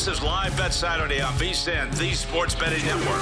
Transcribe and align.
This 0.00 0.16
is 0.16 0.22
Live 0.22 0.56
Bet 0.56 0.72
Saturday 0.72 1.20
on 1.20 1.30
VSIN, 1.34 1.94
the 1.98 2.14
Sports 2.14 2.54
Betting 2.54 2.82
Network. 2.86 3.20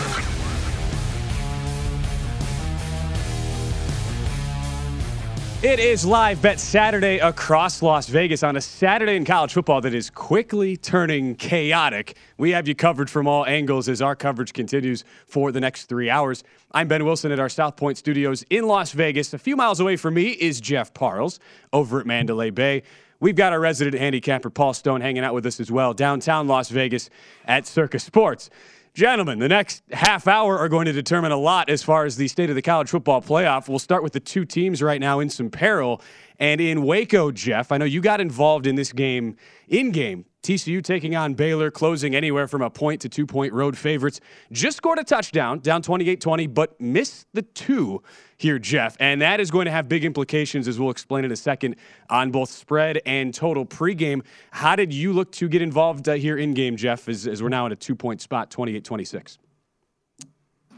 It 5.61 5.81
is 5.81 6.07
live 6.07 6.41
bet 6.41 6.61
Saturday 6.61 7.19
across 7.19 7.83
Las 7.83 8.07
Vegas 8.07 8.45
on 8.45 8.55
a 8.55 8.61
Saturday 8.61 9.17
in 9.17 9.25
college 9.25 9.55
football 9.55 9.81
that 9.81 9.93
is 9.93 10.09
quickly 10.09 10.77
turning 10.77 11.35
chaotic. 11.35 12.17
We 12.37 12.53
have 12.53 12.69
you 12.69 12.77
covered 12.77 13.11
from 13.11 13.27
all 13.27 13.45
angles 13.45 13.89
as 13.89 14.01
our 14.01 14.15
coverage 14.15 14.53
continues 14.53 15.03
for 15.27 15.51
the 15.51 15.59
next 15.59 15.87
three 15.87 16.09
hours. 16.09 16.45
I'm 16.71 16.87
Ben 16.87 17.05
Wilson 17.05 17.33
at 17.33 17.41
our 17.41 17.49
South 17.49 17.77
Point 17.77 17.99
studios 17.99 18.45
in 18.51 18.69
Las 18.69 18.93
Vegas. 18.93 19.35
A 19.35 19.39
few 19.39 19.57
miles 19.57 19.81
away 19.81 19.97
from 19.97 20.15
me 20.15 20.29
is 20.29 20.61
Jeff 20.61 20.95
Parles 20.95 21.41
over 21.73 21.99
at 21.99 22.07
Mandalay 22.07 22.51
Bay. 22.51 22.85
We've 23.21 23.35
got 23.35 23.53
our 23.53 23.59
resident 23.59 23.97
handicapper 23.97 24.49
Paul 24.49 24.75
Stone 24.75 25.01
hanging 25.01 25.25
out 25.25 25.35
with 25.35 25.45
us 25.45 25.59
as 25.59 25.73
well, 25.73 25.93
downtown 25.93 26.47
Las 26.47 26.71
Vegas 26.71 27.11
at 27.47 27.67
Circa 27.67 27.99
Sports. 27.99 28.49
Gentlemen, 28.95 29.41
the 29.41 29.49
next 29.49 29.83
half 29.93 30.29
hour 30.29 30.57
are 30.59 30.69
going 30.69 30.87
to 30.87 30.93
determine 30.93 31.33
a 31.33 31.37
lot 31.37 31.69
as 31.69 31.83
far 31.83 32.05
as 32.05 32.17
the 32.17 32.29
state 32.29 32.49
of 32.49 32.57
the 32.57 32.63
college 32.63 32.89
football 32.89 33.21
playoff. 33.21 33.69
We'll 33.69 33.81
start 33.81 34.05
with 34.05 34.13
the 34.13 34.21
two 34.21 34.45
teams 34.45 34.83
right 34.83 35.01
now 35.01 35.19
in 35.19 35.31
some 35.31 35.51
peril. 35.51 36.01
And 36.39 36.61
in 36.61 36.83
Waco, 36.83 37.33
Jeff, 37.33 37.73
I 37.73 37.79
know 37.79 37.85
you 37.85 38.01
got 38.01 38.21
involved 38.21 38.67
in 38.67 38.77
this 38.77 38.93
game 38.93 39.37
in 39.69 39.91
game. 39.91 40.25
TCU 40.49 40.83
taking 40.83 41.15
on 41.15 41.35
Baylor, 41.35 41.71
closing 41.71 42.15
anywhere 42.15 42.49
from 42.49 42.63
a 42.63 42.71
point 42.71 43.03
to 43.03 43.09
two 43.11 43.27
point 43.27 43.53
road 43.53 43.77
favorites. 43.77 44.19
Just 44.51 44.79
scored 44.79 44.99
a 44.99 45.05
touchdown, 45.05 45.59
down 45.59 45.83
28 45.83 46.23
20, 46.23 46.47
but 46.47 46.81
missed 46.81 47.27
the 47.35 47.43
two 47.43 48.03
here, 48.39 48.59
Jeff. 48.59 48.97
And 48.99 49.21
that 49.21 49.41
is 49.41 49.51
going 49.51 49.67
to 49.67 49.71
have 49.71 49.91
big 49.91 50.07
implications, 50.07 50.67
as 50.67 50.81
we'll 50.81 50.89
explain 50.89 51.27
in 51.27 51.33
a 51.33 51.37
second, 51.37 51.77
on 52.09 52.31
both 52.31 52.49
spread 52.49 53.03
and 53.05 53.35
total 53.35 53.67
pregame. 53.67 54.25
How 54.51 54.75
did 54.75 54.91
you 54.91 55.13
look 55.13 55.33
to 55.33 55.51
get 55.51 55.61
involved 55.61 56.09
uh, 56.09 56.15
here 56.15 56.39
in 56.39 56.55
game, 56.55 56.79
Jeff, 56.79 57.11
as, 57.11 57.27
as 57.27 57.43
we're 57.43 57.51
now 57.51 57.67
in 57.67 57.73
a 57.73 57.77
two 57.77 57.95
point 57.95 58.23
spot, 58.23 58.51
28 58.51 58.83
26? 58.83 59.39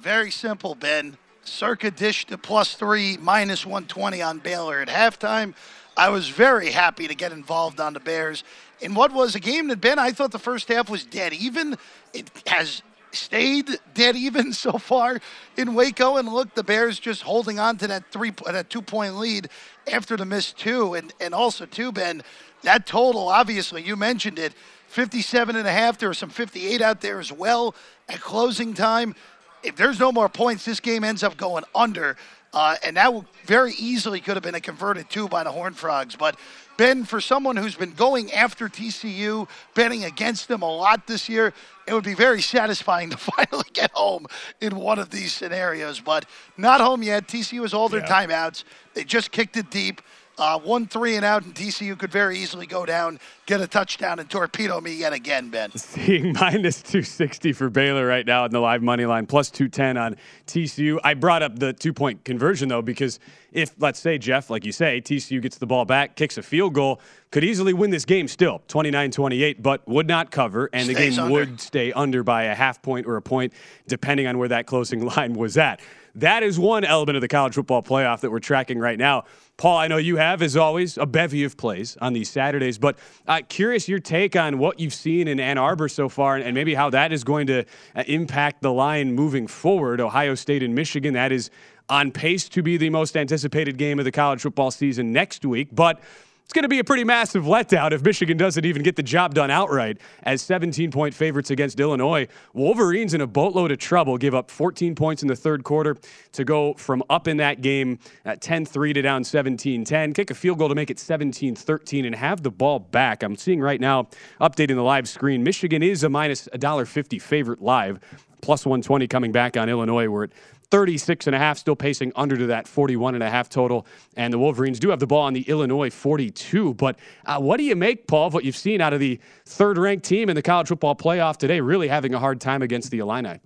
Very 0.01 0.33
simple, 0.33 0.75
Ben. 0.75 1.17
Circa 1.45 1.93
dish 1.93 2.27
to 2.27 2.37
plus 2.37 2.75
three, 2.75 3.19
minus 3.19 3.65
120 3.65 4.21
on 4.21 4.41
Baylor 4.41 4.81
at 4.81 4.89
halftime. 4.89 5.55
I 5.97 6.09
was 6.09 6.29
very 6.29 6.71
happy 6.71 7.07
to 7.07 7.15
get 7.15 7.31
involved 7.31 7.79
on 7.79 7.93
the 7.93 8.01
Bears 8.01 8.43
in 8.81 8.95
what 8.95 9.13
was 9.13 9.35
a 9.35 9.41
game 9.41 9.69
that 9.69 9.81
Ben 9.81 9.99
I 9.99 10.13
thought 10.13 10.33
the 10.33 10.39
first 10.39 10.69
half 10.69 10.89
was 10.89 11.05
dead 11.05 11.33
even. 11.33 11.77
It 12.13 12.31
has 12.47 12.83
stayed 13.13 13.79
dead 13.95 14.17
even 14.17 14.53
so 14.53 14.73
far 14.73 15.21
in 15.57 15.75
Waco, 15.75 16.17
and 16.17 16.29
look, 16.29 16.55
the 16.55 16.63
Bears 16.63 16.99
just 16.99 17.23
holding 17.23 17.59
on 17.59 17.77
to 17.79 17.87
that 17.89 18.11
three 18.11 18.33
that 18.47 18.71
two 18.71 18.83
point 18.83 19.17
lead 19.17 19.49
after 19.91 20.17
the 20.17 20.25
missed 20.25 20.59
two, 20.59 20.95
and 20.95 21.13
and 21.21 21.35
also 21.35 21.67
too 21.67 21.93
Ben, 21.93 22.23
that 22.63 22.87
total 22.87 23.29
obviously 23.29 23.83
you 23.83 23.97
mentioned 23.97 24.39
it, 24.39 24.55
57 24.89 25.57
and 25.57 25.67
a 25.67 25.73
half. 25.73 25.99
There 25.99 26.11
are 26.11 26.15
some 26.15 26.31
58 26.31 26.83
out 26.83 27.01
there 27.01 27.21
as 27.21 27.33
well 27.33 27.75
at 28.09 28.21
closing 28.21 28.75
time. 28.75 29.15
If 29.63 29.77
there's 29.77 30.01
no 30.01 30.11
more 30.11 30.29
points, 30.29 30.65
this 30.65 30.81
game 30.81 31.05
ends 31.05 31.23
up 31.23 31.37
going 31.37 31.65
under. 31.75 32.17
Uh, 32.53 32.75
and 32.83 32.97
that 32.97 33.13
very 33.45 33.73
easily 33.79 34.21
could 34.21 34.35
have 34.35 34.43
been 34.43 34.57
a 34.57 34.61
converted 34.61 35.09
two 35.09 35.29
by 35.29 35.45
the 35.45 35.53
Horned 35.53 35.77
Frogs. 35.77 36.17
But 36.17 36.37
Ben, 36.81 37.05
for 37.05 37.21
someone 37.21 37.59
who's 37.59 37.75
been 37.75 37.93
going 37.93 38.33
after 38.33 38.67
TCU, 38.67 39.47
betting 39.75 40.07
against 40.07 40.49
them 40.49 40.63
a 40.63 40.75
lot 40.75 41.07
this 41.07 41.29
year, 41.29 41.53
it 41.87 41.93
would 41.93 42.05
be 42.05 42.15
very 42.15 42.41
satisfying 42.41 43.11
to 43.11 43.19
finally 43.19 43.67
get 43.75 43.91
home 43.91 44.25
in 44.63 44.75
one 44.77 44.99
of 44.99 45.11
these 45.11 45.31
scenarios. 45.31 46.01
But 46.01 46.25
not 46.57 46.81
home 46.81 47.03
yet. 47.03 47.29
TCU 47.29 47.61
has 47.61 47.75
all 47.75 47.91
their 47.91 48.01
yeah. 48.01 48.07
timeouts. 48.27 48.65
They 48.95 49.05
just 49.05 49.31
kicked 49.31 49.59
it 49.59 49.71
deep. 49.71 50.01
Uh, 50.39 50.59
one 50.59 50.87
three 50.87 51.17
and 51.17 51.25
out, 51.25 51.45
and 51.45 51.55
TCU 51.55 51.99
could 51.99 52.11
very 52.11 52.39
easily 52.39 52.65
go 52.65 52.87
down, 52.87 53.21
get 53.51 53.61
a 53.61 53.67
touchdown, 53.67 54.21
and 54.21 54.31
torpedo 54.31 54.81
me 54.81 54.95
yet 54.95 55.13
again, 55.13 55.51
Ben. 55.51 55.73
Seeing 55.77 56.33
minus 56.35 56.83
260 56.83 57.53
for 57.53 57.69
Baylor 57.69 58.07
right 58.07 58.25
now 58.25 58.45
in 58.45 58.53
the 58.53 58.61
live 58.61 58.81
money 58.81 59.05
line, 59.07 59.27
plus 59.27 59.51
210 59.51 59.97
on 59.97 60.17
TCU. 60.47 61.01
I 61.03 61.15
brought 61.15 61.43
up 61.43 61.59
the 61.59 61.73
two 61.73 61.93
point 61.93 62.25
conversion, 62.25 62.69
though, 62.69 62.81
because 62.81 63.19
if, 63.51 63.73
let's 63.81 63.99
say, 63.99 64.19
Jeff, 64.19 64.51
like 64.51 64.65
you 64.65 64.71
say, 64.71 65.01
TCU 65.01 65.43
gets 65.43 65.59
the 65.59 65.67
ball 65.67 65.85
back, 65.85 66.15
kicks 66.15 66.39
a 66.39 66.43
field 66.43 66.75
goal, 66.75 67.01
could 67.33 67.43
easily 67.43 67.73
win 67.73 67.91
this 67.91 68.05
game 68.05 68.29
still, 68.29 68.63
29 68.69 69.11
28, 69.11 69.61
but 69.61 69.87
would 69.89 70.07
not 70.07 70.31
cover, 70.31 70.71
and 70.73 70.85
Stays 70.85 70.97
the 70.97 71.11
game 71.11 71.19
under. 71.19 71.33
would 71.33 71.61
stay 71.61 71.93
under 71.93 72.23
by 72.23 72.45
a 72.45 72.55
half 72.55 72.81
point 72.83 73.05
or 73.09 73.17
a 73.17 73.23
point, 73.23 73.53
depending 73.89 74.29
on 74.29 74.39
where 74.39 74.49
that 74.49 74.67
closing 74.67 75.05
line 75.17 75.35
was 75.35 75.59
at. 75.59 75.81
That 76.17 76.43
is 76.43 76.59
one 76.59 76.85
element 76.85 77.17
of 77.17 77.21
the 77.21 77.29
college 77.29 77.55
football 77.55 77.83
playoff 77.83 78.21
that 78.21 78.31
we're 78.31 78.41
tracking 78.41 78.79
right 78.79 78.99
now. 78.99 79.25
Paul, 79.57 79.77
I 79.77 79.89
know 79.89 79.97
you 79.97 80.17
have, 80.17 80.43
as 80.43 80.57
always, 80.57 80.99
a 80.99 81.07
bevy 81.07 81.45
of 81.45 81.57
plays 81.57 81.97
on 82.01 82.15
these 82.15 82.29
Saturdays, 82.31 82.79
but 82.79 82.99
uh, 83.29 83.40
curious 83.49 83.89
your 83.89 83.99
take 83.99 84.37
on 84.37 84.59
what 84.59 84.79
you've 84.81 84.95
seen 84.95 85.29
in 85.29 85.41
Ann 85.41 85.59
Arbor 85.59 85.89
so 85.89 86.09
far 86.09 86.37
and, 86.37 86.45
and 86.45 86.55
maybe 86.55 86.75
how 86.75 86.91
that 86.91 87.13
is 87.13 87.25
going 87.25 87.47
to 87.49 87.65
uh, 87.95 88.05
impact 88.07 88.63
the 88.63 88.73
line 88.73 89.13
moving 89.13 89.47
forward. 89.47 90.01
Ohio 90.01 90.35
State 90.35 90.63
and 90.63 90.75
Michigan, 90.75 91.15
that 91.15 91.33
is 91.33 91.51
on 91.89 92.13
pace 92.13 92.49
to 92.49 92.63
be 92.63 92.77
the 92.77 92.91
most 92.91 93.17
anticipated 93.17 93.77
game 93.77 93.99
of 93.99 94.05
the 94.05 94.13
college 94.13 94.41
football 94.41 94.71
season 94.71 95.13
next 95.13 95.45
week. 95.45 95.69
But 95.73 96.01
it's 96.51 96.55
going 96.57 96.65
to 96.65 96.69
be 96.69 96.81
a 96.81 96.85
pretty 96.85 97.05
massive 97.05 97.45
letdown 97.45 97.93
if 97.93 98.03
Michigan 98.03 98.37
doesn't 98.37 98.65
even 98.65 98.83
get 98.83 98.97
the 98.97 99.05
job 99.05 99.35
done 99.35 99.53
outright 99.53 99.99
as 100.25 100.43
17 100.43 100.91
point 100.91 101.15
favorites 101.15 101.53
against 101.53 101.79
Illinois. 101.79 102.27
Wolverines 102.55 103.15
in 103.15 103.21
a 103.21 103.27
boatload 103.29 103.71
of 103.71 103.79
trouble 103.79 104.19
give 104.19 104.35
up 104.35 104.51
14 104.51 104.97
points 104.97 105.23
in 105.23 105.29
the 105.29 105.37
third 105.37 105.63
quarter 105.63 105.97
to 106.33 106.45
go 106.45 106.75
from 106.75 107.05
up 107.09 107.29
in 107.29 107.37
that 107.37 107.61
game 107.61 108.01
at 108.25 108.41
10 108.41 108.67
3 108.67 108.93
to 108.95 109.01
down 109.01 109.23
17 109.23 109.85
10. 109.85 110.13
Kick 110.13 110.33
a 110.33 110.35
field 110.35 110.59
goal 110.59 110.69
to 110.69 110.75
make 110.75 110.91
it 110.91 110.99
17 110.99 111.55
13 111.55 112.05
and 112.05 112.17
have 112.17 112.43
the 112.43 112.51
ball 112.51 112.81
back. 112.81 113.23
I'm 113.23 113.37
seeing 113.37 113.61
right 113.61 113.81
now, 113.81 114.09
updating 114.41 114.75
the 114.75 114.83
live 114.83 115.09
screen, 115.09 115.45
Michigan 115.45 115.85
is 115.85 116.03
a 116.03 116.09
minus 116.09 116.49
$1.50 116.53 117.23
favorite 117.23 117.63
live 117.63 118.01
plus 118.41 118.67
120 118.67 119.07
coming 119.07 119.31
back 119.31 119.57
on 119.57 119.69
Illinois. 119.69 120.09
We're 120.09 120.25
at 120.25 120.31
36 120.71 121.27
and 121.27 121.37
a 121.37 121.39
half, 121.39 121.59
still 121.59 121.77
pacing 121.77 122.13
under 122.15 122.37
to 122.37 122.47
that 122.47 122.69
41 122.69 123.15
and 123.15 123.23
a 123.23 123.31
half 123.31 123.49
total. 123.49 123.87
And 124.17 124.33
the 124.33 124.39
Wolverines 124.39 124.79
do 124.79 124.91
have 124.91 125.01
the 125.01 125.07
ball 125.07 125.23
on 125.23 125.33
the 125.33 125.43
Illinois 125.43 125.91
42. 125.91 126.75
But 126.75 126.99
uh, 127.27 127.39
what 127.41 127.57
do 127.57 127.65
you 127.65 127.77
make, 127.77 128.07
Paul, 128.07 128.29
of 128.29 128.35
what 128.35 128.45
you've 128.45 128.57
seen 128.57 128.81
out 128.81 128.93
of 128.93 129.01
the 129.01 129.21
third 129.47 129.79
ranked 129.79 130.05
team 130.05 130.29
in 130.29 130.37
the 130.37 130.43
college 130.43 130.69
football 130.69 130.95
playoff 130.95 131.37
today, 131.37 131.61
really 131.61 131.89
having 131.89 132.15
a 132.15 132.19
hard 132.19 132.41
time 132.41 132.63
against 132.63 132.91
the 132.91 132.99
Illini? 132.99 133.41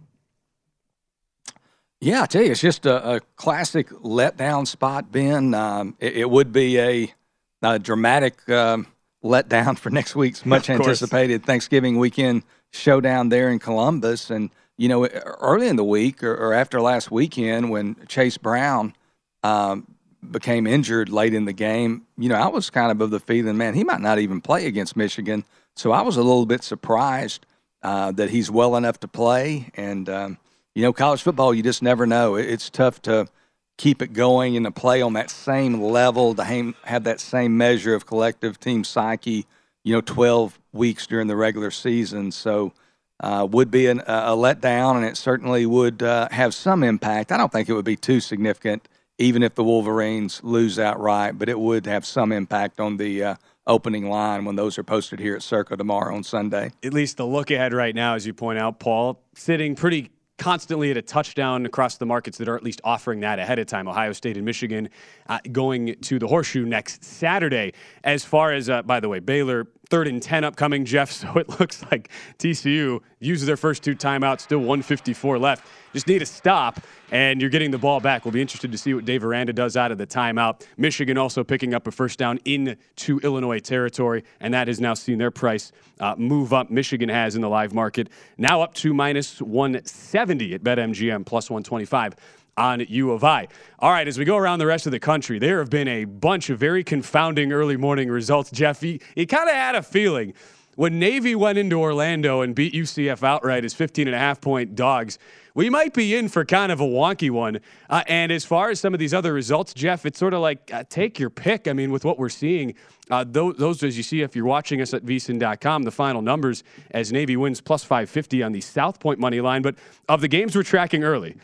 Yeah, 2.01 2.23
I 2.23 2.27
tell 2.27 2.43
you, 2.43 2.51
it's 2.51 2.61
just 2.61 2.85
a, 2.85 3.15
a 3.15 3.21
classic 3.37 3.89
letdown 3.89 4.67
spot, 4.67 5.11
Ben. 5.11 5.55
Um, 5.55 5.97
it, 6.01 6.19
it, 6.19 6.31
would 6.31 6.53
be 6.53 6.79
a, 6.79 7.15
a 7.63 7.79
dramatic 7.79 8.47
um, 8.51 8.87
letdown 9.23 9.79
for 9.79 9.89
next 9.89 10.15
week's 10.15 10.45
much 10.47 10.69
anticipated 10.69 11.47
Thanksgiving 11.47 11.99
weekend 11.99 12.43
showdown 12.73 13.31
there 13.31 13.49
in 13.49 13.59
Columbus. 13.59 14.29
And 14.29 14.51
you 14.77 14.89
know, 14.89 15.07
early 15.07 15.69
in 15.69 15.77
the 15.77 15.85
week 15.85 16.23
or, 16.23 16.35
or 16.35 16.53
after 16.53 16.81
last 16.81 17.11
weekend 17.11 17.71
when 17.71 17.97
Chase 18.09 18.39
Brown 18.39 18.95
um, 19.43 19.87
became 20.31 20.67
injured 20.67 21.09
late 21.09 21.35
in 21.35 21.45
the 21.45 21.53
game, 21.53 22.07
you 22.19 22.29
know, 22.29 22.37
I 22.37 22.49
was 22.49 22.71
kind 22.71 22.91
of 22.91 23.01
of 23.01 23.11
the 23.11 23.21
feeling, 23.21 23.57
man, 23.57 23.75
he 23.75 23.85
might 23.85 24.01
not 24.01 24.19
even 24.19 24.41
play 24.41 24.67
against 24.67 24.97
Michigan. 24.97 25.45
So 25.77 25.93
I 25.93 26.03
was 26.03 26.17
a 26.17 26.23
little 26.23 26.47
bit 26.47 26.63
surprised 26.63 27.47
uh, 27.83 28.13
that 28.13 28.31
he's 28.31 28.51
well 28.51 28.77
enough 28.77 28.99
to 29.01 29.09
play. 29.09 29.71
And, 29.75 30.09
um, 30.09 30.39
you 30.75 30.83
know, 30.83 30.93
college 30.93 31.23
football, 31.23 31.55
you 31.55 31.63
just 31.63 31.83
never 31.83 32.07
know. 32.07 32.35
It's 32.37 32.71
tough 32.71 33.01
to 33.03 33.29
keep 33.77 34.03
it 34.03 34.13
going 34.13 34.57
and 34.57 34.65
to 34.67 34.71
play 34.71 35.03
on 35.03 35.13
that 35.15 35.31
same 35.31 35.81
level, 35.81 36.35
to 36.35 36.75
have 36.85 37.05
that 37.05 37.21
same 37.21 37.57
measure 37.57 37.95
of 37.95 38.07
collective 38.07 38.59
team 38.59 38.85
psyche, 38.85 39.47
you 39.83 39.95
know, 39.95 40.01
12 40.01 40.59
weeks 40.73 41.07
during 41.07 41.27
the 41.27 41.37
regular 41.37 41.71
season. 41.71 42.31
So, 42.33 42.73
uh, 43.21 43.47
would 43.51 43.71
be 43.71 43.87
an, 43.87 44.01
a 44.01 44.33
letdown, 44.37 44.97
and 44.97 45.05
it 45.05 45.17
certainly 45.17 45.67
would 45.67 46.03
uh, 46.03 46.29
have 46.31 46.55
some 46.55 46.83
impact. 46.83 47.33
I 47.33 47.37
don't 47.37 47.53
think 47.53 47.69
it 47.69 47.75
would 47.75 47.85
be 47.85 47.97
too 47.97 48.21
significant, 48.21 48.89
even 49.19 49.43
if 49.43 49.55
the 49.55 49.65
Wolverines 49.65 50.43
lose 50.43 50.79
outright, 50.79 51.39
but 51.39 51.49
it 51.49 51.59
would 51.59 51.87
have 51.87 52.05
some 52.05 52.33
impact 52.33 52.81
on 52.81 52.97
the 52.97 53.23
uh, 53.23 53.35
opening 53.67 54.09
line 54.09 54.45
when 54.45 54.57
those 54.57 54.79
are 54.79 54.83
posted 54.83 55.21
here 55.21 55.37
at 55.37 55.43
Circa 55.43 55.77
tomorrow 55.77 56.15
on 56.15 56.23
Sunday. 56.23 56.73
At 56.83 56.93
least 56.93 57.17
the 57.17 57.27
look 57.27 57.51
ahead 57.51 57.73
right 57.73 57.95
now, 57.95 58.15
as 58.15 58.27
you 58.27 58.35
point 58.35 58.59
out, 58.59 58.79
Paul, 58.79 59.23
sitting 59.35 59.75
pretty 59.75 60.11
constantly 60.39 60.91
at 60.91 60.97
a 60.97 61.03
touchdown 61.03 61.65
across 61.67 61.97
the 61.97 62.07
markets 62.07 62.39
that 62.39 62.49
are 62.49 62.57
at 62.57 62.63
least 62.63 62.81
offering 62.85 63.21
that 63.21 63.39
ahead 63.39 63.59
of 63.59 63.67
time. 63.67 63.89
Ohio 63.89 64.13
State 64.13 64.37
and 64.37 64.45
Michigan 64.45 64.89
uh, 65.29 65.39
going 65.53 65.95
to 66.03 66.19
the 66.19 66.27
Horseshoe 66.27 66.65
next 66.65 67.05
Saturday. 67.05 67.73
As 68.03 68.25
far 68.25 68.53
as, 68.53 68.69
uh, 68.69 68.83
by 68.83 69.01
the 69.01 69.09
way, 69.09 69.21
Baylor 69.21 69.69
third 69.89 70.09
and 70.09 70.23
10 70.23 70.45
upcoming, 70.45 70.85
Jeff. 70.85 71.05
So 71.25 71.39
it 71.39 71.49
looks 71.61 71.83
like 71.91 72.11
TCU 72.39 73.01
uses 73.21 73.47
their 73.47 73.57
first 73.57 73.83
two 73.83 73.95
timeouts, 73.95 74.41
still 74.41 74.59
154 74.59 75.39
left. 75.39 75.67
Just 75.93 76.09
need 76.09 76.23
a 76.23 76.27
stop, 76.27 76.81
and 77.15 77.41
you're 77.41 77.49
getting 77.49 77.71
the 77.71 77.79
ball 77.79 78.01
back. 78.01 78.25
We'll 78.25 78.33
be 78.33 78.41
interested 78.41 78.73
to 78.73 78.77
see 78.77 78.93
what 78.93 79.05
Dave 79.05 79.25
Aranda 79.25 79.53
does 79.53 79.77
out 79.77 79.93
of 79.93 79.99
the 79.99 80.07
timeout. 80.07 80.67
Michigan 80.77 81.17
also 81.17 81.45
picking 81.45 81.73
up 81.73 81.87
a 81.87 81.93
first 81.93 82.19
down 82.19 82.41
into 82.45 83.21
Illinois 83.23 83.61
territory, 83.61 84.25
and 84.41 84.53
that 84.53 84.67
has 84.67 84.81
now 84.81 84.95
seen 84.95 85.19
their 85.19 85.31
price 85.31 85.71
uh, 86.01 86.17
move 86.19 86.53
up. 86.53 86.73
Michigan 86.73 87.09
has 87.09 87.37
in 87.37 87.41
the 87.41 87.49
live 87.49 87.73
market 87.73 88.09
now 88.37 88.61
up 88.61 88.75
to 88.75 88.93
minus 88.93 89.41
170 89.41 90.55
at 90.55 90.65
BetMGM, 90.65 91.25
plus 91.25 91.49
125 91.49 92.17
on 92.57 92.81
U 92.81 93.13
of 93.13 93.23
I. 93.23 93.47
All 93.79 93.93
right, 93.93 94.09
as 94.09 94.19
we 94.19 94.25
go 94.25 94.37
around 94.37 94.59
the 94.59 94.67
rest 94.67 94.87
of 94.87 94.91
the 94.91 94.99
country, 94.99 95.39
there 95.39 95.61
have 95.61 95.71
been 95.71 95.87
a 95.87 96.07
bunch 96.07 96.51
of 96.51 96.59
very 96.59 96.83
confounding 96.83 97.53
early 97.53 97.77
morning 97.77 98.11
results. 98.11 98.51
Jeff, 98.51 98.83
you, 98.83 98.99
you 99.15 99.25
kind 99.25 99.49
of 99.49 99.55
had 99.55 99.77
a 99.77 99.83
feeling 99.83 100.35
when 100.77 100.99
Navy 100.99 101.35
went 101.35 101.59
into 101.59 101.81
Orlando 101.81 102.41
and 102.41 102.55
beat 102.55 102.75
UCF 102.75 103.23
outright 103.23 103.65
as 103.65 103.75
15 103.75 104.09
and 104.09 104.15
a 104.15 104.19
half 104.19 104.41
point 104.41 104.75
dogs, 104.75 105.19
we 105.55 105.71
might 105.71 105.95
be 105.95 106.17
in 106.17 106.29
for 106.29 106.45
kind 106.45 106.73
of 106.73 106.81
a 106.81 106.85
wonky 106.85 107.31
one. 107.31 107.61
Uh, 107.89 108.03
and 108.09 108.33
as 108.33 108.45
far 108.45 108.71
as 108.71 108.81
some 108.81 108.93
of 108.93 108.99
these 108.99 109.15
other 109.15 109.33
results, 109.33 109.73
Jeff, 109.73 110.05
it's 110.05 110.19
sort 110.19 110.35
of 110.35 110.41
like 110.41 110.73
uh, 110.73 110.83
take 110.89 111.19
your 111.19 111.31
pick. 111.31 111.69
I 111.69 111.73
mean, 111.73 111.93
with 111.93 112.05
what 112.05 112.19
we're 112.19 112.29
seeing, 112.29 112.75
uh, 113.11 113.25
those, 113.27 113.57
those, 113.57 113.83
as 113.83 113.97
you 113.97 114.03
see, 114.03 114.23
if 114.23 114.35
you're 114.35 114.45
watching 114.45 114.81
us 114.81 114.93
at 114.93 115.05
vsin.com, 115.05 115.85
the 115.85 115.93
final 115.93 116.23
numbers 116.23 116.65
as 116.91 117.13
Navy 117.13 117.37
wins 117.37 117.61
plus 117.61 117.85
550 117.85 118.43
on 118.43 118.53
the 118.53 118.61
South 118.61 118.99
Point 118.99 119.21
money 119.21 119.41
line. 119.41 119.63
But 119.63 119.77
of 120.09 120.21
the 120.21 120.29
games 120.29 120.57
we're 120.57 120.65
tracking 120.65 121.05
early, 121.05 121.37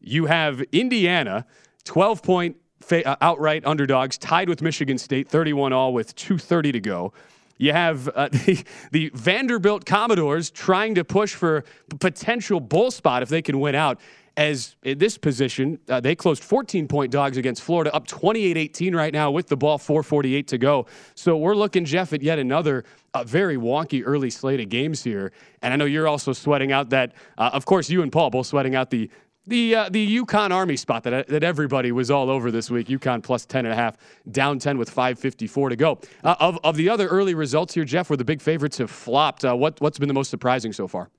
you 0.00 0.26
have 0.26 0.60
Indiana, 0.72 1.46
12 1.84 2.22
point 2.22 2.56
fa- 2.80 3.06
uh, 3.06 3.16
outright 3.20 3.64
underdogs, 3.64 4.18
tied 4.18 4.48
with 4.48 4.60
Michigan 4.60 4.98
State, 4.98 5.28
31 5.28 5.72
all 5.72 5.92
with 5.94 6.16
2.30 6.16 6.72
to 6.72 6.80
go. 6.80 7.12
You 7.58 7.72
have 7.72 8.08
uh, 8.08 8.28
the, 8.32 8.64
the, 8.90 9.10
Vanderbilt 9.14 9.84
Commodores 9.84 10.50
trying 10.50 10.94
to 10.96 11.04
push 11.04 11.34
for 11.34 11.64
potential 12.00 12.60
bowl 12.60 12.90
spot 12.90 13.22
if 13.22 13.28
they 13.28 13.42
can 13.42 13.60
win 13.60 13.74
out. 13.74 14.00
As 14.34 14.76
in 14.82 14.96
this 14.96 15.18
position, 15.18 15.78
uh, 15.90 16.00
they 16.00 16.14
closed 16.14 16.42
14 16.42 16.88
point 16.88 17.12
dogs 17.12 17.36
against 17.36 17.60
Florida, 17.60 17.94
up 17.94 18.06
28 18.06 18.56
18 18.56 18.96
right 18.96 19.12
now 19.12 19.30
with 19.30 19.48
the 19.48 19.58
ball, 19.58 19.76
448 19.76 20.48
to 20.48 20.58
go. 20.58 20.86
So 21.14 21.36
we're 21.36 21.54
looking, 21.54 21.84
Jeff, 21.84 22.14
at 22.14 22.22
yet 22.22 22.38
another 22.38 22.84
uh, 23.12 23.24
very 23.24 23.58
wonky 23.58 24.02
early 24.02 24.30
slate 24.30 24.58
of 24.60 24.70
games 24.70 25.04
here. 25.04 25.32
And 25.60 25.74
I 25.74 25.76
know 25.76 25.84
you're 25.84 26.08
also 26.08 26.32
sweating 26.32 26.72
out 26.72 26.88
that, 26.90 27.12
uh, 27.36 27.50
of 27.52 27.66
course, 27.66 27.90
you 27.90 28.00
and 28.00 28.10
Paul 28.10 28.30
both 28.30 28.46
sweating 28.46 28.74
out 28.74 28.88
the 28.88 29.10
the 29.46 29.74
uh, 29.74 29.88
the 29.88 30.18
UConn 30.18 30.50
Army 30.50 30.76
spot 30.76 31.02
that 31.04 31.28
that 31.28 31.42
everybody 31.42 31.92
was 31.92 32.10
all 32.10 32.30
over 32.30 32.50
this 32.50 32.70
week. 32.70 32.88
UConn 32.88 33.22
plus 33.22 33.44
ten 33.44 33.66
and 33.66 33.72
a 33.72 33.76
half, 33.76 33.96
down 34.30 34.58
ten 34.58 34.78
with 34.78 34.90
five 34.90 35.18
fifty 35.18 35.46
four 35.46 35.68
to 35.68 35.76
go. 35.76 35.98
Uh, 36.22 36.36
of 36.38 36.58
of 36.62 36.76
the 36.76 36.88
other 36.88 37.08
early 37.08 37.34
results 37.34 37.74
here, 37.74 37.84
Jeff, 37.84 38.10
where 38.10 38.16
the 38.16 38.24
big 38.24 38.40
favorites 38.40 38.78
have 38.78 38.90
flopped, 38.90 39.44
uh, 39.44 39.54
what 39.54 39.80
what's 39.80 39.98
been 39.98 40.08
the 40.08 40.14
most 40.14 40.30
surprising 40.30 40.72
so 40.72 40.86
far? 40.86 41.10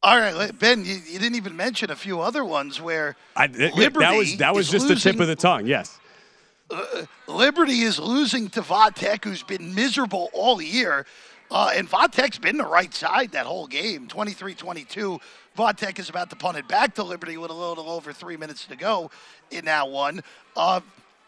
All 0.00 0.16
right, 0.16 0.56
Ben, 0.58 0.84
you, 0.84 0.94
you 0.94 1.18
didn't 1.18 1.34
even 1.34 1.56
mention 1.56 1.90
a 1.90 1.96
few 1.96 2.20
other 2.20 2.44
ones 2.44 2.80
where 2.80 3.16
I, 3.34 3.46
it, 3.46 3.74
Liberty 3.74 4.04
that 4.04 4.16
was 4.16 4.36
that 4.36 4.54
was 4.54 4.68
just 4.68 4.88
losing, 4.88 5.12
the 5.12 5.12
tip 5.12 5.20
of 5.20 5.26
the 5.26 5.36
tongue. 5.36 5.66
Yes. 5.66 5.98
Uh, 6.70 7.06
Liberty 7.26 7.80
is 7.80 7.98
losing 7.98 8.48
to 8.50 8.60
Va 8.60 8.92
Tech, 8.94 9.24
who's 9.24 9.42
been 9.42 9.74
miserable 9.74 10.28
all 10.32 10.60
year. 10.60 11.06
Uh, 11.50 11.72
and 11.74 11.88
Va 11.88 12.08
Tech's 12.10 12.38
been 12.38 12.58
the 12.58 12.66
right 12.66 12.92
side 12.92 13.32
that 13.32 13.46
whole 13.46 13.66
game, 13.66 14.06
23 14.06 14.54
22. 14.54 15.18
Va 15.56 15.72
Tech 15.74 15.98
is 15.98 16.08
about 16.08 16.30
to 16.30 16.36
punt 16.36 16.58
it 16.58 16.68
back 16.68 16.94
to 16.94 17.02
Liberty 17.02 17.36
with 17.36 17.50
a 17.50 17.54
little 17.54 17.90
over 17.90 18.12
three 18.12 18.36
minutes 18.36 18.66
to 18.66 18.76
go 18.76 19.10
in 19.50 19.64
that 19.64 19.88
one. 19.88 20.22
Uh, 20.56 20.80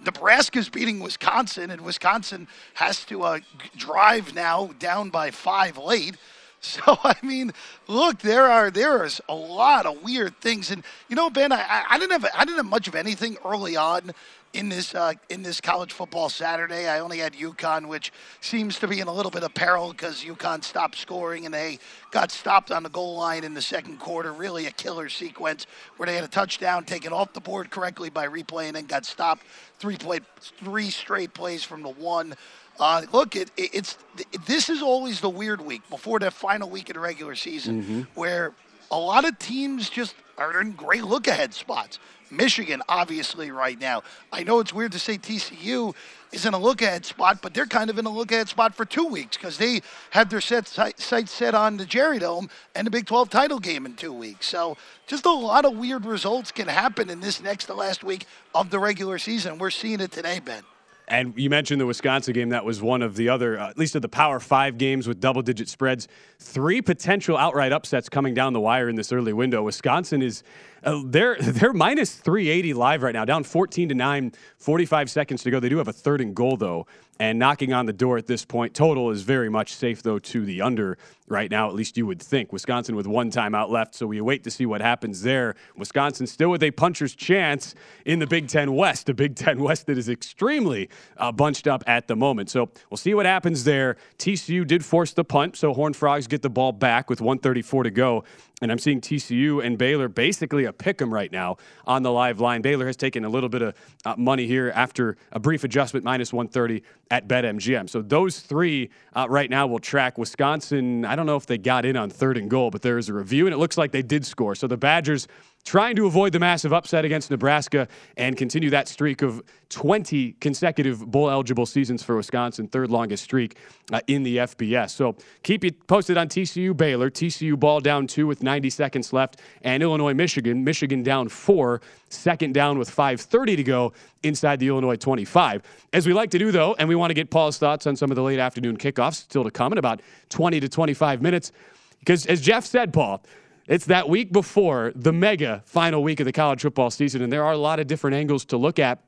Nebraska's 0.05 0.69
beating 0.69 1.01
Wisconsin, 1.01 1.71
and 1.71 1.83
Wisconsin 1.83 2.49
has 2.75 3.05
to 3.07 3.23
uh, 3.23 3.41
drive 3.77 4.35
now 4.35 4.71
down 4.79 5.11
by 5.11 5.31
five 5.31 5.79
late. 5.79 6.17
So 6.63 6.99
I 7.03 7.15
mean, 7.23 7.53
look, 7.89 8.19
there 8.19 8.45
are 8.45 8.71
there 8.71 9.03
is 9.07 9.19
a 9.31 9.35
lot 9.35 9.87
of 9.87 10.03
weird 10.03 10.39
things, 10.43 10.71
and 10.71 10.85
you 11.09 11.17
know, 11.17 11.31
Ben, 11.31 11.53
I, 11.53 11.87
I 11.89 11.99
didn't 11.99 12.21
have 12.21 12.31
I 12.37 12.45
didn't 12.45 12.59
have 12.59 12.67
much 12.67 12.87
of 12.87 12.95
anything 12.95 13.39
early 13.47 13.77
on 13.77 14.13
in 14.53 14.69
this 14.69 14.95
uh, 14.95 15.13
in 15.29 15.43
this 15.43 15.61
college 15.61 15.93
football 15.93 16.29
Saturday. 16.29 16.89
I 16.89 17.01
only 17.01 17.19
had 17.19 17.35
UConn, 17.35 17.87
which 17.87 18.13
seems 18.41 18.79
to 18.81 18.89
be 18.89 19.01
in 19.01 19.09
a 19.09 19.13
little 19.13 19.31
bit 19.31 19.43
of 19.43 19.55
peril 19.55 19.93
because 19.93 20.25
UConn 20.25 20.65
stopped 20.65 20.97
scoring 20.97 21.45
and 21.45 21.55
they 21.55 21.79
got 22.11 22.31
stopped 22.31 22.71
on 22.71 22.83
the 22.83 22.89
goal 22.89 23.17
line 23.17 23.45
in 23.45 23.55
the 23.55 23.63
second 23.63 23.99
quarter. 23.99 24.33
Really 24.33 24.67
a 24.67 24.73
killer 24.73 25.09
sequence 25.09 25.67
where 25.97 26.07
they 26.07 26.15
had 26.15 26.25
a 26.25 26.29
touchdown 26.29 26.85
taken 26.85 27.13
off 27.13 27.33
the 27.33 27.41
board 27.41 27.71
correctly 27.71 28.11
by 28.11 28.27
replay 28.27 28.67
and 28.67 28.77
then 28.77 28.87
got 28.87 29.05
stopped 29.05 29.45
three 29.79 29.97
play 29.97 30.21
three 30.41 30.91
straight 30.91 31.33
plays 31.33 31.63
from 31.63 31.83
the 31.83 31.91
one. 31.91 32.35
Uh, 32.81 33.03
look, 33.13 33.37
it, 33.37 33.51
it, 33.57 33.71
it's 33.75 33.99
it, 34.19 34.47
this 34.47 34.69
is 34.69 34.83
always 34.83 35.21
the 35.21 35.31
weird 35.31 35.61
week 35.61 35.83
before 35.91 36.19
the 36.19 36.31
final 36.31 36.69
week 36.69 36.89
of 36.89 36.95
the 36.95 37.01
regular 37.01 37.35
season, 37.35 37.83
mm-hmm. 37.83 38.01
where 38.15 38.53
a 38.91 38.99
lot 38.99 39.25
of 39.25 39.39
teams 39.39 39.89
just 39.89 40.15
are 40.39 40.61
in 40.61 40.73
great 40.73 41.05
look 41.05 41.29
ahead 41.29 41.55
spots. 41.55 41.99
Michigan, 42.31 42.81
obviously, 42.89 43.51
right 43.51 43.79
now. 43.79 44.03
I 44.33 44.45
know 44.45 44.61
it's 44.61 44.73
weird 44.73 44.93
to 44.93 44.99
say 44.99 45.19
TCU 45.19 45.95
is 46.33 46.47
in 46.47 46.55
a 46.55 46.59
look 46.59 46.81
ahead 46.81 47.05
spot, 47.05 47.41
but 47.43 47.55
they're 47.55 47.67
kind 47.67 47.91
of 47.91 47.99
in 47.99 48.07
a 48.07 48.11
look 48.11 48.31
ahead 48.31 48.49
spot 48.49 48.75
for 48.75 48.85
two 48.85 49.07
weeks 49.07 49.37
because 49.37 49.59
they 49.59 49.81
have 50.11 50.31
their 50.31 50.41
set, 50.41 50.69
sights 50.69 51.33
set 51.33 51.55
on 51.55 51.77
the 51.77 51.85
Jerry 51.85 52.21
Dome 52.21 52.49
and 52.75 52.87
the 52.87 52.91
Big 52.91 53.07
12 53.07 53.31
title 53.31 53.59
game 53.59 53.85
in 53.85 53.95
two 53.95 54.13
weeks. 54.13 54.47
So 54.47 54.77
just 55.07 55.27
a 55.27 55.33
lot 55.33 55.65
of 55.65 55.77
weird 55.77 56.07
results 56.07 56.53
can 56.53 56.69
happen 56.69 57.11
in 57.11 57.21
this 57.21 57.43
next 57.43 57.67
to 57.67 57.75
last 57.75 58.05
week 58.05 58.27
of 58.55 58.71
the 58.71 58.79
regular 58.79 59.19
season. 59.19 59.59
We're 59.59 59.71
seeing 59.71 60.01
it 60.01 60.13
today, 60.13 60.39
Ben. 60.39 60.63
And 61.11 61.35
you 61.37 61.51
mentioned 61.51 61.81
the 61.81 61.87
Wisconsin 61.87 62.33
game. 62.35 62.51
That 62.51 62.65
was 62.65 62.81
one 62.81 63.03
of 63.03 63.17
the 63.17 63.29
other, 63.29 63.59
uh, 63.59 63.71
at 63.71 63.77
least 63.77 63.97
of 63.97 64.03
the 64.03 64.09
Power 64.09 64.39
Five 64.39 64.79
games 64.79 65.09
with 65.09 65.21
double 65.21 65.43
digit 65.43 65.69
spreads. 65.69 66.07
Three 66.39 66.81
potential 66.81 67.37
outright 67.37 67.73
upsets 67.73 68.09
coming 68.09 68.33
down 68.33 68.53
the 68.53 68.61
wire 68.61 68.89
in 68.89 68.95
this 68.95 69.11
early 69.11 69.33
window. 69.33 69.65
Wisconsin 69.65 70.23
is 70.23 70.45
Uh, 70.83 71.03
they're 71.05 71.37
they're 71.41 71.73
minus 71.73 72.15
380 72.15 72.75
live 72.75 73.03
right 73.03 73.15
now, 73.15 73.25
down 73.25 73.45
14 73.45 73.89
to 73.89 73.95
9, 73.95 74.33
45 74.59 75.11
seconds 75.11 75.43
to 75.43 75.51
go. 75.51 75.61
They 75.61 75.69
do 75.69 75.79
have 75.79 75.89
a 75.89 75.93
third 75.93 76.21
and 76.21 76.35
goal 76.35 76.57
though, 76.57 76.87
and 77.19 77.39
knocking 77.39 77.73
on 77.73 77.87
the 77.87 77.93
door 77.93 78.17
at 78.17 78.27
this 78.27 78.45
point. 78.45 78.75
Total 78.75 79.11
is 79.11 79.23
very 79.23 79.49
much 79.49 79.75
safe 79.75 80.03
though 80.03 80.19
to 80.19 80.45
the 80.45 80.63
under 80.63 80.99
right 81.31 81.51
now, 81.51 81.69
at 81.69 81.75
least 81.75 81.97
you 81.97 82.05
would 82.07 82.21
think. 82.21 82.53
Wisconsin 82.53 82.97
with 82.97 83.07
one 83.07 83.31
timeout 83.31 83.71
left, 83.71 83.95
so 83.95 84.07
we 84.07 84.21
wait 84.21 84.43
to 84.45 84.51
see 84.51 84.67
what 84.67 84.81
happens 84.81 85.23
there. 85.23 85.55
Wisconsin 85.77 86.27
still 86.27 86.51
with 86.51 86.63
a 86.63 86.71
puncher's 86.73 87.15
chance 87.15 87.75
in 88.05 88.19
the 88.19 88.27
Big 88.27 88.49
Ten 88.49 88.75
West, 88.75 89.09
a 89.09 89.15
Big 89.15 89.37
Ten 89.37 89.61
West 89.61 89.87
that 89.87 89.97
is 89.97 90.09
extremely 90.09 90.89
uh, 91.17 91.31
bunched 91.31 91.69
up 91.69 91.85
at 91.87 92.09
the 92.09 92.17
moment. 92.17 92.51
So 92.51 92.71
we'll 92.91 92.99
see 92.99 93.15
what 93.15 93.27
happens 93.27 93.65
there. 93.65 93.97
TCU 94.19 94.67
did 94.67 94.85
force 94.85 95.13
the 95.13 95.25
punt, 95.25 95.57
so 95.57 95.73
Horned 95.73 95.97
Frogs 95.97 96.27
get 96.27 96.43
the 96.43 96.51
ball 96.51 96.73
back 96.73 97.09
with 97.09 97.21
134 97.21 97.85
to 97.85 97.91
go. 97.91 98.25
And 98.61 98.71
I'm 98.71 98.79
seeing 98.79 99.01
TCU 99.01 99.65
and 99.65 99.79
Baylor 99.79 100.09
basically 100.09 100.65
a 100.71 100.73
pick 100.73 101.03
'em 101.03 101.13
right 101.13 101.31
now 101.31 101.59
on 101.87 102.03
the 102.03 102.11
live 102.11 102.41
line. 102.41 102.63
Baylor 102.63 102.87
has 102.87 102.97
taken 102.97 103.27
a 103.27 103.29
little 103.29 103.51
bit 103.51 103.61
of 103.61 103.75
uh, 104.07 104.15
money 104.17 104.47
here 104.47 104.73
after 104.75 105.19
a 105.33 105.39
brief 105.39 105.65
adjustment, 105.65 106.05
minus 106.05 106.33
130 106.33 106.83
at 107.11 107.29
BetMGM. 107.29 107.91
So 107.91 108.01
those 108.01 108.41
three 108.41 108.89
uh, 109.15 109.27
right 109.29 109.51
now 109.51 109.67
will 109.67 109.81
track 109.81 110.17
Wisconsin. 110.17 111.05
I 111.05 111.17
don't 111.17 111.27
know 111.27 111.37
if 111.37 111.45
they 111.47 111.59
got 111.59 111.85
in 111.85 111.97
on 111.97 112.09
third 112.09 112.39
and 112.39 112.49
goal, 112.49 112.71
but 112.71 112.83
there 112.83 112.97
is 112.97 113.09
a 113.09 113.15
review, 113.15 113.47
and 113.47 113.55
it 113.55 113.59
looks 113.59 113.77
like 113.77 113.93
they 113.93 114.03
did 114.03 114.25
score. 114.25 114.55
So 114.55 114.67
the 114.67 114.77
Badgers 114.77 115.29
trying 115.65 115.95
to 115.97 116.07
avoid 116.07 116.33
the 116.33 116.39
massive 116.39 116.73
upset 116.73 117.05
against 117.05 117.31
Nebraska 117.31 117.87
and 118.17 118.37
continue 118.37 118.71
that 118.71 118.89
streak 118.89 119.23
of 119.23 119.43
20 119.69 120.33
consecutive 120.41 121.09
bowl 121.09 121.31
eligible 121.31 121.67
seasons 121.67 122.03
for 122.03 122.17
Wisconsin, 122.17 122.67
third 122.67 122.91
longest 122.91 123.23
streak 123.25 123.57
uh, 123.93 124.01
in 124.07 124.23
the 124.23 124.39
FBS. 124.39 124.91
So 124.91 125.17
keep 125.43 125.63
you 125.63 125.71
posted 125.73 126.17
on 126.17 126.29
TCU 126.29 126.77
Baylor. 126.77 127.11
TCU 127.11 127.59
ball 127.59 127.81
down 127.81 128.07
two 128.07 128.27
with 128.27 128.43
90 128.43 128.71
seconds 128.71 129.13
left, 129.13 129.41
and 129.63 129.83
Illinois 129.83 130.15
Michigan. 130.15 130.65
Michigan 130.65 131.03
down 131.03 131.29
four, 131.29 131.81
second 132.09 132.53
down 132.53 132.79
with 132.79 132.91
5:30 132.91 133.57
to 133.57 133.63
go 133.63 133.93
inside 134.23 134.59
the 134.59 134.69
Illinois 134.69 134.97
25. 134.97 135.63
As 135.93 136.07
we 136.07 136.13
like 136.13 136.31
to 136.31 136.39
do 136.39 136.51
though, 136.51 136.75
and 136.79 136.89
we 136.89 136.95
want 136.95 137.11
to 137.11 137.15
get 137.15 137.31
Paul's 137.31 137.59
thoughts 137.59 137.87
on 137.87 137.97
some 137.97 138.11
of 138.11 138.17
the 138.17 138.23
late 138.23 138.39
afternoon 138.39 138.77
kickoffs 138.77 139.15
still 139.15 139.45
to 139.45 139.51
come 139.51 139.73
in 139.73 139.79
about 139.79 140.01
20 140.31 140.59
to 140.61 140.69
25 140.69 141.23
minutes. 141.23 141.53
Because 142.01 142.27
as 142.27 142.41
Jeff 142.41 142.65
said, 142.65 142.93
Paul, 142.93 143.23
it's 143.71 143.87
that 143.87 144.09
week 144.09 144.33
before 144.33 144.93
the 144.97 145.13
mega 145.13 145.63
final 145.65 146.03
week 146.03 146.19
of 146.19 146.27
the 146.27 146.33
college 146.33 146.61
football 146.61 146.91
season, 146.91 147.23
and 147.23 147.33
there 147.33 147.45
are 147.45 147.53
a 147.53 147.59
lot 147.59 147.79
of 147.79 147.87
different 147.87 148.17
angles 148.17 148.45
to 148.47 148.57
look 148.57 148.81
at. 148.81 148.99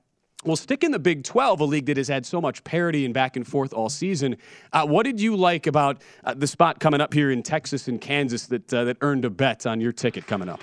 We'll 0.44 0.56
stick 0.56 0.84
in 0.84 0.92
the 0.92 1.00
Big 1.00 1.24
12, 1.24 1.60
a 1.60 1.64
league 1.64 1.86
that 1.86 1.96
has 1.96 2.06
had 2.06 2.24
so 2.24 2.40
much 2.40 2.62
parity 2.62 3.04
and 3.04 3.12
back 3.12 3.36
and 3.36 3.46
forth 3.46 3.72
all 3.72 3.88
season. 3.88 4.36
Uh, 4.72 4.86
what 4.86 5.02
did 5.02 5.20
you 5.20 5.34
like 5.34 5.66
about 5.66 6.00
uh, 6.22 6.34
the 6.34 6.46
spot 6.46 6.78
coming 6.78 7.00
up 7.00 7.12
here 7.12 7.32
in 7.32 7.42
Texas 7.42 7.88
and 7.88 8.00
Kansas 8.00 8.46
that 8.46 8.72
uh, 8.72 8.84
that 8.84 8.98
earned 9.00 9.24
a 9.24 9.30
bet 9.30 9.66
on 9.66 9.80
your 9.80 9.92
ticket 9.92 10.28
coming 10.28 10.48
up? 10.48 10.62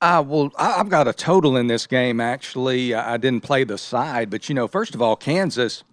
Uh, 0.00 0.24
well, 0.26 0.50
I've 0.58 0.88
got 0.88 1.06
a 1.06 1.12
total 1.12 1.56
in 1.56 1.68
this 1.68 1.86
game. 1.86 2.20
Actually, 2.20 2.94
I 2.94 3.16
didn't 3.16 3.42
play 3.42 3.62
the 3.62 3.78
side, 3.78 4.28
but 4.28 4.48
you 4.48 4.56
know, 4.56 4.66
first 4.66 4.96
of 4.96 5.02
all, 5.02 5.14
Kansas 5.14 5.84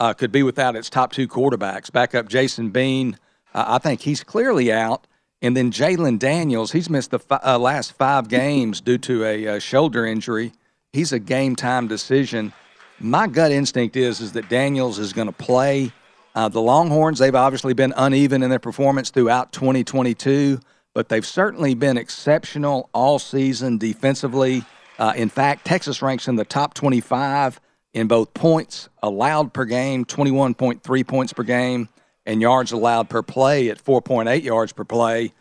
uh, 0.00 0.14
could 0.14 0.32
be 0.32 0.42
without 0.42 0.76
its 0.76 0.88
top 0.88 1.12
two 1.12 1.28
quarterbacks. 1.28 1.92
Backup 1.92 2.28
Jason 2.28 2.70
Bean 2.70 3.18
uh, 3.58 3.64
I 3.66 3.78
think 3.78 4.02
he's 4.02 4.22
clearly 4.22 4.72
out. 4.72 5.06
And 5.42 5.56
then 5.56 5.70
Jalen 5.70 6.18
Daniels, 6.18 6.72
he's 6.72 6.88
missed 6.88 7.10
the 7.10 7.18
fi- 7.18 7.40
uh, 7.44 7.58
last 7.58 7.92
five 7.92 8.28
games 8.28 8.80
due 8.80 8.98
to 8.98 9.24
a, 9.24 9.48
uh, 9.48 9.58
shoulder 9.58 10.04
injury. 10.06 10.52
He's 10.92 11.12
a 11.12 11.18
game 11.18 11.56
time 11.56 11.88
decision. 11.88 12.52
My 13.00 13.26
gut 13.26 13.52
instinct 13.52 13.96
is 13.96 14.20
is 14.20 14.32
that 14.32 14.48
Daniels 14.48 14.98
is 14.98 15.12
going 15.12 15.26
to 15.26 15.32
play. 15.32 15.92
Uh, 16.34 16.48
the 16.48 16.60
Longhorns, 16.60 17.18
they've 17.18 17.34
obviously 17.34 17.72
been 17.72 17.92
uneven 17.96 18.42
in 18.42 18.50
their 18.50 18.58
performance 18.58 19.10
throughout 19.10 19.52
2022, 19.52 20.60
but 20.94 21.08
they've 21.08 21.26
certainly 21.26 21.74
been 21.74 21.96
exceptional 21.96 22.90
all 22.92 23.18
season 23.18 23.78
defensively. 23.78 24.64
Uh, 24.98 25.12
in 25.16 25.28
fact, 25.28 25.64
Texas 25.64 26.00
ranks 26.00 26.28
in 26.28 26.36
the 26.36 26.44
top 26.44 26.74
25 26.74 27.60
in 27.94 28.06
both 28.06 28.34
points 28.34 28.88
allowed 29.02 29.52
per 29.52 29.64
game, 29.64 30.04
21.3 30.04 31.06
points 31.06 31.32
per 31.32 31.42
game, 31.42 31.88
and 32.28 32.42
yards 32.42 32.72
allowed 32.72 33.08
per 33.08 33.22
play 33.22 33.70
at 33.70 33.82
4.8 33.82 34.44
yards 34.44 34.72
per 34.72 34.84
play. 34.84 35.32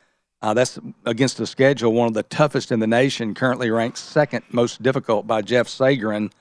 Uh, 0.41 0.53
that's 0.53 0.79
against 1.05 1.37
the 1.37 1.45
schedule, 1.45 1.91
one 1.91 2.07
of 2.07 2.13
the 2.13 2.23
toughest 2.23 2.71
in 2.71 2.79
the 2.79 2.87
nation, 2.87 3.33
currently 3.35 3.69
ranked 3.69 3.97
second 3.97 4.43
most 4.51 4.81
difficult 4.81 5.27
by 5.27 5.41
Jeff 5.41 5.67
Sagarin. 5.67 6.31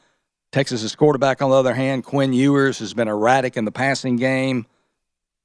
Texas's 0.52 0.94
quarterback, 0.94 1.42
on 1.42 1.50
the 1.50 1.56
other 1.56 1.74
hand, 1.74 2.04
Quinn 2.04 2.32
Ewers, 2.32 2.78
has 2.78 2.94
been 2.94 3.08
erratic 3.08 3.56
in 3.56 3.64
the 3.64 3.72
passing 3.72 4.16
game. 4.16 4.66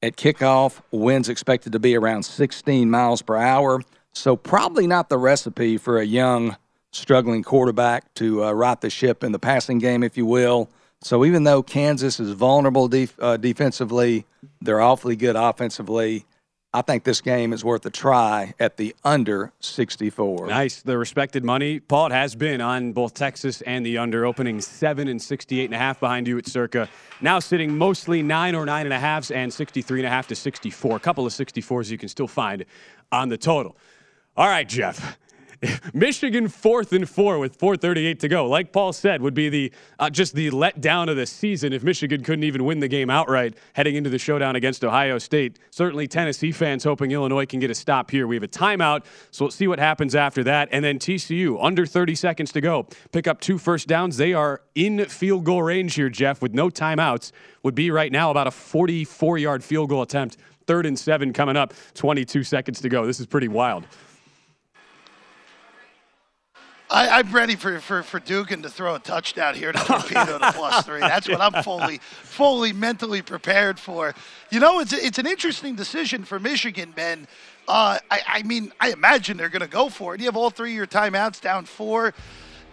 At 0.03 0.17
kickoff, 0.17 0.81
winds 0.91 1.29
expected 1.29 1.71
to 1.71 1.79
be 1.79 1.95
around 1.95 2.23
16 2.23 2.89
miles 2.89 3.23
per 3.23 3.35
hour. 3.35 3.81
So, 4.13 4.35
probably 4.35 4.85
not 4.85 5.09
the 5.09 5.17
recipe 5.17 5.77
for 5.77 5.99
a 5.99 6.05
young, 6.05 6.57
struggling 6.91 7.41
quarterback 7.41 8.13
to 8.15 8.43
uh, 8.43 8.51
right 8.51 8.79
the 8.79 8.89
ship 8.89 9.23
in 9.23 9.31
the 9.31 9.39
passing 9.39 9.79
game, 9.79 10.03
if 10.03 10.15
you 10.15 10.25
will. 10.25 10.69
So 11.01 11.25
even 11.25 11.43
though 11.43 11.63
Kansas 11.63 12.19
is 12.19 12.31
vulnerable 12.31 12.87
def- 12.87 13.17
uh, 13.19 13.37
defensively, 13.37 14.25
they're 14.61 14.81
awfully 14.81 15.15
good 15.15 15.35
offensively. 15.35 16.25
I 16.73 16.81
think 16.81 17.03
this 17.03 17.19
game 17.19 17.51
is 17.51 17.65
worth 17.65 17.85
a 17.85 17.89
try 17.89 18.53
at 18.57 18.77
the 18.77 18.95
under 19.03 19.51
64. 19.59 20.47
Nice. 20.47 20.81
The 20.81 20.97
respected 20.97 21.43
money. 21.43 21.81
Paul, 21.81 22.07
it 22.07 22.11
has 22.13 22.33
been 22.33 22.61
on 22.61 22.93
both 22.93 23.13
Texas 23.13 23.61
and 23.61 23.85
the 23.85 23.97
under, 23.97 24.25
opening 24.25 24.61
7 24.61 25.09
and 25.09 25.21
68 25.21 25.65
and 25.65 25.73
a 25.73 25.77
half 25.77 25.99
behind 25.99 26.29
you 26.29 26.37
at 26.37 26.47
circa. 26.47 26.87
Now 27.19 27.39
sitting 27.39 27.77
mostly 27.77 28.23
9 28.23 28.55
or 28.55 28.65
9 28.65 28.85
and 28.85 28.93
a 28.93 28.99
halves 28.99 29.31
and 29.31 29.53
63 29.53 29.99
and 29.99 30.07
a 30.07 30.09
half 30.09 30.27
to 30.27 30.35
64. 30.35 30.95
A 30.95 30.99
couple 30.99 31.25
of 31.25 31.33
64s 31.33 31.91
you 31.91 31.97
can 31.97 32.07
still 32.07 32.27
find 32.27 32.63
on 33.11 33.27
the 33.27 33.37
total. 33.37 33.75
All 34.37 34.47
right, 34.47 34.67
Jeff. 34.67 35.17
Michigan 35.93 36.47
fourth 36.47 36.91
and 36.91 37.07
four 37.07 37.37
with 37.37 37.57
4:38 37.59 38.19
to 38.19 38.27
go. 38.27 38.47
Like 38.47 38.71
Paul 38.71 38.93
said, 38.93 39.21
would 39.21 39.33
be 39.33 39.49
the 39.49 39.71
uh, 39.99 40.09
just 40.09 40.33
the 40.33 40.49
letdown 40.49 41.09
of 41.09 41.15
the 41.15 41.25
season 41.27 41.71
if 41.71 41.83
Michigan 41.83 42.23
couldn't 42.23 42.43
even 42.43 42.65
win 42.65 42.79
the 42.79 42.87
game 42.87 43.09
outright 43.09 43.55
heading 43.73 43.95
into 43.95 44.09
the 44.09 44.17
showdown 44.17 44.55
against 44.55 44.83
Ohio 44.83 45.19
State. 45.19 45.59
Certainly, 45.69 46.07
Tennessee 46.07 46.51
fans 46.51 46.83
hoping 46.83 47.11
Illinois 47.11 47.45
can 47.45 47.59
get 47.59 47.69
a 47.69 47.75
stop 47.75 48.09
here. 48.09 48.25
We 48.25 48.35
have 48.35 48.43
a 48.43 48.47
timeout, 48.47 49.05
so 49.29 49.45
we'll 49.45 49.51
see 49.51 49.67
what 49.67 49.77
happens 49.77 50.15
after 50.15 50.43
that. 50.45 50.69
And 50.71 50.83
then 50.83 50.97
TCU 50.97 51.63
under 51.63 51.85
30 51.85 52.15
seconds 52.15 52.51
to 52.53 52.61
go, 52.61 52.87
pick 53.11 53.27
up 53.27 53.39
two 53.39 53.59
first 53.59 53.87
downs. 53.87 54.17
They 54.17 54.33
are 54.33 54.61
in 54.73 55.05
field 55.05 55.43
goal 55.43 55.61
range 55.61 55.93
here, 55.93 56.09
Jeff, 56.09 56.41
with 56.41 56.53
no 56.53 56.69
timeouts. 56.69 57.31
Would 57.63 57.75
be 57.75 57.91
right 57.91 58.11
now 58.11 58.31
about 58.31 58.47
a 58.47 58.51
44 58.51 59.37
yard 59.37 59.63
field 59.63 59.89
goal 59.89 60.01
attempt. 60.01 60.37
Third 60.65 60.87
and 60.87 60.97
seven 60.97 61.33
coming 61.33 61.57
up, 61.57 61.73
22 61.93 62.43
seconds 62.43 62.81
to 62.81 62.89
go. 62.89 63.05
This 63.05 63.19
is 63.19 63.27
pretty 63.27 63.47
wild. 63.47 63.85
I, 66.91 67.19
am 67.19 67.31
ready 67.31 67.55
for, 67.55 67.79
for, 67.79 68.03
for 68.03 68.19
Duggan 68.19 68.63
to 68.63 68.69
throw 68.69 68.95
a 68.95 68.99
touchdown 68.99 69.55
here 69.55 69.71
to 69.71 69.79
torpedo 69.85 70.37
to 70.37 70.51
plus 70.51 70.85
three. 70.85 70.99
That's 70.99 71.27
what 71.27 71.39
I'm 71.39 71.63
fully 71.63 71.99
fully 71.99 72.73
mentally 72.73 73.21
prepared 73.21 73.79
for. 73.79 74.13
You 74.49 74.59
know, 74.59 74.79
it's 74.79 74.93
it's 74.93 75.17
an 75.17 75.25
interesting 75.25 75.75
decision 75.75 76.25
for 76.25 76.39
Michigan, 76.39 76.91
Ben. 76.95 77.27
Uh, 77.67 77.99
I, 78.09 78.21
I 78.27 78.43
mean, 78.43 78.73
I 78.79 78.91
imagine 78.91 79.37
they're 79.37 79.49
going 79.49 79.61
to 79.61 79.67
go 79.67 79.89
for 79.89 80.15
it. 80.15 80.19
You 80.19 80.25
have 80.25 80.35
all 80.35 80.49
three 80.49 80.71
of 80.71 80.75
your 80.75 80.87
timeouts 80.87 81.39
down 81.39 81.65
four. 81.65 82.13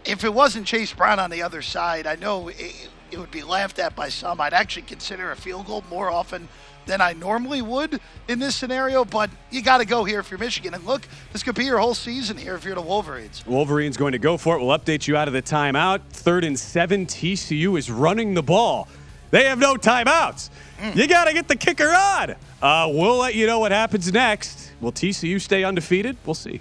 If 0.04 0.24
it 0.24 0.32
wasn't 0.32 0.66
Chase 0.66 0.92
Brown 0.92 1.20
on 1.20 1.30
the 1.30 1.42
other 1.42 1.62
side, 1.62 2.06
I 2.06 2.16
know 2.16 2.48
it, 2.48 2.88
it 3.10 3.18
would 3.18 3.30
be 3.30 3.42
laughed 3.42 3.78
at 3.78 3.94
by 3.94 4.08
some. 4.08 4.40
I'd 4.40 4.54
actually 4.54 4.82
consider 4.82 5.30
a 5.30 5.36
field 5.36 5.66
goal 5.66 5.84
more 5.90 6.10
often 6.10 6.48
than 6.88 7.00
I 7.00 7.12
normally 7.12 7.62
would 7.62 8.00
in 8.26 8.40
this 8.40 8.56
scenario, 8.56 9.04
but 9.04 9.30
you 9.50 9.62
got 9.62 9.78
to 9.78 9.84
go 9.84 10.02
here 10.04 10.18
if 10.18 10.30
you're 10.30 10.38
Michigan. 10.38 10.74
And 10.74 10.84
look, 10.84 11.06
this 11.32 11.44
could 11.44 11.54
be 11.54 11.64
your 11.64 11.78
whole 11.78 11.94
season 11.94 12.36
here 12.36 12.56
if 12.56 12.64
you're 12.64 12.74
the 12.74 12.80
Wolverines. 12.80 13.46
Wolverines 13.46 13.96
going 13.96 14.12
to 14.12 14.18
go 14.18 14.36
for 14.36 14.56
it. 14.56 14.64
We'll 14.64 14.76
update 14.76 15.06
you 15.06 15.16
out 15.16 15.28
of 15.28 15.34
the 15.34 15.42
timeout. 15.42 16.00
Third 16.10 16.42
and 16.42 16.58
seven. 16.58 17.06
TCU 17.06 17.78
is 17.78 17.90
running 17.90 18.34
the 18.34 18.42
ball. 18.42 18.88
They 19.30 19.44
have 19.44 19.58
no 19.58 19.74
timeouts. 19.74 20.48
Mm. 20.80 20.96
You 20.96 21.06
got 21.06 21.24
to 21.24 21.34
get 21.34 21.46
the 21.46 21.56
kicker 21.56 21.90
on. 21.90 22.34
Uh, 22.62 22.88
we'll 22.90 23.18
let 23.18 23.34
you 23.34 23.46
know 23.46 23.58
what 23.58 23.70
happens 23.70 24.10
next. 24.12 24.72
Will 24.80 24.92
TCU 24.92 25.40
stay 25.40 25.64
undefeated? 25.64 26.16
We'll 26.24 26.34
see. 26.34 26.60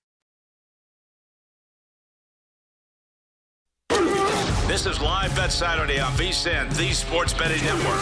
This 4.71 4.85
is 4.85 5.01
Live 5.01 5.35
Bet 5.35 5.51
Saturday 5.51 5.99
on 5.99 6.13
VSIN, 6.13 6.73
the 6.77 6.93
Sports 6.93 7.33
Betting 7.33 7.61
Network. 7.61 7.99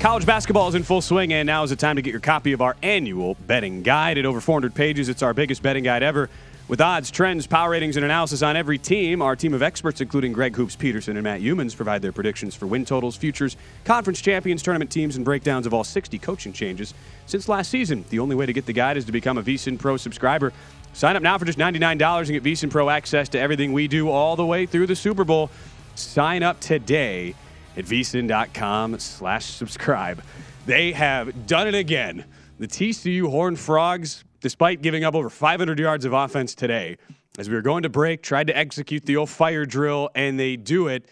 College 0.00 0.26
basketball 0.26 0.66
is 0.66 0.74
in 0.74 0.82
full 0.82 1.00
swing, 1.00 1.32
and 1.32 1.46
now 1.46 1.62
is 1.62 1.70
the 1.70 1.76
time 1.76 1.94
to 1.94 2.02
get 2.02 2.10
your 2.10 2.18
copy 2.18 2.52
of 2.52 2.60
our 2.60 2.74
annual 2.82 3.36
betting 3.46 3.84
guide. 3.84 4.18
At 4.18 4.26
over 4.26 4.40
400 4.40 4.74
pages, 4.74 5.08
it's 5.08 5.22
our 5.22 5.32
biggest 5.32 5.62
betting 5.62 5.84
guide 5.84 6.02
ever. 6.02 6.28
With 6.66 6.80
odds, 6.80 7.10
trends, 7.10 7.46
power 7.46 7.68
ratings, 7.70 7.96
and 7.96 8.06
analysis 8.06 8.40
on 8.40 8.56
every 8.56 8.78
team, 8.78 9.20
our 9.20 9.36
team 9.36 9.52
of 9.52 9.62
experts, 9.62 10.00
including 10.00 10.32
Greg 10.32 10.56
Hoops 10.56 10.76
Peterson 10.76 11.14
and 11.18 11.22
Matt 11.22 11.42
Youmans, 11.42 11.76
provide 11.76 12.00
their 12.00 12.10
predictions 12.10 12.54
for 12.54 12.66
win 12.66 12.86
totals, 12.86 13.16
futures, 13.16 13.58
conference 13.84 14.22
champions, 14.22 14.62
tournament 14.62 14.90
teams, 14.90 15.16
and 15.16 15.26
breakdowns 15.26 15.66
of 15.66 15.74
all 15.74 15.84
60 15.84 16.18
coaching 16.20 16.54
changes 16.54 16.94
since 17.26 17.50
last 17.50 17.70
season. 17.70 18.02
The 18.08 18.18
only 18.18 18.34
way 18.34 18.46
to 18.46 18.52
get 18.54 18.64
the 18.64 18.72
guide 18.72 18.96
is 18.96 19.04
to 19.04 19.12
become 19.12 19.36
a 19.36 19.42
VSIN 19.42 19.78
Pro 19.78 19.98
subscriber. 19.98 20.54
Sign 20.94 21.16
up 21.16 21.22
now 21.22 21.36
for 21.36 21.44
just 21.44 21.58
$99 21.58 22.18
and 22.18 22.28
get 22.28 22.42
VSIN 22.42 22.70
Pro 22.70 22.88
access 22.88 23.28
to 23.30 23.38
everything 23.38 23.74
we 23.74 23.86
do 23.86 24.08
all 24.08 24.34
the 24.34 24.46
way 24.46 24.64
through 24.64 24.86
the 24.86 24.96
Super 24.96 25.24
Bowl. 25.24 25.50
Sign 25.96 26.42
up 26.42 26.60
today 26.60 27.34
at 27.76 27.84
vsin.com 27.84 28.98
slash 29.00 29.44
subscribe. 29.44 30.22
They 30.64 30.92
have 30.92 31.46
done 31.46 31.68
it 31.68 31.74
again. 31.74 32.24
The 32.58 32.68
TCU 32.68 33.28
Horned 33.28 33.58
Frogs, 33.58 34.24
despite 34.44 34.82
giving 34.82 35.04
up 35.04 35.14
over 35.14 35.30
500 35.30 35.78
yards 35.78 36.04
of 36.04 36.12
offense 36.12 36.54
today, 36.54 36.98
as 37.38 37.48
we 37.48 37.54
were 37.54 37.62
going 37.62 37.82
to 37.82 37.88
break, 37.88 38.22
tried 38.22 38.46
to 38.46 38.54
execute 38.54 39.06
the 39.06 39.16
old 39.16 39.30
fire 39.30 39.64
drill, 39.64 40.10
and 40.14 40.38
they 40.38 40.54
do 40.54 40.86
it. 40.86 41.08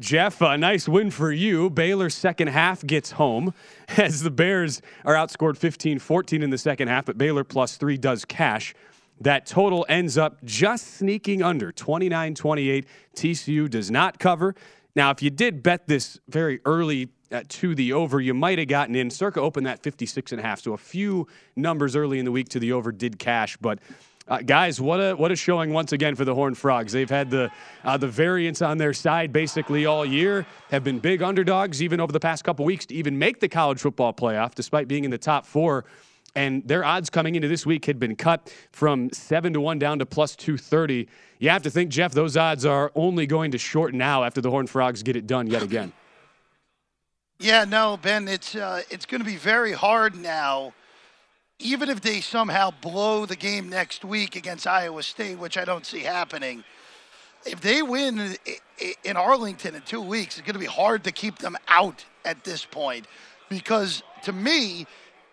Jeff, 0.00 0.40
a 0.40 0.58
nice 0.58 0.88
win 0.88 1.12
for 1.12 1.30
you. 1.30 1.70
Baylor's 1.70 2.16
second 2.16 2.48
half 2.48 2.84
gets 2.84 3.12
home 3.12 3.54
as 3.96 4.24
the 4.24 4.32
Bears 4.32 4.82
are 5.04 5.14
outscored 5.14 5.56
15 5.56 6.00
14 6.00 6.42
in 6.42 6.50
the 6.50 6.58
second 6.58 6.88
half, 6.88 7.04
but 7.04 7.16
Baylor 7.16 7.44
plus 7.44 7.76
three 7.76 7.96
does 7.96 8.24
cash. 8.24 8.74
That 9.20 9.46
total 9.46 9.86
ends 9.88 10.18
up 10.18 10.42
just 10.42 10.96
sneaking 10.96 11.44
under 11.44 11.70
29 11.70 12.34
28. 12.34 12.84
TCU 13.14 13.70
does 13.70 13.92
not 13.92 14.18
cover. 14.18 14.56
Now, 14.96 15.12
if 15.12 15.22
you 15.22 15.30
did 15.30 15.62
bet 15.62 15.86
this 15.86 16.18
very 16.28 16.58
early 16.64 17.10
uh, 17.32 17.42
to 17.48 17.74
the 17.74 17.92
over, 17.92 18.20
you 18.20 18.34
might 18.34 18.58
have 18.58 18.68
gotten 18.68 18.94
in. 18.94 19.10
Circa 19.10 19.40
opened 19.40 19.66
that 19.66 19.82
56 19.82 20.32
and 20.32 20.40
a 20.40 20.44
half. 20.44 20.60
So 20.60 20.72
a 20.72 20.78
few 20.78 21.26
numbers 21.54 21.96
early 21.96 22.18
in 22.18 22.24
the 22.24 22.32
week 22.32 22.48
to 22.50 22.60
the 22.60 22.72
over 22.72 22.92
did 22.92 23.18
cash. 23.18 23.56
But 23.56 23.78
uh, 24.28 24.38
guys, 24.38 24.80
what 24.80 24.98
a 24.98 25.14
what 25.14 25.30
a 25.30 25.36
showing 25.36 25.72
once 25.72 25.92
again 25.92 26.14
for 26.14 26.24
the 26.24 26.34
Horned 26.34 26.58
Frogs. 26.58 26.92
They've 26.92 27.08
had 27.08 27.30
the 27.30 27.50
uh, 27.84 27.96
the 27.96 28.08
variance 28.08 28.60
on 28.62 28.78
their 28.78 28.92
side 28.92 29.32
basically 29.32 29.86
all 29.86 30.04
year. 30.04 30.46
Have 30.70 30.82
been 30.82 30.98
big 30.98 31.22
underdogs 31.22 31.82
even 31.82 32.00
over 32.00 32.12
the 32.12 32.20
past 32.20 32.42
couple 32.44 32.64
weeks 32.64 32.86
to 32.86 32.94
even 32.94 33.18
make 33.18 33.40
the 33.40 33.48
college 33.48 33.80
football 33.80 34.12
playoff, 34.12 34.54
despite 34.54 34.88
being 34.88 35.04
in 35.04 35.10
the 35.10 35.18
top 35.18 35.46
four 35.46 35.84
and 36.36 36.62
their 36.68 36.84
odds 36.84 37.10
coming 37.10 37.34
into 37.34 37.48
this 37.48 37.64
week 37.64 37.86
had 37.86 37.98
been 37.98 38.14
cut 38.14 38.52
from 38.70 39.10
seven 39.10 39.54
to 39.54 39.60
one 39.60 39.78
down 39.78 39.98
to 39.98 40.06
plus 40.06 40.36
230. 40.36 41.08
You 41.38 41.48
have 41.48 41.62
to 41.62 41.70
think, 41.70 41.90
Jeff, 41.90 42.12
those 42.12 42.36
odds 42.36 42.66
are 42.66 42.92
only 42.94 43.26
going 43.26 43.50
to 43.52 43.58
shorten 43.58 43.98
now 43.98 44.22
after 44.22 44.42
the 44.42 44.50
Horned 44.50 44.70
Frogs 44.70 45.02
get 45.02 45.16
it 45.16 45.26
done 45.26 45.46
yet 45.46 45.62
again. 45.62 45.92
Yeah, 47.38 47.64
no, 47.64 47.98
Ben, 47.98 48.28
it's 48.28 48.54
uh, 48.54 48.80
it's 48.88 49.04
going 49.04 49.20
to 49.20 49.26
be 49.26 49.36
very 49.36 49.72
hard 49.72 50.16
now. 50.16 50.72
Even 51.58 51.90
if 51.90 52.00
they 52.00 52.20
somehow 52.22 52.70
blow 52.80 53.26
the 53.26 53.36
game 53.36 53.68
next 53.68 54.04
week 54.06 54.36
against 54.36 54.66
Iowa 54.66 55.02
State, 55.02 55.38
which 55.38 55.58
I 55.58 55.66
don't 55.66 55.84
see 55.84 56.00
happening, 56.00 56.64
if 57.44 57.60
they 57.60 57.82
win 57.82 58.36
in 59.04 59.16
Arlington 59.16 59.74
in 59.74 59.82
two 59.82 60.00
weeks, 60.00 60.38
it's 60.38 60.46
going 60.46 60.54
to 60.54 60.60
be 60.60 60.64
hard 60.64 61.04
to 61.04 61.12
keep 61.12 61.38
them 61.38 61.56
out 61.68 62.04
at 62.24 62.42
this 62.42 62.64
point. 62.64 63.06
Because 63.50 64.02
to 64.24 64.32
me, 64.32 64.86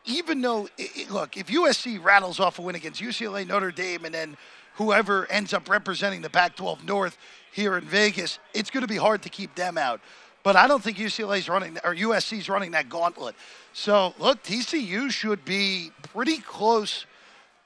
even 0.05 0.41
though, 0.41 0.67
look, 1.09 1.37
if 1.37 1.47
USC 1.47 2.03
rattles 2.03 2.39
off 2.39 2.59
a 2.59 2.61
win 2.61 2.75
against 2.75 3.01
UCLA, 3.01 3.47
Notre 3.47 3.71
Dame, 3.71 4.05
and 4.05 4.13
then 4.13 4.37
whoever 4.75 5.29
ends 5.31 5.53
up 5.53 5.69
representing 5.69 6.21
the 6.21 6.29
Pac 6.29 6.57
12 6.57 6.85
North 6.85 7.17
here 7.51 7.77
in 7.77 7.85
Vegas, 7.85 8.39
it's 8.53 8.69
going 8.69 8.81
to 8.81 8.87
be 8.87 8.97
hard 8.97 9.21
to 9.23 9.29
keep 9.29 9.55
them 9.55 9.77
out. 9.77 10.01
But 10.43 10.57
I 10.57 10.67
don't 10.67 10.83
think 10.83 10.97
UCLA's 10.97 11.47
running, 11.47 11.77
or 11.83 11.95
USC's 11.95 12.49
running 12.49 12.71
that 12.71 12.89
gauntlet. 12.89 13.35
So, 13.71 14.13
look, 14.19 14.43
TCU 14.43 15.09
should 15.09 15.45
be 15.45 15.91
pretty 16.11 16.37
close 16.37 17.05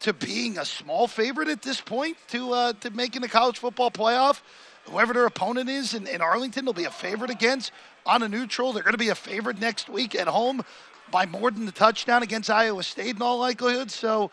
to 0.02 0.14
being 0.14 0.60
a 0.60 0.66
small 0.66 1.08
favorite 1.08 1.48
at 1.48 1.64
this 1.64 1.82
point 1.82 2.18
to, 2.28 2.54
uh, 2.54 2.74
to 2.82 2.92
making 2.92 3.22
the 3.24 3.28
college 3.28 3.58
football 3.58 3.90
playoff. 3.90 4.42
Whoever 4.86 5.14
their 5.14 5.26
opponent 5.26 5.70
is 5.70 5.96
in, 5.96 6.06
in 6.08 6.22
Arlington, 6.22 6.66
they'll 6.66 6.74
be 6.74 6.86
a 6.86 6.92
favorite 6.92 7.32
against 7.32 7.72
on 8.06 8.22
a 8.22 8.30
neutral. 8.30 8.72
They're 8.74 8.84
going 8.84 8.94
to 8.94 9.00
be 9.00 9.10
a 9.10 9.16
favorite 9.16 9.60
next 9.60 9.90
week 9.90 10.14
at 10.16 10.28
home 10.28 10.64
by 11.12 11.26
more 11.26 11.50
than 11.52 11.66
the 11.66 11.72
touchdown 11.72 12.22
against 12.22 12.50
Iowa 12.50 12.84
State 12.84 13.16
in 13.16 13.22
all 13.22 13.40
likelihood. 13.40 13.90
So, 13.90 14.30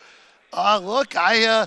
uh, 0.53 0.79
look, 0.81 1.15
I, 1.15 1.45
uh, 1.45 1.65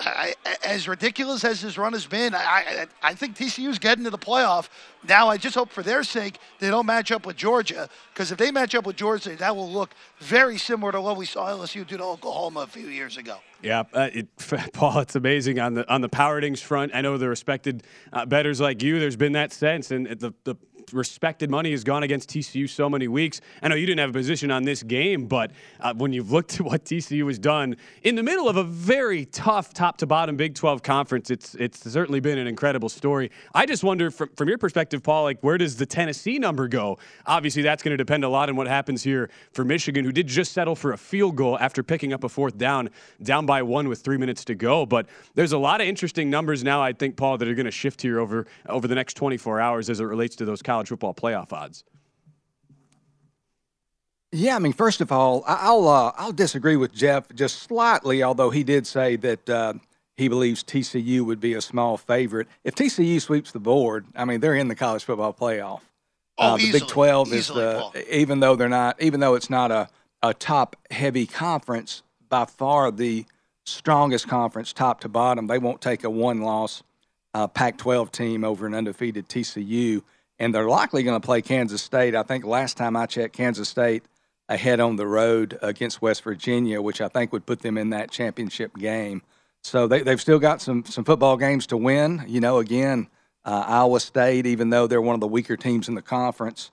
I, 0.00 0.34
as 0.64 0.88
ridiculous 0.88 1.44
as 1.44 1.60
his 1.60 1.78
run 1.78 1.92
has 1.92 2.06
been, 2.06 2.34
I, 2.34 2.38
I, 2.42 2.86
I 3.02 3.14
think 3.14 3.36
TCU's 3.36 3.78
getting 3.78 4.04
to 4.04 4.10
the 4.10 4.18
playoff. 4.18 4.68
Now, 5.08 5.28
I 5.28 5.36
just 5.36 5.54
hope 5.54 5.70
for 5.70 5.82
their 5.82 6.02
sake 6.02 6.38
they 6.58 6.68
don't 6.68 6.86
match 6.86 7.12
up 7.12 7.26
with 7.26 7.36
Georgia, 7.36 7.88
because 8.12 8.32
if 8.32 8.38
they 8.38 8.50
match 8.50 8.74
up 8.74 8.86
with 8.86 8.96
Georgia, 8.96 9.36
that 9.36 9.54
will 9.54 9.70
look 9.70 9.90
very 10.18 10.58
similar 10.58 10.92
to 10.92 11.00
what 11.00 11.16
we 11.16 11.26
saw 11.26 11.48
LSU 11.48 11.86
do 11.86 11.96
to 11.96 12.04
Oklahoma 12.04 12.60
a 12.60 12.66
few 12.66 12.88
years 12.88 13.16
ago. 13.16 13.36
Yeah, 13.62 13.84
uh, 13.92 14.10
it, 14.12 14.28
Paul, 14.72 14.98
it's 15.00 15.16
amazing 15.16 15.58
on 15.60 15.74
the 15.74 15.90
on 15.92 16.00
the 16.00 16.08
power 16.08 16.34
ratings 16.34 16.60
front. 16.60 16.92
I 16.94 17.00
know 17.00 17.16
the 17.16 17.28
respected 17.28 17.82
uh, 18.12 18.26
bettors 18.26 18.60
like 18.60 18.82
you. 18.82 18.98
There's 18.98 19.16
been 19.16 19.32
that 19.32 19.52
sense, 19.52 19.90
and 19.90 20.06
the 20.06 20.34
the 20.44 20.56
respected 20.92 21.50
money 21.50 21.70
has 21.70 21.84
gone 21.84 22.02
against 22.02 22.30
TCU 22.30 22.68
so 22.68 22.88
many 22.88 23.08
weeks. 23.08 23.40
I 23.62 23.68
know 23.68 23.74
you 23.74 23.86
didn't 23.86 24.00
have 24.00 24.10
a 24.10 24.12
position 24.12 24.50
on 24.50 24.64
this 24.64 24.82
game, 24.82 25.26
but 25.26 25.50
uh, 25.80 25.94
when 25.94 26.12
you've 26.12 26.32
looked 26.32 26.54
at 26.60 26.60
what 26.60 26.84
TCU 26.84 27.26
has 27.26 27.38
done 27.38 27.76
in 28.02 28.14
the 28.14 28.22
middle 28.22 28.48
of 28.48 28.56
a 28.56 28.64
very 28.64 29.24
tough 29.26 29.72
top 29.72 29.96
to 29.98 30.06
bottom 30.06 30.36
Big 30.36 30.54
12 30.54 30.82
conference, 30.82 31.30
it's 31.30 31.54
it's 31.54 31.90
certainly 31.90 32.20
been 32.20 32.38
an 32.38 32.46
incredible 32.46 32.88
story. 32.88 33.30
I 33.54 33.66
just 33.66 33.84
wonder, 33.84 34.10
from, 34.10 34.30
from 34.36 34.48
your 34.48 34.58
perspective, 34.58 35.02
Paul, 35.02 35.24
like 35.24 35.40
where 35.40 35.58
does 35.58 35.76
the 35.76 35.86
Tennessee 35.86 36.38
number 36.38 36.68
go? 36.68 36.98
Obviously, 37.26 37.62
that's 37.62 37.82
going 37.82 37.92
to 37.92 37.96
depend 37.96 38.24
a 38.24 38.28
lot 38.28 38.48
on 38.48 38.56
what 38.56 38.66
happens 38.66 39.02
here 39.02 39.30
for 39.52 39.64
Michigan, 39.64 40.04
who 40.04 40.12
did 40.12 40.26
just 40.26 40.52
settle 40.52 40.74
for 40.74 40.92
a 40.92 40.98
field 40.98 41.36
goal 41.36 41.58
after 41.58 41.82
picking 41.82 42.12
up 42.12 42.24
a 42.24 42.28
fourth 42.28 42.58
down, 42.58 42.90
down 43.22 43.46
by 43.46 43.62
one 43.62 43.88
with 43.88 44.00
three 44.00 44.18
minutes 44.18 44.44
to 44.46 44.54
go. 44.54 44.86
But 44.86 45.06
there's 45.34 45.52
a 45.52 45.58
lot 45.58 45.80
of 45.80 45.86
interesting 45.86 46.30
numbers 46.30 46.64
now, 46.64 46.82
I 46.82 46.92
think, 46.92 47.16
Paul, 47.16 47.38
that 47.38 47.48
are 47.48 47.54
going 47.54 47.64
to 47.66 47.70
shift 47.70 48.02
here 48.02 48.20
over 48.20 48.46
over 48.68 48.88
the 48.88 48.94
next 48.94 49.14
24 49.14 49.60
hours 49.60 49.90
as 49.90 50.00
it 50.00 50.04
relates 50.04 50.36
to 50.36 50.44
those 50.44 50.62
college 50.74 50.88
football 50.88 51.14
playoff 51.14 51.52
odds. 51.52 51.84
Yeah, 54.32 54.56
I 54.56 54.58
mean, 54.58 54.72
first 54.72 55.00
of 55.00 55.12
all, 55.12 55.44
I'll 55.46 55.86
uh, 55.86 56.12
I'll 56.16 56.32
disagree 56.32 56.74
with 56.74 56.92
Jeff 56.92 57.32
just 57.32 57.62
slightly, 57.62 58.24
although 58.24 58.50
he 58.50 58.64
did 58.64 58.84
say 58.84 59.14
that 59.14 59.48
uh, 59.48 59.74
he 60.16 60.26
believes 60.26 60.64
TCU 60.64 61.20
would 61.20 61.38
be 61.38 61.54
a 61.54 61.60
small 61.60 61.96
favorite. 61.96 62.48
If 62.64 62.74
TCU 62.74 63.20
sweeps 63.20 63.52
the 63.52 63.60
board, 63.60 64.06
I 64.16 64.24
mean, 64.24 64.40
they're 64.40 64.56
in 64.56 64.66
the 64.66 64.74
college 64.74 65.04
football 65.04 65.32
playoff. 65.32 65.82
Oh, 66.38 66.54
uh, 66.54 66.56
the 66.56 66.64
easily, 66.64 66.80
Big 66.80 66.88
Twelve 66.88 67.28
easily, 67.28 67.38
is 67.38 67.48
the 67.74 67.78
Paul. 67.78 67.94
even 68.10 68.40
though 68.40 68.56
they're 68.56 68.68
not 68.68 69.00
even 69.00 69.20
though 69.20 69.36
it's 69.36 69.50
not 69.50 69.70
a 69.70 69.88
a 70.24 70.34
top 70.34 70.74
heavy 70.90 71.26
conference 71.26 72.02
by 72.28 72.46
far 72.46 72.90
the 72.90 73.26
strongest 73.64 74.26
conference 74.26 74.72
top 74.72 75.00
to 75.02 75.08
bottom. 75.08 75.46
They 75.46 75.58
won't 75.58 75.80
take 75.80 76.02
a 76.02 76.10
one 76.10 76.40
loss 76.40 76.82
uh, 77.34 77.46
Pac 77.46 77.76
12 77.78 78.10
team 78.10 78.42
over 78.42 78.66
an 78.66 78.74
undefeated 78.74 79.28
TCU 79.28 80.02
and 80.38 80.54
they're 80.54 80.68
likely 80.68 81.02
going 81.02 81.20
to 81.20 81.24
play 81.24 81.42
Kansas 81.42 81.82
State. 81.82 82.14
I 82.14 82.22
think 82.22 82.44
last 82.44 82.76
time 82.76 82.96
I 82.96 83.06
checked, 83.06 83.36
Kansas 83.36 83.68
State 83.68 84.04
ahead 84.48 84.80
on 84.80 84.96
the 84.96 85.06
road 85.06 85.58
against 85.62 86.02
West 86.02 86.22
Virginia, 86.22 86.82
which 86.82 87.00
I 87.00 87.08
think 87.08 87.32
would 87.32 87.46
put 87.46 87.60
them 87.60 87.78
in 87.78 87.90
that 87.90 88.10
championship 88.10 88.76
game. 88.76 89.22
So 89.62 89.86
they, 89.86 90.02
they've 90.02 90.20
still 90.20 90.38
got 90.38 90.60
some 90.60 90.84
some 90.84 91.04
football 91.04 91.36
games 91.36 91.66
to 91.68 91.76
win. 91.76 92.24
You 92.28 92.40
know, 92.40 92.58
again, 92.58 93.08
uh, 93.44 93.64
Iowa 93.66 94.00
State, 94.00 94.46
even 94.46 94.70
though 94.70 94.86
they're 94.86 95.00
one 95.00 95.14
of 95.14 95.20
the 95.20 95.26
weaker 95.26 95.56
teams 95.56 95.88
in 95.88 95.94
the 95.94 96.02
conference, 96.02 96.70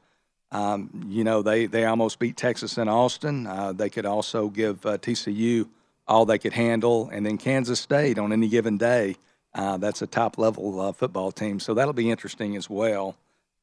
um, 0.51 1.05
you 1.07 1.23
know 1.23 1.41
they 1.41 1.67
they 1.67 1.85
almost 1.85 2.19
beat 2.19 2.35
Texas 2.35 2.77
in 2.77 2.89
Austin. 2.89 3.47
Uh, 3.47 3.71
they 3.71 3.89
could 3.89 4.05
also 4.05 4.49
give 4.49 4.85
uh, 4.85 4.97
TCU 4.97 5.69
all 6.05 6.25
they 6.25 6.37
could 6.37 6.53
handle, 6.53 7.09
and 7.13 7.25
then 7.25 7.37
Kansas 7.37 7.79
State 7.79 8.19
on 8.19 8.33
any 8.33 8.49
given 8.49 8.77
day. 8.77 9.15
Uh, 9.53 9.77
that's 9.77 10.01
a 10.01 10.07
top 10.07 10.37
level 10.37 10.79
uh, 10.79 10.91
football 10.91 11.31
team, 11.31 11.59
so 11.59 11.73
that'll 11.73 11.93
be 11.93 12.09
interesting 12.09 12.57
as 12.57 12.69
well. 12.69 13.15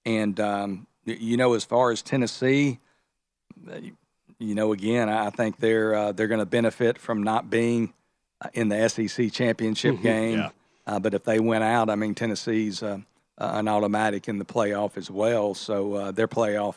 And 0.05 0.39
um, 0.41 0.87
you 1.05 1.37
know, 1.37 1.55
as 1.55 1.65
far 1.65 1.91
as 1.91 2.03
Tennessee, 2.03 2.79
you 4.39 4.55
know, 4.55 4.73
again, 4.73 5.09
I 5.09 5.31
think 5.31 5.59
they're 5.59 5.95
uh, 5.95 6.13
they're 6.13 6.29
going 6.29 6.41
to 6.41 6.47
benefit 6.47 6.99
from 6.99 7.23
not 7.23 7.51
being 7.51 7.93
uh, 8.41 8.49
in 8.55 8.69
the 8.69 8.89
SEC 8.89 9.33
championship 9.33 9.97
Mhm, 9.97 10.03
game. 10.03 10.39
yeah. 10.39 10.51
Uh, 10.87 10.99
but 10.99 11.13
if 11.13 11.25
they 11.25 11.39
win 11.41 11.63
out, 11.63 11.91
I 11.91 11.97
mean, 11.97 12.15
Tennessee's 12.15 12.83
uh, 12.83 12.99
uh, 13.37 13.51
an 13.55 13.69
automatic 13.69 14.29
in 14.29 14.39
the 14.39 14.45
playoff 14.45 14.97
as 14.97 15.11
well. 15.11 15.55
So 15.55 15.95
uh, 15.95 16.11
their 16.13 16.29
playoff 16.29 16.77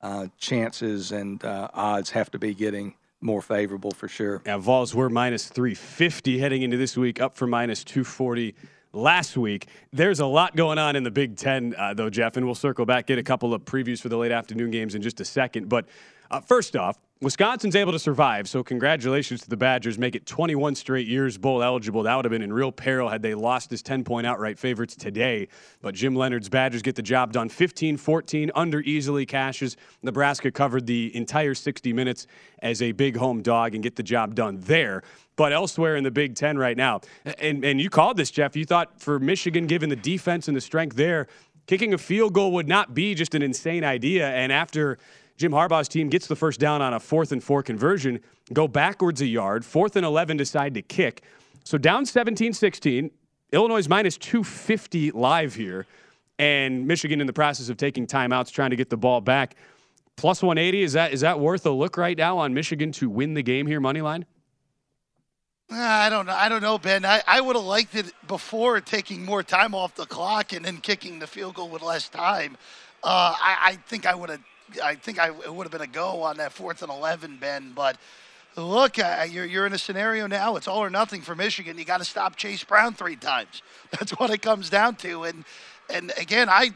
uh, 0.00 0.28
chances 0.38 1.12
and 1.12 1.44
uh, 1.44 1.68
odds 1.74 2.10
have 2.10 2.30
to 2.30 2.38
be 2.38 2.54
getting 2.54 2.94
more 3.20 3.42
favorable 3.42 3.90
for 3.90 4.08
sure. 4.08 4.40
Yeah, 4.46 4.56
Vols 4.56 4.94
were 4.94 5.10
minus 5.10 5.46
350 5.48 6.38
heading 6.38 6.62
into 6.62 6.78
this 6.78 6.96
week, 6.96 7.20
up 7.20 7.36
from 7.36 7.50
minus 7.50 7.84
240 7.84 8.54
last 8.92 9.36
week. 9.36 9.66
There's 9.92 10.20
a 10.20 10.26
lot 10.26 10.56
going 10.56 10.78
on 10.78 10.96
in 10.96 11.02
the 11.02 11.10
Big 11.10 11.36
Ten, 11.36 11.74
uh, 11.76 11.94
though, 11.94 12.10
Jeff, 12.10 12.36
and 12.36 12.46
we'll 12.46 12.54
circle 12.54 12.86
back, 12.86 13.06
get 13.06 13.18
a 13.18 13.22
couple 13.22 13.54
of 13.54 13.64
previews 13.64 14.00
for 14.00 14.08
the 14.08 14.16
late 14.16 14.32
afternoon 14.32 14.70
games 14.70 14.94
in 14.94 15.02
just 15.02 15.20
a 15.20 15.24
second. 15.24 15.68
But 15.68 15.86
uh, 16.30 16.40
first 16.40 16.76
off, 16.76 16.98
Wisconsin's 17.22 17.76
able 17.76 17.92
to 17.92 17.98
survive, 17.98 18.48
so 18.48 18.64
congratulations 18.64 19.42
to 19.42 19.50
the 19.50 19.56
Badgers. 19.56 19.98
Make 19.98 20.14
it 20.14 20.24
21 20.24 20.74
straight 20.74 21.06
years 21.06 21.36
bowl 21.36 21.62
eligible. 21.62 22.02
That 22.04 22.16
would 22.16 22.24
have 22.24 22.32
been 22.32 22.40
in 22.40 22.50
real 22.50 22.72
peril 22.72 23.10
had 23.10 23.20
they 23.20 23.34
lost 23.34 23.70
as 23.74 23.82
10 23.82 24.04
point 24.04 24.26
outright 24.26 24.58
favorites 24.58 24.96
today. 24.96 25.48
But 25.82 25.94
Jim 25.94 26.14
Leonhard's 26.14 26.48
Badgers 26.48 26.80
get 26.80 26.96
the 26.96 27.02
job 27.02 27.34
done 27.34 27.50
15 27.50 27.98
14, 27.98 28.50
under 28.54 28.80
easily 28.80 29.26
cashes. 29.26 29.76
Nebraska 30.02 30.50
covered 30.50 30.86
the 30.86 31.14
entire 31.14 31.54
60 31.54 31.92
minutes 31.92 32.26
as 32.62 32.80
a 32.80 32.92
big 32.92 33.18
home 33.18 33.42
dog 33.42 33.74
and 33.74 33.82
get 33.82 33.96
the 33.96 34.02
job 34.02 34.34
done 34.34 34.58
there. 34.60 35.02
But 35.36 35.52
elsewhere 35.52 35.96
in 35.96 36.04
the 36.04 36.10
Big 36.10 36.36
Ten 36.36 36.56
right 36.56 36.76
now, 36.76 37.02
and, 37.38 37.62
and 37.66 37.78
you 37.78 37.90
called 37.90 38.16
this, 38.16 38.30
Jeff, 38.30 38.56
you 38.56 38.64
thought 38.64 38.98
for 38.98 39.18
Michigan, 39.18 39.66
given 39.66 39.90
the 39.90 39.96
defense 39.96 40.48
and 40.48 40.56
the 40.56 40.60
strength 40.62 40.96
there, 40.96 41.26
kicking 41.66 41.92
a 41.92 41.98
field 41.98 42.32
goal 42.32 42.52
would 42.52 42.68
not 42.68 42.94
be 42.94 43.14
just 43.14 43.34
an 43.34 43.42
insane 43.42 43.84
idea. 43.84 44.28
And 44.28 44.52
after 44.52 44.98
Jim 45.40 45.52
Harbaugh's 45.52 45.88
team 45.88 46.10
gets 46.10 46.26
the 46.26 46.36
first 46.36 46.60
down 46.60 46.82
on 46.82 46.92
a 46.92 47.00
fourth 47.00 47.32
and 47.32 47.42
four 47.42 47.62
conversion, 47.62 48.20
go 48.52 48.68
backwards 48.68 49.22
a 49.22 49.26
yard, 49.26 49.64
fourth 49.64 49.96
and 49.96 50.04
11 50.04 50.36
decide 50.36 50.74
to 50.74 50.82
kick. 50.82 51.22
So 51.64 51.78
down 51.78 52.04
17 52.04 52.52
16. 52.52 53.10
Illinois 53.52 53.78
is 53.78 53.88
minus 53.88 54.18
250 54.18 55.12
live 55.12 55.54
here, 55.54 55.86
and 56.38 56.86
Michigan 56.86 57.22
in 57.22 57.26
the 57.26 57.32
process 57.32 57.70
of 57.70 57.78
taking 57.78 58.06
timeouts, 58.06 58.52
trying 58.52 58.68
to 58.68 58.76
get 58.76 58.90
the 58.90 58.98
ball 58.98 59.22
back. 59.22 59.56
Plus 60.14 60.42
180, 60.42 60.82
is 60.82 60.92
that 60.92 61.14
is 61.14 61.22
that 61.22 61.40
worth 61.40 61.64
a 61.64 61.70
look 61.70 61.96
right 61.96 62.18
now 62.18 62.36
on 62.36 62.52
Michigan 62.52 62.92
to 62.92 63.08
win 63.08 63.32
the 63.32 63.42
game 63.42 63.66
here, 63.66 63.80
money 63.80 64.02
line? 64.02 64.26
I 65.70 66.10
don't 66.10 66.26
know. 66.26 66.34
I 66.34 66.50
don't 66.50 66.60
know, 66.60 66.76
Ben. 66.76 67.06
I, 67.06 67.22
I 67.26 67.40
would 67.40 67.56
have 67.56 67.64
liked 67.64 67.94
it 67.94 68.12
before 68.28 68.78
taking 68.82 69.24
more 69.24 69.42
time 69.42 69.74
off 69.74 69.94
the 69.94 70.04
clock 70.04 70.52
and 70.52 70.66
then 70.66 70.76
kicking 70.76 71.18
the 71.18 71.26
field 71.26 71.54
goal 71.54 71.70
with 71.70 71.80
less 71.80 72.10
time. 72.10 72.58
Uh, 73.02 73.34
I, 73.40 73.56
I 73.62 73.76
think 73.88 74.04
I 74.04 74.14
would 74.14 74.28
have. 74.28 74.40
I 74.82 74.94
think 74.94 75.18
I 75.18 75.28
it 75.28 75.54
would 75.54 75.64
have 75.64 75.72
been 75.72 75.80
a 75.80 75.86
go 75.86 76.22
on 76.22 76.36
that 76.38 76.52
fourth 76.52 76.82
and 76.82 76.90
eleven, 76.90 77.36
Ben. 77.36 77.72
But 77.74 77.96
look, 78.56 78.98
you're 78.98 79.44
you're 79.44 79.66
in 79.66 79.72
a 79.72 79.78
scenario 79.78 80.26
now. 80.26 80.56
It's 80.56 80.68
all 80.68 80.82
or 80.82 80.90
nothing 80.90 81.22
for 81.22 81.34
Michigan. 81.34 81.78
You 81.78 81.84
got 81.84 81.98
to 81.98 82.04
stop 82.04 82.36
Chase 82.36 82.64
Brown 82.64 82.94
three 82.94 83.16
times. 83.16 83.62
That's 83.90 84.12
what 84.12 84.30
it 84.30 84.42
comes 84.42 84.70
down 84.70 84.96
to. 84.96 85.24
And 85.24 85.44
and 85.88 86.12
again, 86.18 86.48
I 86.48 86.70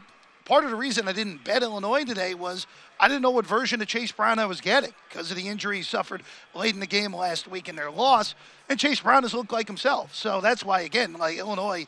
part 0.45 0.63
of 0.63 0.69
the 0.69 0.75
reason 0.75 1.07
I 1.07 1.13
didn't 1.13 1.43
bet 1.43 1.63
Illinois 1.63 2.05
today 2.05 2.33
was 2.33 2.67
I 2.99 3.07
didn't 3.07 3.23
know 3.23 3.31
what 3.31 3.45
version 3.45 3.81
of 3.81 3.87
Chase 3.87 4.11
Brown 4.11 4.39
I 4.39 4.45
was 4.45 4.61
getting 4.61 4.93
because 5.09 5.29
of 5.29 5.37
the 5.37 5.47
injury 5.47 5.77
he 5.77 5.83
suffered 5.83 6.23
late 6.53 6.73
in 6.73 6.79
the 6.79 6.87
game 6.87 7.13
last 7.13 7.47
week 7.47 7.67
in 7.67 7.75
their 7.75 7.91
loss. 7.91 8.35
And 8.69 8.79
Chase 8.79 9.01
Brown 9.01 9.23
has 9.23 9.33
looked 9.33 9.51
like 9.51 9.67
himself. 9.67 10.15
So 10.15 10.39
that's 10.39 10.63
why, 10.63 10.81
again, 10.81 11.13
like 11.13 11.37
Illinois, 11.37 11.85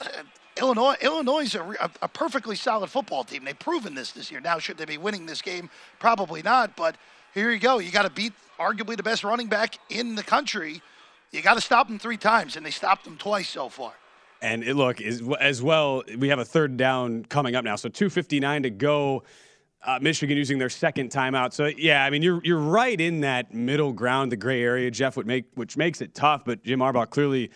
uh, 0.00 0.08
Illinois, 0.58 0.94
Illinois 1.00 1.40
is 1.40 1.54
a, 1.54 1.90
a, 2.00 2.08
perfectly 2.08 2.54
solid 2.54 2.88
football 2.88 3.24
team. 3.24 3.44
They've 3.44 3.58
proven 3.58 3.94
this 3.94 4.12
this 4.12 4.30
year. 4.30 4.40
Now, 4.40 4.58
should 4.58 4.78
they 4.78 4.84
be 4.84 4.98
winning 4.98 5.26
this 5.26 5.42
game? 5.42 5.68
Probably 5.98 6.42
not. 6.42 6.76
But 6.76 6.96
here 7.34 7.50
you 7.50 7.58
go. 7.58 7.78
You 7.78 7.90
got 7.90 8.02
to 8.02 8.10
beat 8.10 8.32
arguably 8.58 8.96
the 8.96 9.02
best 9.02 9.24
running 9.24 9.48
back 9.48 9.78
in 9.90 10.14
the 10.14 10.22
country. 10.22 10.80
You 11.32 11.42
got 11.42 11.54
to 11.54 11.60
stop 11.60 11.88
them 11.88 11.98
three 11.98 12.16
times, 12.16 12.56
and 12.56 12.64
they 12.64 12.70
stopped 12.70 13.04
them 13.04 13.16
twice 13.16 13.48
so 13.48 13.68
far. 13.68 13.92
And 14.40 14.62
it, 14.62 14.74
look, 14.74 15.00
as 15.00 15.62
well, 15.62 16.02
we 16.18 16.28
have 16.28 16.38
a 16.38 16.44
third 16.44 16.76
down 16.76 17.24
coming 17.24 17.56
up 17.56 17.64
now. 17.64 17.76
So 17.76 17.88
259 17.88 18.64
to 18.64 18.70
go. 18.70 19.24
Uh, 19.86 19.98
Michigan 20.00 20.38
using 20.38 20.56
their 20.56 20.70
second 20.70 21.10
timeout. 21.10 21.52
So 21.52 21.66
yeah, 21.66 22.06
I 22.06 22.08
mean 22.08 22.22
you're 22.22 22.40
you're 22.42 22.56
right 22.58 22.98
in 22.98 23.20
that 23.20 23.52
middle 23.52 23.92
ground, 23.92 24.32
the 24.32 24.36
gray 24.36 24.62
area, 24.62 24.90
Jeff, 24.90 25.14
would 25.18 25.26
make 25.26 25.44
which 25.56 25.76
makes 25.76 26.00
it 26.00 26.14
tough. 26.14 26.42
But 26.46 26.62
Jim 26.64 26.78
Harbaugh 26.78 27.10
clearly 27.10 27.50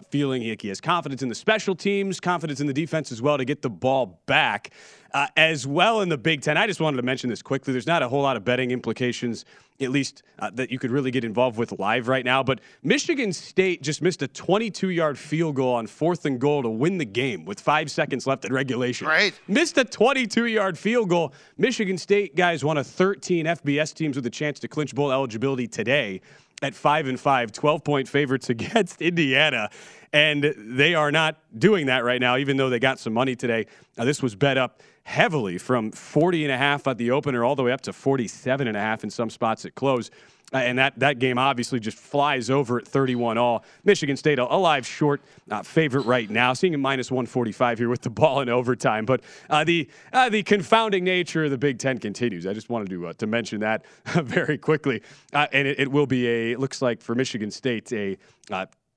feeling 0.00 0.42
he, 0.42 0.56
he 0.60 0.68
has 0.68 0.80
confidence 0.80 1.22
in 1.22 1.28
the 1.28 1.34
special 1.34 1.74
teams, 1.74 2.20
confidence 2.20 2.60
in 2.60 2.66
the 2.66 2.72
defense 2.72 3.12
as 3.12 3.20
well 3.20 3.38
to 3.38 3.44
get 3.44 3.62
the 3.62 3.70
ball 3.70 4.20
back. 4.26 4.70
Uh, 5.14 5.26
as 5.36 5.66
well 5.66 6.00
in 6.00 6.08
the 6.08 6.16
Big 6.16 6.40
Ten, 6.40 6.56
I 6.56 6.66
just 6.66 6.80
wanted 6.80 6.96
to 6.96 7.02
mention 7.02 7.28
this 7.28 7.42
quickly. 7.42 7.72
There's 7.72 7.86
not 7.86 8.02
a 8.02 8.08
whole 8.08 8.22
lot 8.22 8.38
of 8.38 8.46
betting 8.46 8.70
implications, 8.70 9.44
at 9.78 9.90
least 9.90 10.22
uh, 10.38 10.50
that 10.54 10.70
you 10.70 10.78
could 10.78 10.90
really 10.90 11.10
get 11.10 11.22
involved 11.22 11.58
with 11.58 11.78
live 11.78 12.08
right 12.08 12.24
now. 12.24 12.42
But 12.42 12.60
Michigan 12.82 13.30
State 13.34 13.82
just 13.82 14.00
missed 14.00 14.22
a 14.22 14.28
22 14.28 14.88
yard 14.88 15.18
field 15.18 15.56
goal 15.56 15.74
on 15.74 15.86
fourth 15.86 16.24
and 16.24 16.40
goal 16.40 16.62
to 16.62 16.70
win 16.70 16.96
the 16.96 17.04
game 17.04 17.44
with 17.44 17.60
five 17.60 17.90
seconds 17.90 18.26
left 18.26 18.46
in 18.46 18.54
regulation. 18.54 19.06
Right. 19.06 19.38
Missed 19.46 19.76
a 19.76 19.84
22 19.84 20.46
yard 20.46 20.78
field 20.78 21.10
goal. 21.10 21.34
Michigan 21.58 21.98
State 21.98 22.34
guys, 22.34 22.64
one 22.64 22.78
of 22.78 22.86
13 22.86 23.44
FBS 23.44 23.92
teams 23.92 24.16
with 24.16 24.24
a 24.24 24.30
chance 24.30 24.58
to 24.60 24.68
clinch 24.68 24.94
bowl 24.94 25.12
eligibility 25.12 25.68
today 25.68 26.22
at 26.62 26.74
5 26.74 27.08
and 27.08 27.20
5, 27.20 27.52
12 27.52 27.84
point 27.84 28.08
favorites 28.08 28.50
against 28.56 29.02
Indiana. 29.02 29.70
And 30.12 30.54
they 30.56 30.94
are 30.94 31.10
not 31.10 31.38
doing 31.58 31.86
that 31.86 32.04
right 32.04 32.20
now, 32.20 32.36
even 32.36 32.56
though 32.56 32.68
they 32.68 32.78
got 32.78 32.98
some 32.98 33.14
money 33.14 33.34
today. 33.34 33.66
Now, 33.96 34.04
this 34.04 34.22
was 34.22 34.34
bet 34.34 34.58
up 34.58 34.82
heavily 35.04 35.58
from 35.58 35.90
40 35.90 36.44
and 36.44 36.52
a 36.52 36.58
half 36.58 36.86
at 36.86 36.98
the 36.98 37.10
opener 37.10 37.44
all 37.44 37.56
the 37.56 37.62
way 37.62 37.72
up 37.72 37.80
to 37.82 37.92
47 37.92 38.66
and 38.66 38.76
a 38.76 38.80
half 38.80 39.04
in 39.04 39.10
some 39.10 39.30
spots 39.30 39.64
at 39.64 39.74
close. 39.74 40.10
Uh, 40.52 40.58
and 40.58 40.78
that, 40.78 40.98
that 40.98 41.18
game 41.18 41.38
obviously 41.38 41.80
just 41.80 41.96
flies 41.96 42.50
over 42.50 42.78
at 42.78 42.86
31 42.86 43.38
all. 43.38 43.64
Michigan 43.84 44.16
State, 44.16 44.38
a, 44.38 44.44
live 44.44 44.86
short 44.86 45.22
uh, 45.50 45.62
favorite 45.62 46.04
right 46.04 46.28
now, 46.28 46.52
seeing 46.52 46.74
a 46.74 46.78
minus 46.78 47.10
145 47.10 47.78
here 47.78 47.88
with 47.88 48.02
the 48.02 48.10
ball 48.10 48.40
in 48.40 48.48
overtime. 48.48 49.06
But 49.06 49.22
uh, 49.48 49.64
the 49.64 49.88
uh, 50.12 50.28
the 50.28 50.42
confounding 50.42 51.04
nature 51.04 51.44
of 51.44 51.50
the 51.50 51.58
Big 51.58 51.78
Ten 51.78 51.98
continues. 51.98 52.46
I 52.46 52.52
just 52.52 52.68
wanted 52.68 52.90
to 52.90 53.08
uh, 53.08 53.12
to 53.14 53.26
mention 53.26 53.60
that 53.60 53.84
very 54.06 54.58
quickly. 54.58 55.02
Uh, 55.32 55.46
and 55.52 55.66
it, 55.66 55.80
it, 55.80 55.90
will 55.90 56.06
be 56.06 56.28
a, 56.28 56.56
looks 56.56 56.82
like 56.82 57.00
for 57.00 57.14
Michigan 57.14 57.50
State, 57.50 57.90
a 57.92 58.18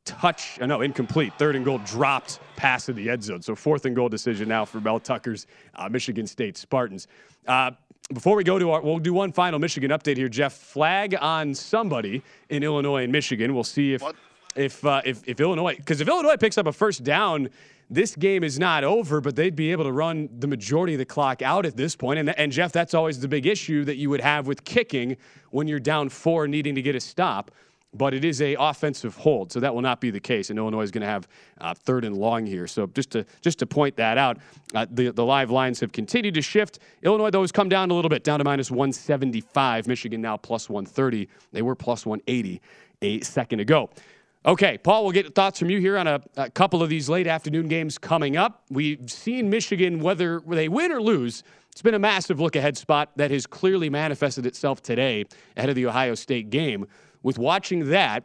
touch, 0.06 0.60
uh, 0.62 0.66
no, 0.66 0.82
incomplete. 0.82 1.34
Third 1.38 1.56
and 1.56 1.66
goal 1.66 1.80
dropped 1.80 2.40
pass 2.56 2.88
in 2.90 2.96
the 2.96 3.10
end 3.10 3.24
zone. 3.24 3.42
So 3.42 3.56
fourth 3.56 3.86
and 3.86 3.96
goal 3.96 4.08
decision 4.08 4.48
now 4.48 4.64
for 4.64 4.80
Mel 4.80 5.00
Tucker's 5.00 5.48
uh, 5.76 5.90
Michigan 5.90 6.28
State 6.28 6.58
Spartans 6.58 7.08
uh, 7.48 7.72
before 8.14 8.36
we 8.36 8.44
go 8.44 8.60
to 8.60 8.72
our, 8.72 8.82
we'll 8.82 9.00
do 9.00 9.14
one 9.14 9.32
final 9.32 9.60
Michigan 9.60 9.92
update 9.92 10.18
here. 10.18 10.30
Jeff, 10.30 10.54
flag 10.54 11.16
on 11.20 11.56
somebody 11.56 12.22
in 12.50 12.64
Illinois 12.64 13.04
and 13.04 13.12
Michigan. 13.12 13.54
We'll 13.54 13.64
see 13.64 13.94
if 13.94 14.02
what? 14.02 14.16
if 14.56 14.86
uh, 14.86 15.02
if, 15.06 15.28
if 15.28 15.40
Illinois 15.40 15.76
because 15.76 16.02
if 16.02 16.08
Illinois 16.08 16.38
picks 16.38 16.58
up 16.58 16.68
a 16.68 16.72
first 16.72 17.04
down, 17.04 17.50
this 17.90 18.16
game 18.16 18.44
is 18.44 18.60
not 18.60 18.84
over. 18.84 19.22
But 19.22 19.36
they'd 19.36 19.56
be 19.56 19.72
able 19.72 19.86
to 19.86 19.92
run 19.92 20.30
the 20.38 20.48
majority 20.48 20.94
of 20.94 21.00
the 21.00 21.06
clock 21.06 21.42
out 21.42 21.66
at 21.66 21.76
this 21.76 21.96
point. 21.96 22.20
And 22.20 22.38
and 22.38 22.52
Jeff, 22.52 22.72
that's 22.72 22.94
always 22.94 23.20
the 23.20 23.28
big 23.28 23.48
issue 23.48 23.84
that 23.86 23.96
you 23.96 24.10
would 24.12 24.22
have 24.22 24.46
with 24.46 24.64
kicking 24.64 25.18
when 25.50 25.68
you're 25.68 25.80
down 25.80 26.10
four, 26.10 26.48
needing 26.48 26.76
to 26.76 26.82
get 26.82 26.96
a 26.96 27.00
stop 27.00 27.50
but 27.98 28.14
it 28.14 28.26
is 28.26 28.42
a 28.42 28.56
offensive 28.60 29.16
hold, 29.16 29.52
so 29.52 29.60
that 29.60 29.74
will 29.74 29.82
not 29.82 30.02
be 30.02 30.12
the 30.12 30.20
case. 30.20 30.50
And 30.50 30.60
Illinois 30.60 30.82
is 30.82 30.92
going 30.92 31.02
to 31.02 31.08
have 31.08 31.28
uh, 31.60 31.74
third 31.74 32.06
and 32.06 32.16
long 32.18 32.46
here. 32.46 32.68
So 32.68 32.88
just 32.88 33.12
to 33.12 33.26
just 33.42 33.60
to 33.60 33.66
point 33.66 33.96
that 33.98 34.18
out, 34.18 34.38
uh, 34.74 34.86
the 34.90 35.12
the 35.12 35.26
live 35.26 35.52
lines 35.52 35.80
have 35.80 35.92
continued 35.92 36.34
to 36.36 36.42
shift. 36.42 36.80
Illinois 37.04 37.30
though 37.30 37.42
has 37.42 37.52
come 37.52 37.70
down 37.70 37.92
a 37.92 37.94
little 37.94 38.10
bit, 38.10 38.24
down 38.24 38.40
to 38.40 38.46
minus 38.46 38.70
175. 38.72 39.88
Michigan 39.88 40.22
now 40.22 40.38
plus 40.38 40.70
130. 40.70 41.28
They 41.52 41.62
were 41.62 41.76
plus 41.76 42.06
180 42.06 42.62
a 43.02 43.22
second 43.22 43.60
ago. 43.60 43.90
Okay, 44.46 44.78
Paul, 44.78 45.04
we'll 45.04 45.12
get 45.12 45.34
thoughts 45.34 45.58
from 45.58 45.72
you 45.72 45.80
here 45.80 45.98
on 45.98 46.06
a, 46.06 46.22
a 46.38 46.52
couple 46.52 46.84
of 46.84 46.90
these 46.90 47.10
late 47.10 47.26
afternoon 47.26 47.68
games 47.68 47.98
coming 47.98 48.38
up. 48.38 48.64
We've 48.70 49.10
seen 49.10 49.50
Michigan, 49.50 50.00
whether 50.00 50.40
they 50.46 50.70
win 50.70 50.92
or 50.92 51.02
lose, 51.02 51.44
it's 51.76 51.82
been 51.82 51.94
a 51.94 52.00
massive 52.00 52.40
look 52.40 52.56
ahead 52.56 52.78
spot 52.78 53.10
that 53.18 53.32
has 53.32 53.46
clearly 53.46 53.90
manifested 53.90 54.46
itself 54.46 54.82
today 54.82 55.26
ahead 55.58 55.68
of 55.68 55.76
the 55.76 55.88
Ohio 55.88 56.16
State 56.16 56.50
game 56.50 56.88
with 57.26 57.40
watching 57.40 57.90
that, 57.90 58.24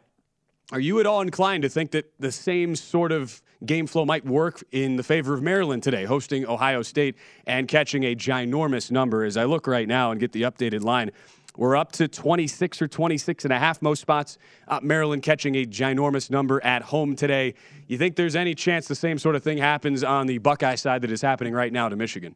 are 0.71 0.79
you 0.79 0.99
at 0.99 1.07
all 1.07 1.21
inclined 1.21 1.63
to 1.63 1.69
think 1.69 1.89
that 1.89 2.13
the 2.19 2.31
same 2.31 2.75
sort 2.75 3.11
of 3.11 3.41
game 3.65 3.87
flow 3.87 4.05
might 4.05 4.23
work 4.23 4.63
in 4.71 4.95
the 4.95 5.01
favor 5.01 5.33
of 5.33 5.41
Maryland 5.41 5.81
today, 5.81 6.05
hosting 6.05 6.45
Ohio 6.45 6.83
State 6.83 7.15
and 7.47 7.67
catching 7.67 8.03
a 8.03 8.15
ginormous 8.15 8.91
number? 8.91 9.23
As 9.23 9.37
I 9.37 9.45
look 9.45 9.65
right 9.65 9.87
now 9.87 10.11
and 10.11 10.19
get 10.19 10.33
the 10.33 10.43
updated 10.43 10.83
line, 10.83 11.09
we're 11.57 11.75
up 11.75 11.91
to 11.93 12.07
26 12.07 12.79
or 12.79 12.87
26 12.87 13.43
and 13.43 13.51
a 13.51 13.57
half 13.57 13.81
most 13.81 14.01
spots. 14.01 14.37
Uh, 14.67 14.79
Maryland 14.83 15.23
catching 15.23 15.55
a 15.55 15.65
ginormous 15.65 16.29
number 16.29 16.63
at 16.63 16.83
home 16.83 17.15
today. 17.15 17.55
You 17.87 17.97
think 17.97 18.15
there's 18.15 18.35
any 18.35 18.53
chance 18.53 18.87
the 18.87 18.93
same 18.93 19.17
sort 19.17 19.35
of 19.35 19.41
thing 19.41 19.57
happens 19.57 20.03
on 20.03 20.27
the 20.27 20.37
Buckeye 20.37 20.75
side 20.75 21.01
that 21.01 21.11
is 21.11 21.23
happening 21.23 21.53
right 21.53 21.73
now 21.73 21.89
to 21.89 21.95
Michigan? 21.95 22.35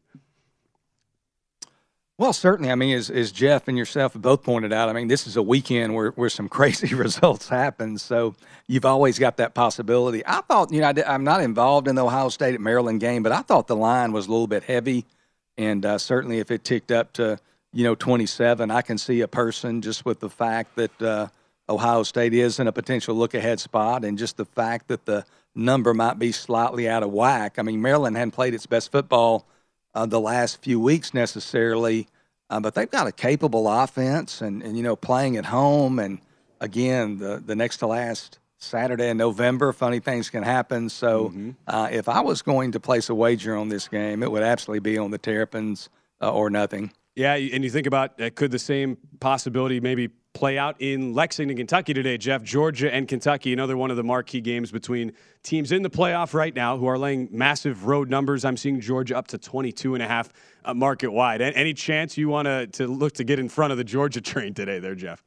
Well, 2.17 2.32
certainly. 2.32 2.71
I 2.71 2.75
mean, 2.75 2.95
as, 2.95 3.10
as 3.10 3.34
Jeff 3.34 3.67
and 3.67 3.78
yourself 3.78 4.13
both 4.13 4.41
pointed 4.41 4.71
out, 4.71 4.88
I 4.88 4.93
mean, 4.93 5.10
this 5.10 5.28
is 5.28 5.36
a 5.36 5.41
weekend 5.41 5.93
where, 5.93 6.12
where 6.12 6.30
some 6.30 6.47
crazy 6.58 6.95
results 6.95 7.49
happen. 7.49 7.97
So 7.97 8.36
you've 8.67 8.86
always 8.86 9.19
got 9.19 9.38
that 9.38 9.54
possibility. 9.54 10.25
I 10.25 10.41
thought, 10.41 10.71
you 10.71 10.82
know, 10.82 10.88
I, 10.88 11.13
am 11.13 11.25
not 11.25 11.41
involved 11.41 11.88
in 11.88 11.95
the 11.95 12.06
Ohio 12.06 12.30
State 12.30 12.56
at 12.56 12.62
Maryland 12.62 13.01
game, 13.01 13.21
but 13.21 13.34
I 13.34 13.41
thought 13.41 13.67
the 13.67 13.75
line 13.75 14.13
was 14.13 14.28
a 14.28 14.32
little 14.32 14.47
bit 14.47 14.63
heavy. 14.63 15.06
And 15.58 15.86
uh, 15.86 15.97
certainly 15.97 16.39
if 16.39 16.51
it 16.51 16.63
ticked 16.63 16.91
up 16.91 17.12
to, 17.13 17.38
you 17.73 17.84
know, 17.84 17.95
27, 17.95 18.71
I 18.71 18.82
can 18.82 18.97
see 18.97 19.19
a 19.19 19.28
person 19.28 19.82
just 19.82 20.06
with 20.06 20.21
the 20.21 20.30
fact 20.30 20.75
that 20.78 21.01
uh, 21.01 21.28
Ohio 21.67 22.04
State 22.04 22.34
is 22.34 22.60
in 22.60 22.67
a 22.67 22.71
potential 22.71 23.13
look 23.15 23.34
ahead 23.34 23.60
spot 23.60 24.06
and 24.06 24.17
just 24.17 24.38
the 24.38 24.45
fact 24.45 24.88
that 24.88 25.06
the 25.06 25.25
number 25.54 25.93
might 25.93 26.17
be 26.17 26.32
slightly 26.32 26.88
out 26.88 27.04
of 27.04 27.12
whack. 27.12 27.60
I 27.60 27.62
mean, 27.62 27.82
Maryland 27.82 28.15
hadn't 28.15 28.32
played 28.32 28.54
its 28.54 28.65
best 28.65 28.89
football 28.91 29.45
uh, 29.95 30.05
the 30.05 30.19
last 30.19 30.62
few 30.62 30.79
weeks 30.79 31.13
necessarily, 31.13 32.08
uh, 32.49 32.60
but 32.60 32.75
they've 32.75 32.91
got 32.91 33.08
a 33.08 33.12
capable 33.12 33.67
offense, 33.67 34.41
and, 34.41 34.62
and 34.62 34.77
you 34.77 34.84
know 34.84 34.95
playing 34.95 35.38
at 35.38 35.45
home, 35.45 35.97
and 35.97 36.19
again 36.60 37.17
the 37.17 37.41
the 37.43 37.55
next 37.55 37.77
to 37.77 37.88
last 37.88 38.39
Saturday 38.58 39.10
in 39.10 39.17
November, 39.17 39.71
funny 39.73 39.99
things 39.99 40.29
can 40.29 40.43
happen. 40.43 40.89
So 40.89 41.29
mm-hmm. 41.29 41.51
uh, 41.67 41.89
if 41.91 42.10
I 42.10 42.21
was 42.21 42.41
going 42.41 42.71
to 42.73 42.79
place 42.79 43.10
a 43.10 43.15
wager 43.15 43.55
on 43.55 43.69
this 43.69 43.88
game, 43.88 44.21
it 44.21 44.31
would 44.31 44.43
absolutely 44.43 44.79
be 44.79 44.97
on 44.97 45.12
the 45.12 45.17
Terrapins 45.17 45.89
uh, 46.21 46.31
or 46.31 46.49
nothing. 46.49 46.91
Yeah, 47.15 47.36
and 47.36 47.63
you 47.63 47.69
think 47.69 47.88
about 47.88 48.19
uh, 48.21 48.29
could 48.29 48.51
the 48.51 48.60
same 48.60 48.97
possibility 49.19 49.79
maybe 49.79 50.10
play 50.36 50.58
out 50.58 50.76
in 50.80 51.13
Lexington, 51.13 51.58
Kentucky 51.58 51.93
today, 51.93 52.17
Jeff. 52.17 52.43
Georgia 52.43 52.93
and 52.93 53.08
Kentucky, 53.08 53.54
another 53.54 53.76
one 53.78 53.89
of 53.89 53.98
the 53.98 54.04
marquee 54.04 54.41
games 54.41 54.69
between 54.71 55.13
teams 55.41 55.71
in 55.71 55.82
the 55.82 55.89
playoff 55.89 56.34
right 56.34 56.54
now 56.54 56.78
who 56.78 56.86
are 56.86 56.98
laying 56.98 57.30
massive 57.32 57.86
road 57.86 58.10
numbers. 58.10 58.45
I'm 58.45 58.58
seeing 58.58 58.80
Georgia 58.80 59.17
up 59.17 59.28
to 59.30 59.38
22 59.38 59.95
and 59.95 60.04
a 60.04 60.08
half 60.08 60.32
uh, 60.63 60.74
market 60.74 61.12
wide. 61.12 61.41
Any 61.41 61.74
chance 61.74 62.17
you 62.17 62.30
want 62.30 62.74
to 62.74 62.88
look 62.88 63.13
to 63.13 63.24
get 63.24 63.39
in 63.39 63.50
front 63.50 63.71
of 63.71 63.78
the 63.78 63.84
Georgia 63.84 64.21
train 64.34 64.54
today 64.54 64.80
there, 64.80 64.95
Jeff? 64.95 65.24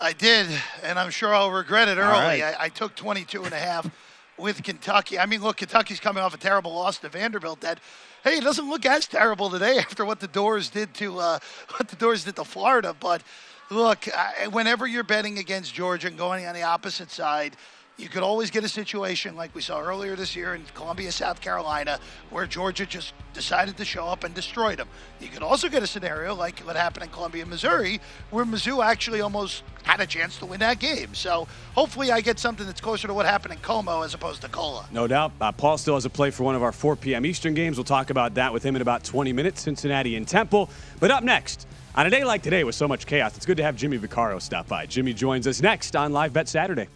I 0.00 0.14
did, 0.14 0.46
and 0.82 0.98
I'm 0.98 1.10
sure 1.10 1.34
I'll 1.34 1.52
regret 1.52 1.88
it 1.88 1.98
early. 1.98 2.08
Right. 2.08 2.42
I, 2.42 2.56
I 2.58 2.68
took 2.70 2.96
22 2.96 3.44
and 3.44 3.52
a 3.52 3.58
half 3.58 3.90
with 4.38 4.62
Kentucky. 4.62 5.18
I 5.18 5.26
mean, 5.26 5.42
look, 5.42 5.58
Kentucky's 5.58 6.00
coming 6.00 6.22
off 6.22 6.34
a 6.34 6.38
terrible 6.38 6.72
loss 6.72 6.96
to 6.98 7.10
Vanderbilt 7.10 7.60
that 7.60 7.78
hey, 8.24 8.36
it 8.36 8.44
doesn't 8.44 8.68
look 8.68 8.84
as 8.86 9.06
terrible 9.06 9.50
today 9.50 9.78
after 9.78 10.04
what 10.04 10.20
the 10.20 10.28
Dores 10.28 10.70
did 10.70 10.94
to 10.94 11.18
uh, 11.18 11.38
what 11.76 11.88
the 11.88 11.96
Dores 11.96 12.24
did 12.24 12.36
to 12.36 12.44
Florida. 12.44 12.94
But 12.98 13.22
look, 13.70 14.08
whenever 14.50 14.86
you're 14.86 15.04
betting 15.04 15.38
against 15.38 15.74
Georgia 15.74 16.08
and 16.08 16.18
going 16.18 16.46
on 16.46 16.54
the 16.54 16.62
opposite 16.62 17.10
side, 17.10 17.56
you 17.96 18.08
could 18.08 18.22
always 18.22 18.50
get 18.50 18.64
a 18.64 18.68
situation 18.68 19.36
like 19.36 19.54
we 19.54 19.60
saw 19.60 19.78
earlier 19.78 20.16
this 20.16 20.34
year 20.34 20.54
in 20.54 20.64
Columbia, 20.74 21.12
South 21.12 21.40
Carolina, 21.42 21.98
where 22.30 22.46
Georgia 22.46 22.86
just 22.86 23.12
decided 23.34 23.76
to 23.76 23.84
show 23.84 24.06
up 24.06 24.24
and 24.24 24.34
destroy 24.34 24.74
them. 24.74 24.88
You 25.20 25.28
could 25.28 25.42
also 25.42 25.68
get 25.68 25.82
a 25.82 25.86
scenario 25.86 26.34
like 26.34 26.60
what 26.60 26.76
happened 26.76 27.04
in 27.04 27.10
Columbia, 27.10 27.44
Missouri, 27.44 28.00
where 28.30 28.46
Mizzou 28.46 28.82
actually 28.82 29.20
almost 29.20 29.64
had 29.82 30.00
a 30.00 30.06
chance 30.06 30.38
to 30.38 30.46
win 30.46 30.60
that 30.60 30.78
game. 30.78 31.14
So 31.14 31.46
hopefully 31.74 32.10
I 32.10 32.22
get 32.22 32.38
something 32.38 32.64
that's 32.64 32.80
closer 32.80 33.06
to 33.06 33.12
what 33.12 33.26
happened 33.26 33.52
in 33.52 33.60
Como 33.60 34.00
as 34.00 34.14
opposed 34.14 34.40
to 34.42 34.48
Cola. 34.48 34.86
No 34.90 35.06
doubt. 35.06 35.32
Uh, 35.38 35.52
Paul 35.52 35.76
still 35.76 35.94
has 35.94 36.06
a 36.06 36.10
play 36.10 36.30
for 36.30 36.42
one 36.42 36.54
of 36.54 36.62
our 36.62 36.72
4 36.72 36.96
p.m. 36.96 37.26
Eastern 37.26 37.52
games. 37.52 37.76
We'll 37.76 37.84
talk 37.84 38.08
about 38.08 38.34
that 38.34 38.50
with 38.52 38.62
him 38.62 38.76
in 38.76 38.82
about 38.82 39.04
20 39.04 39.34
minutes, 39.34 39.60
Cincinnati 39.60 40.16
and 40.16 40.26
Temple. 40.26 40.70
But 41.00 41.10
up 41.10 41.22
next, 41.22 41.66
on 41.94 42.06
a 42.06 42.10
day 42.10 42.24
like 42.24 42.42
today 42.42 42.64
with 42.64 42.74
so 42.74 42.86
much 42.86 43.06
chaos, 43.06 43.36
it's 43.36 43.46
good 43.46 43.56
to 43.56 43.62
have 43.62 43.76
Jimmy 43.76 43.98
Vaccaro 43.98 44.40
stop 44.40 44.68
by. 44.68 44.86
Jimmy 44.86 45.12
joins 45.12 45.46
us 45.46 45.60
next 45.60 45.96
on 45.96 46.12
Live 46.12 46.32
Bet 46.32 46.48
Saturday. 46.48 46.88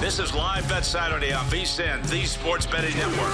This 0.00 0.18
is 0.18 0.34
Live 0.34 0.68
Bet 0.68 0.84
Saturday 0.84 1.32
on 1.32 1.44
VSIN, 1.46 2.08
the 2.10 2.24
Sports 2.24 2.66
Betting 2.66 2.96
Network. 2.96 3.32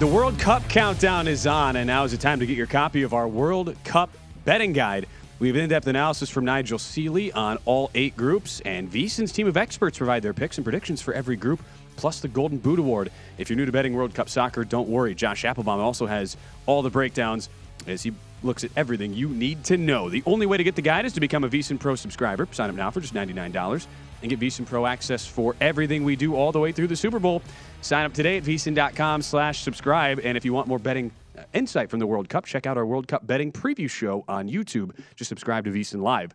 The 0.00 0.06
World 0.06 0.38
Cup 0.38 0.68
countdown 0.68 1.28
is 1.28 1.46
on, 1.46 1.76
and 1.76 1.86
now 1.86 2.04
is 2.04 2.12
the 2.12 2.18
time 2.18 2.40
to 2.40 2.46
get 2.46 2.56
your 2.56 2.66
copy 2.66 3.02
of 3.02 3.14
our 3.14 3.26
World 3.26 3.74
Cup 3.84 4.10
betting 4.44 4.72
guide. 4.72 5.06
We 5.38 5.48
have 5.48 5.56
in-depth 5.56 5.86
analysis 5.86 6.30
from 6.30 6.44
Nigel 6.44 6.78
Seeley 6.78 7.32
on 7.32 7.58
all 7.64 7.90
eight 7.94 8.16
groups, 8.16 8.60
and 8.60 8.90
VSIN's 8.90 9.32
team 9.32 9.46
of 9.46 9.56
experts 9.56 9.98
provide 9.98 10.22
their 10.22 10.34
picks 10.34 10.58
and 10.58 10.64
predictions 10.64 11.00
for 11.00 11.14
every 11.14 11.36
group, 11.36 11.62
plus 11.96 12.20
the 12.20 12.28
Golden 12.28 12.58
Boot 12.58 12.78
Award. 12.78 13.10
If 13.38 13.48
you're 13.48 13.56
new 13.56 13.66
to 13.66 13.72
betting 13.72 13.94
World 13.94 14.14
Cup 14.14 14.28
soccer, 14.28 14.64
don't 14.64 14.88
worry. 14.88 15.14
Josh 15.14 15.44
Appelbaum 15.44 15.78
also 15.78 16.06
has 16.06 16.36
all 16.66 16.82
the 16.82 16.90
breakdowns 16.90 17.48
as 17.86 18.02
he 18.02 18.12
looks 18.42 18.64
at 18.64 18.70
everything 18.76 19.14
you 19.14 19.28
need 19.28 19.64
to 19.64 19.76
know. 19.76 20.08
The 20.08 20.22
only 20.26 20.46
way 20.46 20.56
to 20.56 20.64
get 20.64 20.76
the 20.76 20.82
guide 20.82 21.06
is 21.06 21.12
to 21.14 21.20
become 21.20 21.44
a 21.44 21.48
VSIN 21.48 21.78
Pro 21.78 21.94
subscriber. 21.94 22.46
Sign 22.52 22.70
up 22.70 22.76
now 22.76 22.90
for 22.90 23.00
just 23.00 23.14
$99 23.14 23.86
and 24.22 24.30
get 24.30 24.38
VSIN 24.38 24.66
Pro 24.66 24.86
access 24.86 25.26
for 25.26 25.56
everything 25.60 26.04
we 26.04 26.16
do 26.16 26.34
all 26.34 26.52
the 26.52 26.60
way 26.60 26.72
through 26.72 26.88
the 26.88 26.96
Super 26.96 27.18
Bowl. 27.18 27.42
Sign 27.80 28.04
up 28.04 28.12
today 28.12 28.36
at 28.36 28.44
VSIN.com 28.44 29.22
slash 29.22 29.62
subscribe. 29.62 30.20
And 30.22 30.36
if 30.36 30.44
you 30.44 30.52
want 30.52 30.68
more 30.68 30.78
betting 30.78 31.10
uh, 31.36 31.42
insight 31.52 31.90
from 31.90 31.98
the 32.00 32.06
World 32.06 32.28
Cup, 32.28 32.44
check 32.44 32.66
out 32.66 32.76
our 32.76 32.86
World 32.86 33.08
Cup 33.08 33.26
betting 33.26 33.52
preview 33.52 33.88
show 33.88 34.24
on 34.28 34.48
YouTube. 34.48 34.96
Just 35.16 35.28
subscribe 35.28 35.64
to 35.64 35.70
VSIN 35.70 36.02
Live 36.02 36.34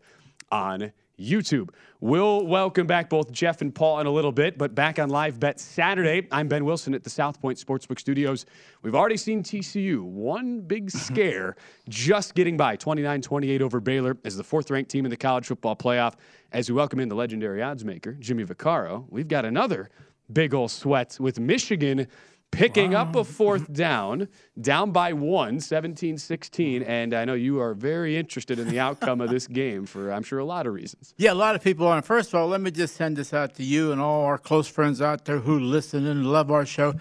on 0.51 0.91
YouTube. 1.19 1.69
We'll 1.99 2.45
welcome 2.45 2.87
back 2.87 3.09
both 3.09 3.31
Jeff 3.31 3.61
and 3.61 3.75
Paul 3.75 3.99
in 3.99 4.07
a 4.07 4.11
little 4.11 4.31
bit, 4.31 4.57
but 4.57 4.73
back 4.73 4.99
on 4.99 5.09
Live 5.09 5.39
Bet 5.39 5.59
Saturday, 5.59 6.27
I'm 6.31 6.47
Ben 6.47 6.63
Wilson 6.63 6.93
at 6.93 7.03
the 7.03 7.09
South 7.09 7.41
Point 7.41 7.57
Sportsbook 7.57 7.99
Studios. 7.99 8.45
We've 8.81 8.95
already 8.95 9.17
seen 9.17 9.43
TCU, 9.43 10.01
one 10.01 10.61
big 10.61 10.89
scare, 10.91 11.57
just 11.89 12.35
getting 12.35 12.55
by 12.55 12.75
29 12.77 13.21
28 13.21 13.61
over 13.61 13.79
Baylor 13.79 14.17
as 14.23 14.37
the 14.37 14.43
fourth 14.43 14.71
ranked 14.71 14.89
team 14.89 15.05
in 15.05 15.11
the 15.11 15.17
college 15.17 15.47
football 15.47 15.75
playoff. 15.75 16.13
As 16.51 16.69
we 16.69 16.75
welcome 16.75 16.99
in 16.99 17.09
the 17.09 17.15
legendary 17.15 17.61
odds 17.61 17.83
maker, 17.83 18.13
Jimmy 18.13 18.45
Vaccaro, 18.45 19.05
we've 19.09 19.27
got 19.27 19.45
another 19.45 19.89
big 20.31 20.53
old 20.53 20.71
sweat 20.71 21.17
with 21.19 21.39
Michigan 21.39 22.07
picking 22.51 22.91
wow. 22.91 23.01
up 23.01 23.15
a 23.15 23.23
fourth 23.23 23.71
down, 23.71 24.27
down 24.59 24.91
by 24.91 25.13
one, 25.13 25.59
17 25.59 26.17
16. 26.17 26.83
And 26.83 27.13
I 27.13 27.25
know 27.25 27.33
you 27.33 27.59
are 27.59 27.73
very 27.73 28.17
interested 28.17 28.59
in 28.59 28.69
the 28.69 28.79
outcome 28.79 29.21
of 29.21 29.29
this 29.29 29.47
game 29.61 29.85
for, 29.85 30.11
I'm 30.11 30.23
sure, 30.23 30.39
a 30.39 30.45
lot 30.45 30.67
of 30.67 30.73
reasons. 30.73 31.13
Yeah, 31.17 31.33
a 31.33 31.35
lot 31.35 31.55
of 31.55 31.63
people 31.63 31.87
are. 31.87 32.01
First 32.01 32.29
of 32.29 32.35
all, 32.35 32.47
let 32.47 32.61
me 32.61 32.71
just 32.71 32.95
send 32.95 33.17
this 33.17 33.33
out 33.33 33.55
to 33.55 33.63
you 33.63 33.91
and 33.91 34.01
all 34.01 34.25
our 34.25 34.37
close 34.37 34.67
friends 34.67 35.01
out 35.01 35.25
there 35.25 35.39
who 35.39 35.59
listen 35.59 36.05
and 36.05 36.31
love 36.31 36.51
our 36.51 36.65
show. 36.65 36.93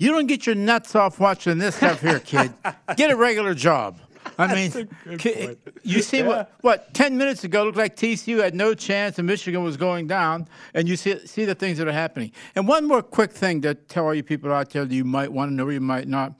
You 0.00 0.12
don't 0.12 0.26
get 0.26 0.46
your 0.46 0.54
nuts 0.54 0.94
off 0.94 1.18
watching 1.18 1.58
this 1.58 1.74
stuff 1.74 2.00
here, 2.00 2.20
kid. 2.20 2.52
get 2.96 3.10
a 3.10 3.16
regular 3.16 3.52
job. 3.52 3.98
I 4.38 4.54
mean, 4.54 4.88
you 5.82 6.00
see 6.00 6.18
yeah. 6.18 6.26
what 6.26 6.52
what 6.60 6.94
ten 6.94 7.18
minutes 7.18 7.42
ago 7.42 7.64
looked 7.64 7.76
like 7.76 7.96
TCU 7.96 8.42
had 8.42 8.54
no 8.54 8.72
chance 8.72 9.18
and 9.18 9.26
Michigan 9.26 9.64
was 9.64 9.76
going 9.76 10.06
down, 10.06 10.48
and 10.74 10.88
you 10.88 10.96
see 10.96 11.18
see 11.26 11.44
the 11.44 11.56
things 11.56 11.78
that 11.78 11.88
are 11.88 11.92
happening. 11.92 12.30
And 12.54 12.68
one 12.68 12.86
more 12.86 13.02
quick 13.02 13.32
thing 13.32 13.60
to 13.62 13.74
tell 13.74 14.06
all 14.06 14.14
you 14.14 14.22
people 14.22 14.52
out 14.52 14.70
there 14.70 14.84
that 14.84 14.94
you 14.94 15.04
might 15.04 15.32
want 15.32 15.50
to 15.50 15.54
know 15.54 15.64
or 15.66 15.72
you 15.72 15.80
might 15.80 16.06
not. 16.06 16.34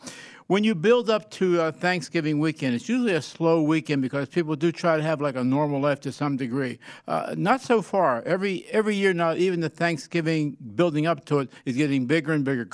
When 0.47 0.65
you 0.65 0.75
build 0.75 1.11
up 1.11 1.31
to 1.33 1.61
uh, 1.61 1.73
Thanksgiving 1.73 2.39
weekend, 2.39 2.75
it's 2.75 2.89
usually 2.89 3.13
a 3.13 3.21
slow 3.21 3.61
weekend 3.61 4.01
because 4.01 4.31
people 4.31 4.57
do 4.57 4.73
try 4.73 4.97
to 4.97 5.03
have 5.03 5.21
like 5.21 5.37
a 5.37 5.45
normal 5.45 5.79
life 5.79 6.01
to 6.01 6.13
some 6.13 6.39
degree. 6.39 6.79
Uh, 7.07 7.35
not 7.37 7.61
so 7.61 7.83
far. 7.83 8.23
Every 8.23 8.65
every 8.71 8.97
year 8.97 9.13
now, 9.13 9.35
even 9.35 9.61
the 9.61 9.69
Thanksgiving 9.69 10.57
building 10.75 11.07
up 11.07 11.27
to 11.27 11.41
it 11.41 11.51
is 11.67 11.77
getting 11.77 12.07
bigger 12.07 12.33
and 12.33 12.45
bigger 12.45 12.65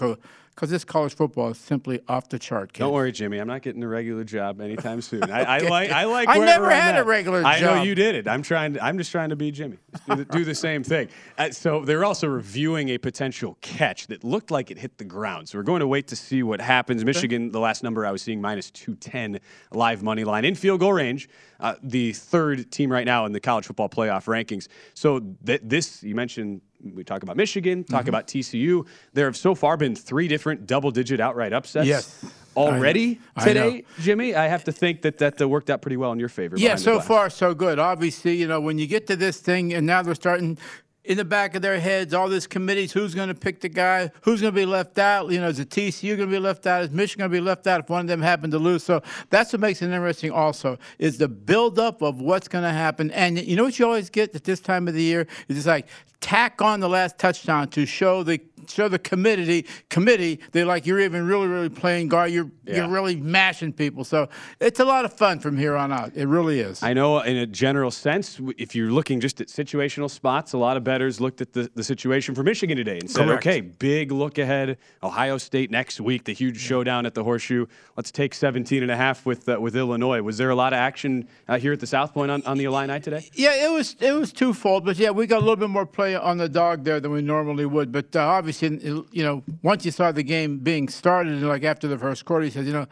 because 0.54 0.70
this 0.70 0.84
college 0.84 1.14
football 1.14 1.48
is 1.48 1.58
simply 1.58 2.00
off 2.06 2.28
the 2.28 2.38
chart. 2.38 2.72
Don't 2.74 2.92
worry, 2.92 3.10
Jimmy. 3.10 3.38
I'm 3.38 3.48
not 3.48 3.62
getting 3.62 3.82
a 3.82 3.88
regular 3.88 4.22
job 4.22 4.60
anytime 4.60 5.00
soon. 5.02 5.24
I, 5.24 5.42
okay. 5.58 5.66
I 5.66 5.68
like. 5.68 5.90
I 5.90 6.04
like. 6.04 6.28
I 6.28 6.38
never 6.38 6.70
had 6.70 6.96
a 6.96 7.04
regular 7.04 7.42
job. 7.42 7.52
I 7.52 7.60
know 7.60 7.82
you 7.82 7.94
did 7.94 8.14
it. 8.14 8.28
I'm 8.28 8.42
trying. 8.42 8.74
To, 8.74 8.84
I'm 8.84 8.96
just 8.96 9.10
trying 9.10 9.30
to 9.30 9.36
be 9.36 9.50
Jimmy. 9.50 9.78
Do 10.08 10.16
the, 10.16 10.24
do 10.24 10.44
the 10.44 10.54
same 10.54 10.84
thing. 10.84 11.08
Uh, 11.36 11.50
so 11.50 11.84
they're 11.84 12.04
also 12.04 12.28
reviewing 12.28 12.90
a 12.90 12.98
potential 12.98 13.58
catch 13.60 14.06
that 14.06 14.22
looked 14.22 14.50
like 14.50 14.70
it 14.70 14.78
hit 14.78 14.98
the 14.98 15.04
ground. 15.04 15.48
So 15.48 15.58
we're 15.58 15.64
going 15.64 15.80
to 15.80 15.88
wait 15.88 16.06
to 16.08 16.16
see 16.16 16.42
what 16.42 16.60
happens. 16.60 17.04
Michigan, 17.04 17.50
the 17.50 17.60
last 17.60 17.82
number 17.82 18.06
I 18.06 18.12
was 18.12 18.22
seeing, 18.22 18.40
minus 18.40 18.70
210 18.70 19.40
live 19.72 20.02
money 20.02 20.24
line 20.24 20.44
in 20.44 20.54
field 20.54 20.80
goal 20.80 20.92
range. 20.92 21.28
Uh, 21.58 21.74
the 21.82 22.12
third 22.12 22.70
team 22.70 22.92
right 22.92 23.06
now 23.06 23.26
in 23.26 23.32
the 23.32 23.40
college 23.40 23.66
football 23.66 23.88
playoff 23.88 24.26
rankings. 24.26 24.68
So 24.94 25.20
th- 25.44 25.62
this 25.64 26.02
you 26.02 26.14
mentioned 26.14 26.60
we 26.92 27.04
talk 27.04 27.22
about 27.22 27.36
Michigan, 27.36 27.84
talk 27.84 28.00
mm-hmm. 28.00 28.08
about 28.10 28.26
TCU. 28.26 28.86
There 29.12 29.26
have 29.26 29.36
so 29.36 29.54
far 29.54 29.76
been 29.76 29.94
three 29.94 30.28
different 30.28 30.66
double-digit 30.66 31.20
outright 31.20 31.52
upsets. 31.52 31.86
Yes. 31.86 32.24
Already 32.56 33.18
today, 33.42 33.84
Jimmy, 33.98 34.36
I 34.36 34.46
have 34.46 34.62
to 34.64 34.72
think 34.72 35.02
that 35.02 35.18
that 35.18 35.42
uh, 35.42 35.48
worked 35.48 35.70
out 35.70 35.82
pretty 35.82 35.96
well 35.96 36.12
in 36.12 36.20
your 36.20 36.28
favor. 36.28 36.54
Yeah, 36.56 36.76
so 36.76 37.00
far 37.00 37.28
so 37.28 37.52
good. 37.52 37.80
Obviously, 37.80 38.36
you 38.36 38.46
know 38.46 38.60
when 38.60 38.78
you 38.78 38.86
get 38.86 39.08
to 39.08 39.16
this 39.16 39.40
thing, 39.40 39.74
and 39.74 39.84
now 39.84 40.02
they're 40.02 40.14
starting 40.14 40.56
in 41.04 41.18
the 41.18 41.24
back 41.24 41.54
of 41.54 41.62
their 41.62 41.78
heads, 41.78 42.14
all 42.14 42.28
these 42.28 42.46
committees, 42.46 42.92
who's 42.92 43.14
going 43.14 43.28
to 43.28 43.34
pick 43.34 43.60
the 43.60 43.68
guy, 43.68 44.10
who's 44.22 44.40
going 44.40 44.52
to 44.52 44.58
be 44.58 44.64
left 44.64 44.98
out. 44.98 45.30
You 45.30 45.40
know, 45.40 45.48
is 45.48 45.58
the 45.58 45.66
TCU 45.66 46.16
going 46.16 46.28
to 46.30 46.34
be 46.34 46.38
left 46.38 46.66
out? 46.66 46.82
Is 46.82 46.90
Michigan 46.90 47.22
going 47.22 47.30
to 47.30 47.36
be 47.36 47.44
left 47.44 47.66
out 47.66 47.80
if 47.80 47.90
one 47.90 48.00
of 48.00 48.06
them 48.06 48.22
happen 48.22 48.50
to 48.52 48.58
lose? 48.58 48.82
So 48.82 49.02
that's 49.30 49.52
what 49.52 49.60
makes 49.60 49.82
it 49.82 49.86
interesting. 49.86 50.30
Also, 50.30 50.78
is 50.98 51.18
the 51.18 51.28
buildup 51.28 52.02
of 52.02 52.20
what's 52.20 52.48
going 52.48 52.64
to 52.64 52.70
happen. 52.70 53.10
And 53.10 53.38
you 53.38 53.56
know 53.56 53.64
what 53.64 53.78
you 53.78 53.84
always 53.84 54.08
get 54.08 54.34
at 54.34 54.44
this 54.44 54.60
time 54.60 54.88
of 54.88 54.94
the 54.94 55.02
year 55.02 55.26
is 55.48 55.58
it's 55.58 55.66
like 55.66 55.88
tack 56.24 56.62
on 56.62 56.80
the 56.80 56.88
last 56.88 57.18
touchdown 57.18 57.68
to 57.68 57.84
show 57.84 58.22
the 58.22 58.40
show 58.70 58.88
the 58.88 58.98
committee 58.98 59.66
committee 59.88 60.40
they're 60.52 60.66
like 60.66 60.86
you're 60.86 61.00
even 61.00 61.26
really 61.26 61.46
really 61.46 61.68
playing 61.68 62.08
guard. 62.08 62.32
You're 62.32 62.50
yeah. 62.64 62.76
you're 62.76 62.88
really 62.88 63.16
mashing 63.16 63.72
people. 63.72 64.04
So 64.04 64.28
it's 64.60 64.80
a 64.80 64.84
lot 64.84 65.04
of 65.04 65.12
fun 65.12 65.40
from 65.40 65.56
here 65.56 65.76
on 65.76 65.92
out. 65.92 66.12
It 66.14 66.26
really 66.26 66.60
is. 66.60 66.82
I 66.82 66.92
know 66.92 67.20
in 67.20 67.36
a 67.36 67.46
general 67.46 67.90
sense, 67.90 68.40
if 68.58 68.74
you're 68.74 68.90
looking 68.90 69.20
just 69.20 69.40
at 69.40 69.48
situational 69.48 70.10
spots, 70.10 70.52
a 70.52 70.58
lot 70.58 70.76
of 70.76 70.84
bettors 70.84 71.20
looked 71.20 71.40
at 71.40 71.52
the, 71.52 71.70
the 71.74 71.84
situation 71.84 72.34
for 72.34 72.42
Michigan 72.42 72.76
today 72.76 72.98
and 72.98 73.10
said, 73.10 73.26
Correct. 73.26 73.46
okay, 73.46 73.60
big 73.60 74.12
look 74.12 74.38
ahead. 74.38 74.78
Ohio 75.02 75.38
State 75.38 75.70
next 75.70 76.00
week, 76.00 76.24
the 76.24 76.32
huge 76.32 76.58
showdown 76.58 77.06
at 77.06 77.14
the 77.14 77.24
Horseshoe. 77.24 77.66
Let's 77.96 78.10
take 78.10 78.34
17 78.34 78.82
and 78.82 78.90
a 78.90 78.96
half 78.96 79.26
with 79.26 79.48
uh, 79.48 79.60
with 79.60 79.76
Illinois. 79.76 80.22
Was 80.22 80.38
there 80.38 80.50
a 80.50 80.54
lot 80.54 80.72
of 80.72 80.78
action 80.78 81.28
uh, 81.48 81.58
here 81.58 81.72
at 81.72 81.80
the 81.80 81.86
South 81.86 82.14
Point 82.14 82.30
on, 82.30 82.42
on 82.44 82.58
the 82.58 82.64
Illini 82.64 83.00
today? 83.00 83.28
Yeah, 83.34 83.66
it 83.66 83.70
was 83.70 83.96
it 84.00 84.12
was 84.12 84.32
twofold, 84.32 84.84
but 84.84 84.96
yeah, 84.96 85.10
we 85.10 85.26
got 85.26 85.38
a 85.38 85.44
little 85.44 85.56
bit 85.56 85.70
more 85.70 85.86
play 85.86 86.14
on 86.14 86.38
the 86.38 86.48
dog 86.48 86.84
there 86.84 87.00
than 87.00 87.10
we 87.10 87.22
normally 87.22 87.66
would. 87.66 87.92
But 87.92 88.14
uh, 88.16 88.20
obviously 88.20 88.53
you 88.62 89.06
know, 89.14 89.42
once 89.62 89.84
you 89.84 89.90
saw 89.90 90.12
the 90.12 90.22
game 90.22 90.58
being 90.58 90.88
started, 90.88 91.42
like 91.42 91.64
after 91.64 91.88
the 91.88 91.98
first 91.98 92.24
quarter, 92.24 92.44
he 92.44 92.50
says, 92.50 92.66
you 92.66 92.72
know, 92.72 92.86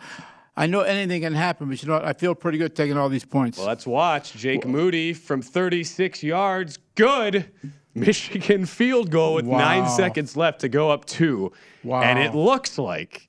I 0.57 0.66
know 0.66 0.81
anything 0.81 1.22
can 1.22 1.35
happen, 1.35 1.68
but 1.68 1.83
you 1.83 1.88
know 1.88 1.94
what? 1.94 2.05
I 2.05 2.12
feel 2.12 2.35
pretty 2.35 2.59
good 2.59 2.77
taking 2.77 2.96
all 2.96 3.09
these 3.09 3.25
points. 3.25 3.59
Well, 3.59 3.66
let's 3.66 3.87
watch 3.87 4.35
Jake 4.35 4.66
Moody 4.66 5.12
from 5.12 5.40
36 5.40 6.22
yards. 6.22 6.79
Good. 6.94 7.51
Michigan 7.94 8.64
field 8.64 9.11
goal 9.11 9.35
with 9.35 9.44
wow. 9.44 9.59
nine 9.59 9.88
seconds 9.88 10.37
left 10.37 10.61
to 10.61 10.68
go 10.68 10.90
up 10.90 11.05
two. 11.05 11.53
Wow. 11.85 12.03
And 12.03 12.18
it 12.18 12.35
looks 12.35 12.79
like 12.79 13.29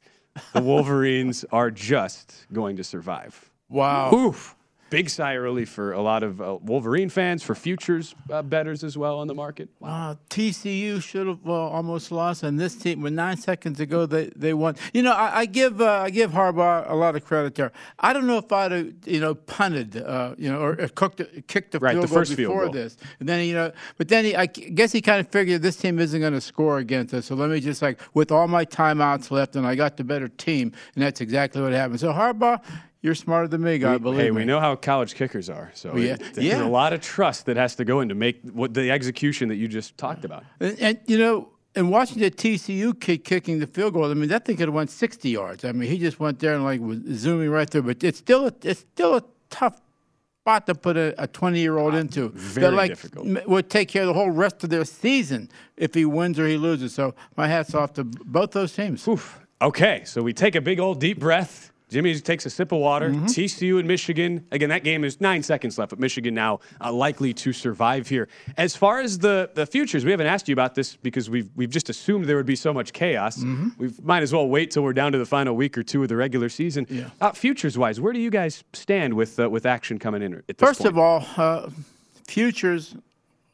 the 0.53 0.61
Wolverines 0.61 1.43
are 1.51 1.69
just 1.69 2.45
going 2.53 2.77
to 2.77 2.83
survive. 2.83 3.49
Wow. 3.69 4.13
Oof 4.13 4.55
big 4.93 5.09
sigh 5.09 5.33
of 5.33 5.41
relief 5.41 5.69
for 5.69 5.91
a 5.93 6.01
lot 6.01 6.21
of 6.21 6.39
uh, 6.39 6.57
Wolverine 6.61 7.09
fans, 7.09 7.41
for 7.41 7.55
futures 7.55 8.13
uh, 8.29 8.43
bettors 8.43 8.83
as 8.83 8.95
well 8.95 9.17
on 9.17 9.27
the 9.27 9.33
market. 9.33 9.67
Wow, 9.79 10.11
uh, 10.11 10.15
TCU 10.29 11.01
should 11.01 11.25
have 11.25 11.39
uh, 11.47 11.51
almost 11.51 12.11
lost, 12.11 12.43
and 12.43 12.59
this 12.59 12.75
team, 12.75 13.01
with 13.01 13.13
nine 13.13 13.37
seconds 13.37 13.79
ago, 13.79 14.05
they, 14.05 14.31
they 14.35 14.53
won. 14.53 14.75
You 14.93 15.01
know, 15.01 15.13
I, 15.13 15.39
I 15.39 15.45
give 15.47 15.81
uh, 15.81 16.03
I 16.03 16.11
give 16.11 16.31
Harbaugh 16.31 16.89
a 16.89 16.93
lot 16.93 17.15
of 17.15 17.25
credit 17.25 17.55
there. 17.55 17.71
I 17.99 18.13
don't 18.13 18.27
know 18.27 18.37
if 18.37 18.51
I'd 18.51 18.71
have 18.71 18.93
you 19.05 19.19
know 19.19 19.33
punted, 19.33 19.97
uh, 19.97 20.35
you 20.37 20.51
know, 20.51 20.61
or 20.61 20.75
cooked, 20.89 21.21
kicked 21.47 21.71
the 21.71 21.79
right, 21.79 21.93
field 21.93 22.03
the 22.03 22.07
goal 22.07 22.17
first 22.17 22.37
before 22.37 22.61
field 22.61 22.73
goal. 22.73 22.83
this, 22.83 22.97
and 23.19 23.27
then 23.27 23.45
you 23.47 23.55
know, 23.55 23.71
but 23.97 24.09
then 24.09 24.25
he, 24.25 24.35
I 24.35 24.45
guess 24.45 24.91
he 24.91 25.01
kind 25.01 25.19
of 25.19 25.27
figured 25.29 25.63
this 25.63 25.75
team 25.75 25.97
isn't 25.97 26.21
going 26.21 26.33
to 26.33 26.41
score 26.41 26.77
against 26.77 27.15
us, 27.15 27.25
so 27.25 27.35
let 27.35 27.49
me 27.49 27.59
just 27.59 27.81
like 27.81 27.99
with 28.13 28.31
all 28.31 28.47
my 28.47 28.63
timeouts 28.63 29.31
left, 29.31 29.55
and 29.55 29.65
I 29.65 29.73
got 29.73 29.97
the 29.97 30.03
better 30.03 30.27
team, 30.27 30.71
and 30.93 31.03
that's 31.03 31.19
exactly 31.19 31.63
what 31.63 31.73
happened. 31.73 31.99
So 31.99 32.13
Harbaugh 32.13 32.61
you're 33.03 33.15
smarter 33.15 33.49
than 33.49 33.61
me, 33.61 33.77
guy. 33.77 33.97
believe 33.97 34.19
hey, 34.21 34.31
me. 34.31 34.37
we 34.37 34.45
know 34.45 34.61
how 34.61 34.75
college 34.77 35.13
kickers 35.13 35.49
are, 35.49 35.69
so 35.75 35.95
yeah. 35.97 36.13
It, 36.13 36.33
there's 36.33 36.47
yeah. 36.47 36.63
a 36.63 36.65
lot 36.65 36.93
of 36.93 37.01
trust 37.01 37.45
that 37.47 37.57
has 37.57 37.75
to 37.75 37.85
go 37.85 37.99
into 37.99 38.15
make 38.15 38.41
what 38.51 38.73
the 38.73 38.89
execution 38.89 39.49
that 39.49 39.57
you 39.57 39.67
just 39.67 39.97
talked 39.97 40.23
about. 40.23 40.45
And, 40.61 40.79
and 40.79 40.99
you 41.05 41.17
know, 41.17 41.49
and 41.75 41.91
watching 41.91 42.19
the 42.19 42.31
TCU 42.31 42.97
kid 42.97 43.25
kicking 43.25 43.59
the 43.59 43.67
field 43.67 43.93
goal, 43.93 44.09
I 44.09 44.13
mean, 44.13 44.29
that 44.29 44.45
thing 44.45 44.55
could 44.55 44.69
have 44.69 44.73
went 44.73 44.89
60 44.89 45.29
yards. 45.29 45.65
I 45.65 45.73
mean, 45.73 45.89
he 45.89 45.97
just 45.97 46.19
went 46.19 46.39
there 46.39 46.55
and 46.55 46.63
like 46.63 46.79
was 46.79 46.99
zooming 47.11 47.49
right 47.49 47.69
through. 47.69 47.83
But 47.83 48.03
it's 48.05 48.19
still 48.19 48.47
a, 48.47 48.53
it's 48.63 48.79
still 48.79 49.17
a 49.17 49.23
tough 49.49 49.81
spot 50.43 50.65
to 50.67 50.75
put 50.75 50.95
a 50.95 51.27
20 51.27 51.59
year 51.59 51.77
old 51.77 51.95
ah, 51.95 51.97
into. 51.97 52.29
Very 52.29 52.67
that, 52.67 52.73
like, 52.73 52.91
difficult. 52.91 53.47
Would 53.47 53.69
take 53.69 53.89
care 53.89 54.03
of 54.03 54.07
the 54.07 54.13
whole 54.13 54.31
rest 54.31 54.63
of 54.63 54.69
their 54.69 54.85
season 54.85 55.49
if 55.75 55.93
he 55.93 56.05
wins 56.05 56.39
or 56.39 56.47
he 56.47 56.55
loses. 56.55 56.93
So 56.93 57.15
my 57.35 57.49
hats 57.49 57.75
off 57.75 57.91
to 57.93 58.05
both 58.05 58.51
those 58.51 58.71
teams. 58.73 59.05
Oof. 59.09 59.41
Okay, 59.61 60.03
so 60.05 60.21
we 60.21 60.31
take 60.31 60.55
a 60.55 60.61
big 60.61 60.79
old 60.79 61.01
deep 61.01 61.19
breath 61.19 61.72
Jimmy 61.93 62.19
takes 62.19 62.45
a 62.45 62.49
sip 62.49 62.71
of 62.71 62.79
water. 62.79 63.09
Mm-hmm. 63.09 63.25
TCU 63.25 63.79
and 63.79 63.87
Michigan. 63.87 64.45
Again, 64.51 64.69
that 64.69 64.83
game 64.83 65.03
is 65.03 65.21
nine 65.21 65.43
seconds 65.43 65.77
left, 65.77 65.91
but 65.91 65.99
Michigan 65.99 66.33
now 66.33 66.59
uh, 66.81 66.91
likely 66.91 67.33
to 67.35 67.53
survive 67.53 68.07
here. 68.07 68.27
As 68.57 68.75
far 68.75 68.99
as 68.99 69.19
the, 69.19 69.51
the 69.53 69.65
futures, 69.65 70.03
we 70.03 70.11
haven't 70.11 70.27
asked 70.27 70.49
you 70.49 70.53
about 70.53 70.75
this 70.75 70.95
because 70.95 71.29
we've 71.29 71.49
we've 71.55 71.69
just 71.69 71.89
assumed 71.89 72.25
there 72.25 72.35
would 72.35 72.45
be 72.45 72.55
so 72.55 72.73
much 72.73 72.93
chaos. 72.93 73.37
Mm-hmm. 73.37 73.69
We 73.77 73.93
might 74.01 74.23
as 74.23 74.33
well 74.33 74.47
wait 74.47 74.71
till 74.71 74.83
we're 74.83 74.93
down 74.93 75.11
to 75.11 75.17
the 75.17 75.25
final 75.25 75.55
week 75.55 75.77
or 75.77 75.83
two 75.83 76.01
of 76.01 76.09
the 76.09 76.15
regular 76.15 76.49
season. 76.49 76.87
Yeah. 76.89 77.09
Uh, 77.21 77.31
futures 77.31 77.77
wise, 77.77 78.01
where 78.01 78.13
do 78.13 78.19
you 78.19 78.31
guys 78.31 78.63
stand 78.73 79.13
with 79.13 79.39
uh, 79.39 79.49
with 79.49 79.65
action 79.65 79.99
coming 79.99 80.21
in? 80.21 80.41
First 80.57 80.79
point? 80.79 80.89
of 80.89 80.97
all, 80.97 81.25
uh, 81.37 81.69
futures 82.27 82.95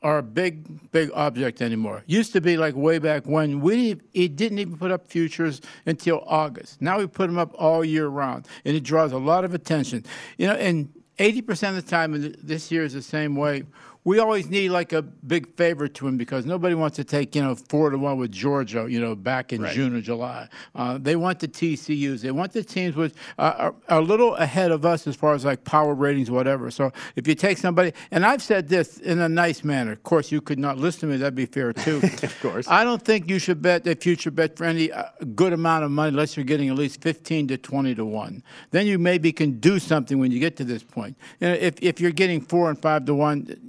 are 0.02 0.20
a 0.20 0.24
big, 0.24 0.92
big 0.92 1.12
object 1.14 1.62
anymore. 1.62 2.04
Used 2.06 2.32
to 2.34 2.42
be 2.42 2.58
like 2.58 2.76
way 2.76 3.00
back 3.00 3.26
when 3.26 3.60
we 3.60 4.00
it 4.14 4.36
didn't 4.36 4.60
even 4.60 4.78
put 4.78 4.92
up 4.92 5.08
futures 5.08 5.62
until 5.86 6.24
August. 6.26 6.82
Now 6.82 7.00
we 7.00 7.08
put 7.08 7.28
them 7.28 7.38
up 7.38 7.54
all 7.58 7.84
year 7.84 8.08
round, 8.08 8.48
and 8.66 8.76
it 8.76 8.84
draws 8.84 9.12
a 9.12 9.18
lot 9.18 9.44
of 9.44 9.54
attention. 9.54 10.06
You 10.38 10.48
know, 10.48 10.54
and 10.54 10.90
80% 11.18 11.70
of 11.70 11.76
the 11.76 11.82
time, 11.82 12.14
and 12.14 12.36
this 12.42 12.72
year 12.72 12.84
is 12.84 12.94
the 12.94 13.02
same 13.02 13.36
way, 13.36 13.64
we 14.04 14.20
always 14.20 14.50
need 14.50 14.70
like 14.70 14.94
a 14.94 15.02
big 15.02 15.56
favor 15.56 15.88
to 15.88 16.08
him 16.08 16.18
because 16.18 16.46
nobody 16.46 16.74
wants 16.74 16.96
to 16.96 17.04
take 17.04 17.36
you 17.36 17.44
know 17.44 17.56
four 17.56 17.90
to 17.90 17.98
one 17.98 18.18
with 18.18 18.32
Georgia 18.32 18.88
you 18.90 19.00
know 19.00 19.16
back 19.16 19.52
in 19.52 19.62
right. 19.62 19.74
June 19.74 19.96
or 19.96 20.02
July. 20.02 20.48
Uh, 20.74 20.98
they 20.98 21.16
want 21.16 21.40
the 21.40 21.48
TCU's. 21.48 22.22
They 22.22 22.32
want 22.32 22.54
the 22.54 22.64
teams 22.64 22.96
which 22.96 23.14
uh, 23.38 23.54
are, 23.58 23.76
are, 23.90 24.00
a 24.00 24.02
little 24.02 24.36
ahead 24.36 24.72
of 24.72 24.86
us 24.86 25.06
as 25.06 25.16
far 25.16 25.34
as 25.34 25.44
like 25.44 25.64
power 25.64 25.94
ratings, 25.94 26.32
whatever. 26.32 26.72
So 26.72 26.92
if 27.16 27.28
you 27.28 27.36
take 27.36 27.58
somebody, 27.58 27.94
and 28.12 28.26
I've 28.26 28.42
said 28.42 28.70
this 28.70 28.98
in 28.98 29.20
a 29.20 29.30
nice 29.30 29.64
manner. 29.64 29.92
Of 29.92 30.04
course, 30.04 30.32
you 30.32 30.42
could 30.42 30.60
not 30.60 30.78
listen 30.78 31.02
to 31.02 31.08
me. 31.08 31.18
That'd 31.18 31.36
be 31.36 31.46
fair 31.46 31.74
too. 31.74 31.98
of 32.24 32.40
course. 32.42 32.68
I 32.68 32.84
don't 32.84 33.04
think 33.04 33.30
you 33.30 33.40
should 33.40 33.62
bet 33.62 33.86
a 33.86 33.96
future 33.96 34.32
bet 34.32 34.58
for 34.58 34.64
any 34.64 34.92
uh, 34.92 35.06
good 35.36 35.54
amount 35.54 35.84
of 35.84 35.92
money 35.92 36.10
unless 36.10 36.38
you're 36.38 36.46
getting 36.46 36.70
at 36.70 36.76
least 36.76 37.02
fifteen 37.02 37.48
to 37.50 37.58
twenty 37.58 37.94
to 37.96 38.06
one. 38.06 38.44
Then 38.72 38.88
you 38.88 38.98
maybe 38.98 39.34
can 39.34 39.60
do 39.60 39.78
something 39.80 40.20
when 40.20 40.32
you 40.32 40.40
get 40.40 40.56
to 40.58 40.64
this 40.64 40.84
point. 40.84 41.18
You 41.40 41.50
know, 41.50 41.54
if 41.56 41.76
if 41.82 42.00
you're 42.00 42.12
getting 42.12 42.42
four 42.42 42.70
and 42.70 42.82
five 42.82 43.06
to 43.06 43.14
one 43.14 43.60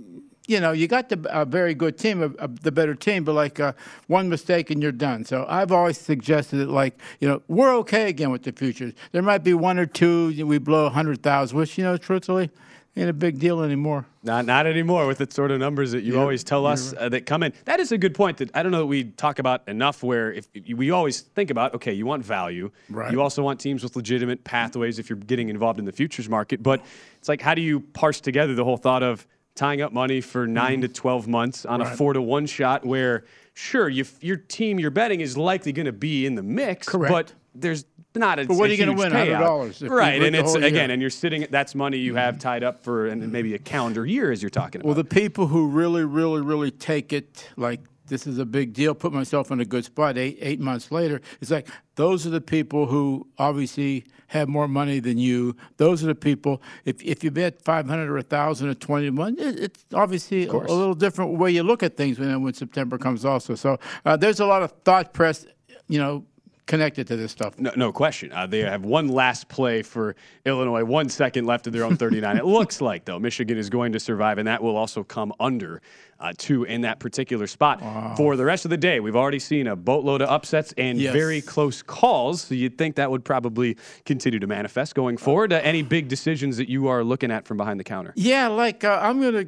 you 0.51 0.59
know, 0.59 0.73
you 0.73 0.89
got 0.89 1.09
the, 1.09 1.25
a 1.31 1.45
very 1.45 1.75
good 1.75 1.97
team, 1.97 2.23
a, 2.23 2.45
a, 2.45 2.49
the 2.49 2.73
better 2.73 2.95
team, 2.97 3.23
but 3.23 3.35
like 3.35 3.61
uh, 3.61 3.73
one 4.09 4.29
mistake 4.29 4.71
and 4.71 4.83
you're 4.83 4.91
done. 4.91 5.25
So 5.25 5.47
I've 5.49 5.71
always 5.71 5.97
suggested 5.97 6.57
that, 6.57 6.71
like, 6.71 6.99
you 7.21 7.29
know, 7.29 7.41
we're 7.47 7.73
okay 7.77 8.09
again 8.09 8.33
with 8.33 8.43
the 8.43 8.51
futures. 8.53 8.93
There 9.13 9.23
might 9.23 9.45
be 9.45 9.55
one 9.55 9.79
or 9.79 9.87
two 9.87 10.45
we 10.45 10.59
blow 10.59 10.87
a 10.87 10.91
hundred 10.91 11.23
thousand, 11.23 11.57
which 11.57 11.79
you 11.79 11.85
know, 11.85 11.97
truthfully, 11.97 12.51
ain't 12.97 13.09
a 13.09 13.13
big 13.13 13.39
deal 13.39 13.63
anymore. 13.63 14.07
Not 14.25 14.45
not 14.45 14.67
anymore 14.67 15.07
with 15.07 15.19
the 15.19 15.29
sort 15.31 15.53
of 15.53 15.61
numbers 15.61 15.93
that 15.93 16.03
you 16.03 16.15
Yeah, 16.15 16.21
always 16.21 16.43
tell 16.43 16.67
us 16.67 16.93
uh, 16.99 17.09
that 17.11 17.25
come 17.27 17.45
in. 17.45 17.53
That 17.65 17.79
is 17.79 17.93
a 17.93 17.97
good 17.99 18.15
point 18.15 18.39
that 18.39 18.51
I 18.55 18.65
don't 18.65 18.73
know 18.73 18.81
that 18.81 18.87
we 18.87 19.05
talk 19.05 19.39
about 19.39 19.67
enough. 19.69 20.03
Where 20.03 20.33
if, 20.33 20.49
if 20.53 20.77
we 20.77 20.91
always 20.91 21.21
think 21.21 21.51
about, 21.51 21.75
okay, 21.77 21.93
you 21.93 22.05
want 22.07 22.25
value, 22.25 22.73
Right. 22.89 23.13
you 23.13 23.23
also 23.23 23.43
want 23.45 23.61
teams 23.61 23.85
with 23.85 23.95
legitimate 23.95 24.43
pathways 24.43 24.99
if 24.99 25.09
you're 25.09 25.19
getting 25.19 25.49
involved 25.49 25.79
in 25.79 25.85
the 25.85 25.93
futures 25.93 26.29
market. 26.29 26.61
But 26.63 26.83
it's 27.19 27.29
like, 27.29 27.41
how 27.41 27.55
do 27.55 27.63
you 27.63 27.81
parse 27.81 28.21
together 28.21 28.55
the 28.57 28.65
whole 28.65 28.77
thought 28.77 29.05
of 29.05 29.27
tying 29.55 29.83
up 29.83 29.93
money 29.93 30.21
for 30.21 30.47
9 30.47 30.81
to 30.83 30.89
twelve 30.89 31.27
months 31.29 31.65
on 31.67 31.81
a 31.81 31.85
Mm-hmm. 31.85 31.95
Four 31.97 32.13
to 32.15 32.23
one 32.23 32.47
shot? 32.47 32.85
Where 32.85 33.25
sure, 33.55 33.89
you, 33.89 34.05
your 34.21 34.37
team 34.37 34.79
you're 34.79 34.91
betting 34.91 35.21
is 35.21 35.37
likely 35.37 35.73
going 35.73 35.87
to 35.87 35.93
be 35.93 36.25
in 36.27 36.35
the 36.35 36.43
mix, 36.43 36.89
Correct. 36.89 37.13
but 37.13 37.33
there's 37.55 37.85
not 38.15 38.39
a, 38.39 38.45
But 38.47 38.57
what 38.57 38.71
a 38.71 38.73
are 38.73 38.75
you 38.77 38.85
gonna 38.85 38.99
win, 38.99 39.13
$100 39.13 39.89
right? 39.91 40.21
And 40.23 40.35
it's 40.35 40.51
whole 40.53 40.59
year? 40.59 40.69
again, 40.69 40.91
and 40.91 41.01
you're 41.01 41.11
sitting. 41.11 41.47
That's 41.51 41.75
money 41.75 41.99
you 41.99 42.15
have 42.17 42.39
tied 42.39 42.65
up 42.65 42.83
for 42.83 43.07
and 43.07 43.31
maybe 43.31 43.55
a 43.55 43.59
calendar 43.59 44.05
year, 44.07 44.33
as 44.33 44.43
you're 44.43 44.51
talking 44.51 44.81
about. 44.81 44.87
Well, 44.87 44.95
the 44.97 45.05
people 45.05 45.47
who 45.47 45.69
really, 45.69 46.05
really, 46.05 46.41
really 46.41 46.71
take 46.71 47.13
it 47.13 47.49
like 47.57 47.81
this 48.11 48.27
is 48.27 48.39
a 48.39 48.45
big 48.45 48.75
deal, 48.75 48.95
put 48.95 49.13
myself 49.13 49.51
in 49.51 49.61
a 49.61 49.65
good 49.65 49.85
spot 49.87 50.19
eight 50.19 50.37
eight 50.43 50.61
months 50.61 50.93
later. 50.93 51.23
It's 51.41 51.51
like 51.51 51.69
those 51.95 52.27
are 52.27 52.31
the 52.31 52.41
people 52.41 52.87
who 52.87 53.27
obviously 53.39 54.05
have 54.27 54.49
more 54.49 54.69
money 54.69 55.01
than 55.01 55.17
you. 55.17 55.57
Those 55.79 56.05
are 56.05 56.09
the 56.09 56.15
people. 56.15 56.61
If 56.85 57.03
if 57.03 57.25
you 57.25 57.31
bet 57.31 57.63
five 57.63 57.87
hundred 57.89 58.11
or 58.11 58.19
a 58.19 58.23
thousand 58.23 58.69
or 58.69 58.75
twenty 58.75 59.09
one, 59.11 59.39
it, 59.39 59.59
it's 59.59 59.85
obviously 59.95 60.47
a, 60.47 60.53
a 60.53 60.75
little 60.81 60.95
different 60.95 61.39
way 61.39 61.51
you 61.53 61.63
look 61.63 61.83
at 61.83 61.97
things 61.97 62.19
when 62.19 62.43
when 62.43 62.53
September 62.53 62.99
comes. 62.99 63.25
Also, 63.25 63.55
so 63.55 63.79
uh, 64.05 64.17
there's 64.17 64.41
a 64.41 64.47
lot 64.47 64.63
of 64.63 64.73
thought 64.85 65.15
press, 65.15 65.47
you 65.89 65.99
know, 65.99 66.25
connected 66.71 67.05
to 67.09 67.17
this 67.17 67.33
stuff. 67.33 67.59
No, 67.59 67.73
no 67.75 67.91
question. 67.93 68.31
Uh, 68.33 68.47
they 68.47 68.61
have 68.61 68.85
one 68.85 69.09
last 69.09 69.49
play 69.49 69.83
for 69.83 70.15
Illinois, 70.47 70.85
one 70.85 71.09
second 71.09 71.45
left 71.45 71.67
of 71.67 71.73
their 71.73 71.83
own 71.83 71.97
39. 71.97 72.37
it 72.37 72.45
looks 72.47 72.81
like, 72.91 73.05
though, 73.05 73.19
Michigan 73.19 73.59
is 73.59 73.69
going 73.69 73.91
to 73.93 73.99
survive, 73.99 74.39
and 74.39 74.47
that 74.47 74.63
will 74.63 74.77
also 74.77 75.03
come 75.03 75.33
under 75.41 75.83
uh, 76.21 76.33
two 76.39 76.63
in 76.65 76.83
that 76.83 77.01
particular 77.01 77.49
spot. 77.49 78.17
For 78.17 78.37
the 78.37 78.45
rest 78.45 78.65
of 78.65 78.71
the 78.71 78.77
day, 78.77 79.01
we've 79.01 79.17
already 79.17 79.41
seen 79.41 79.67
a 79.67 79.75
boatload 79.75 80.23
of 80.23 80.29
upsets 80.29 80.73
and 80.79 81.01
Yes. 81.01 81.13
very 81.13 81.41
close 81.41 81.83
calls. 81.83 82.43
So 82.43 82.55
you'd 82.55 82.79
think 82.79 82.95
that 82.97 83.11
would 83.11 83.25
probably 83.25 83.77
continue 84.05 84.39
to 84.39 84.47
manifest 84.47 84.95
going 84.95 85.17
forward. 85.17 85.53
Uh, 85.53 85.61
any 85.65 85.83
big 85.83 86.07
decisions 86.07 86.57
that 86.59 86.69
you 86.69 86.87
are 86.87 87.03
looking 87.03 87.33
at 87.33 87.47
from 87.47 87.57
behind 87.57 87.81
the 87.81 87.85
counter? 87.85 88.13
Yeah, 88.17 88.47
like 88.49 88.85
uh, 88.85 89.01
I'm 89.03 89.21
gonna. 89.21 89.47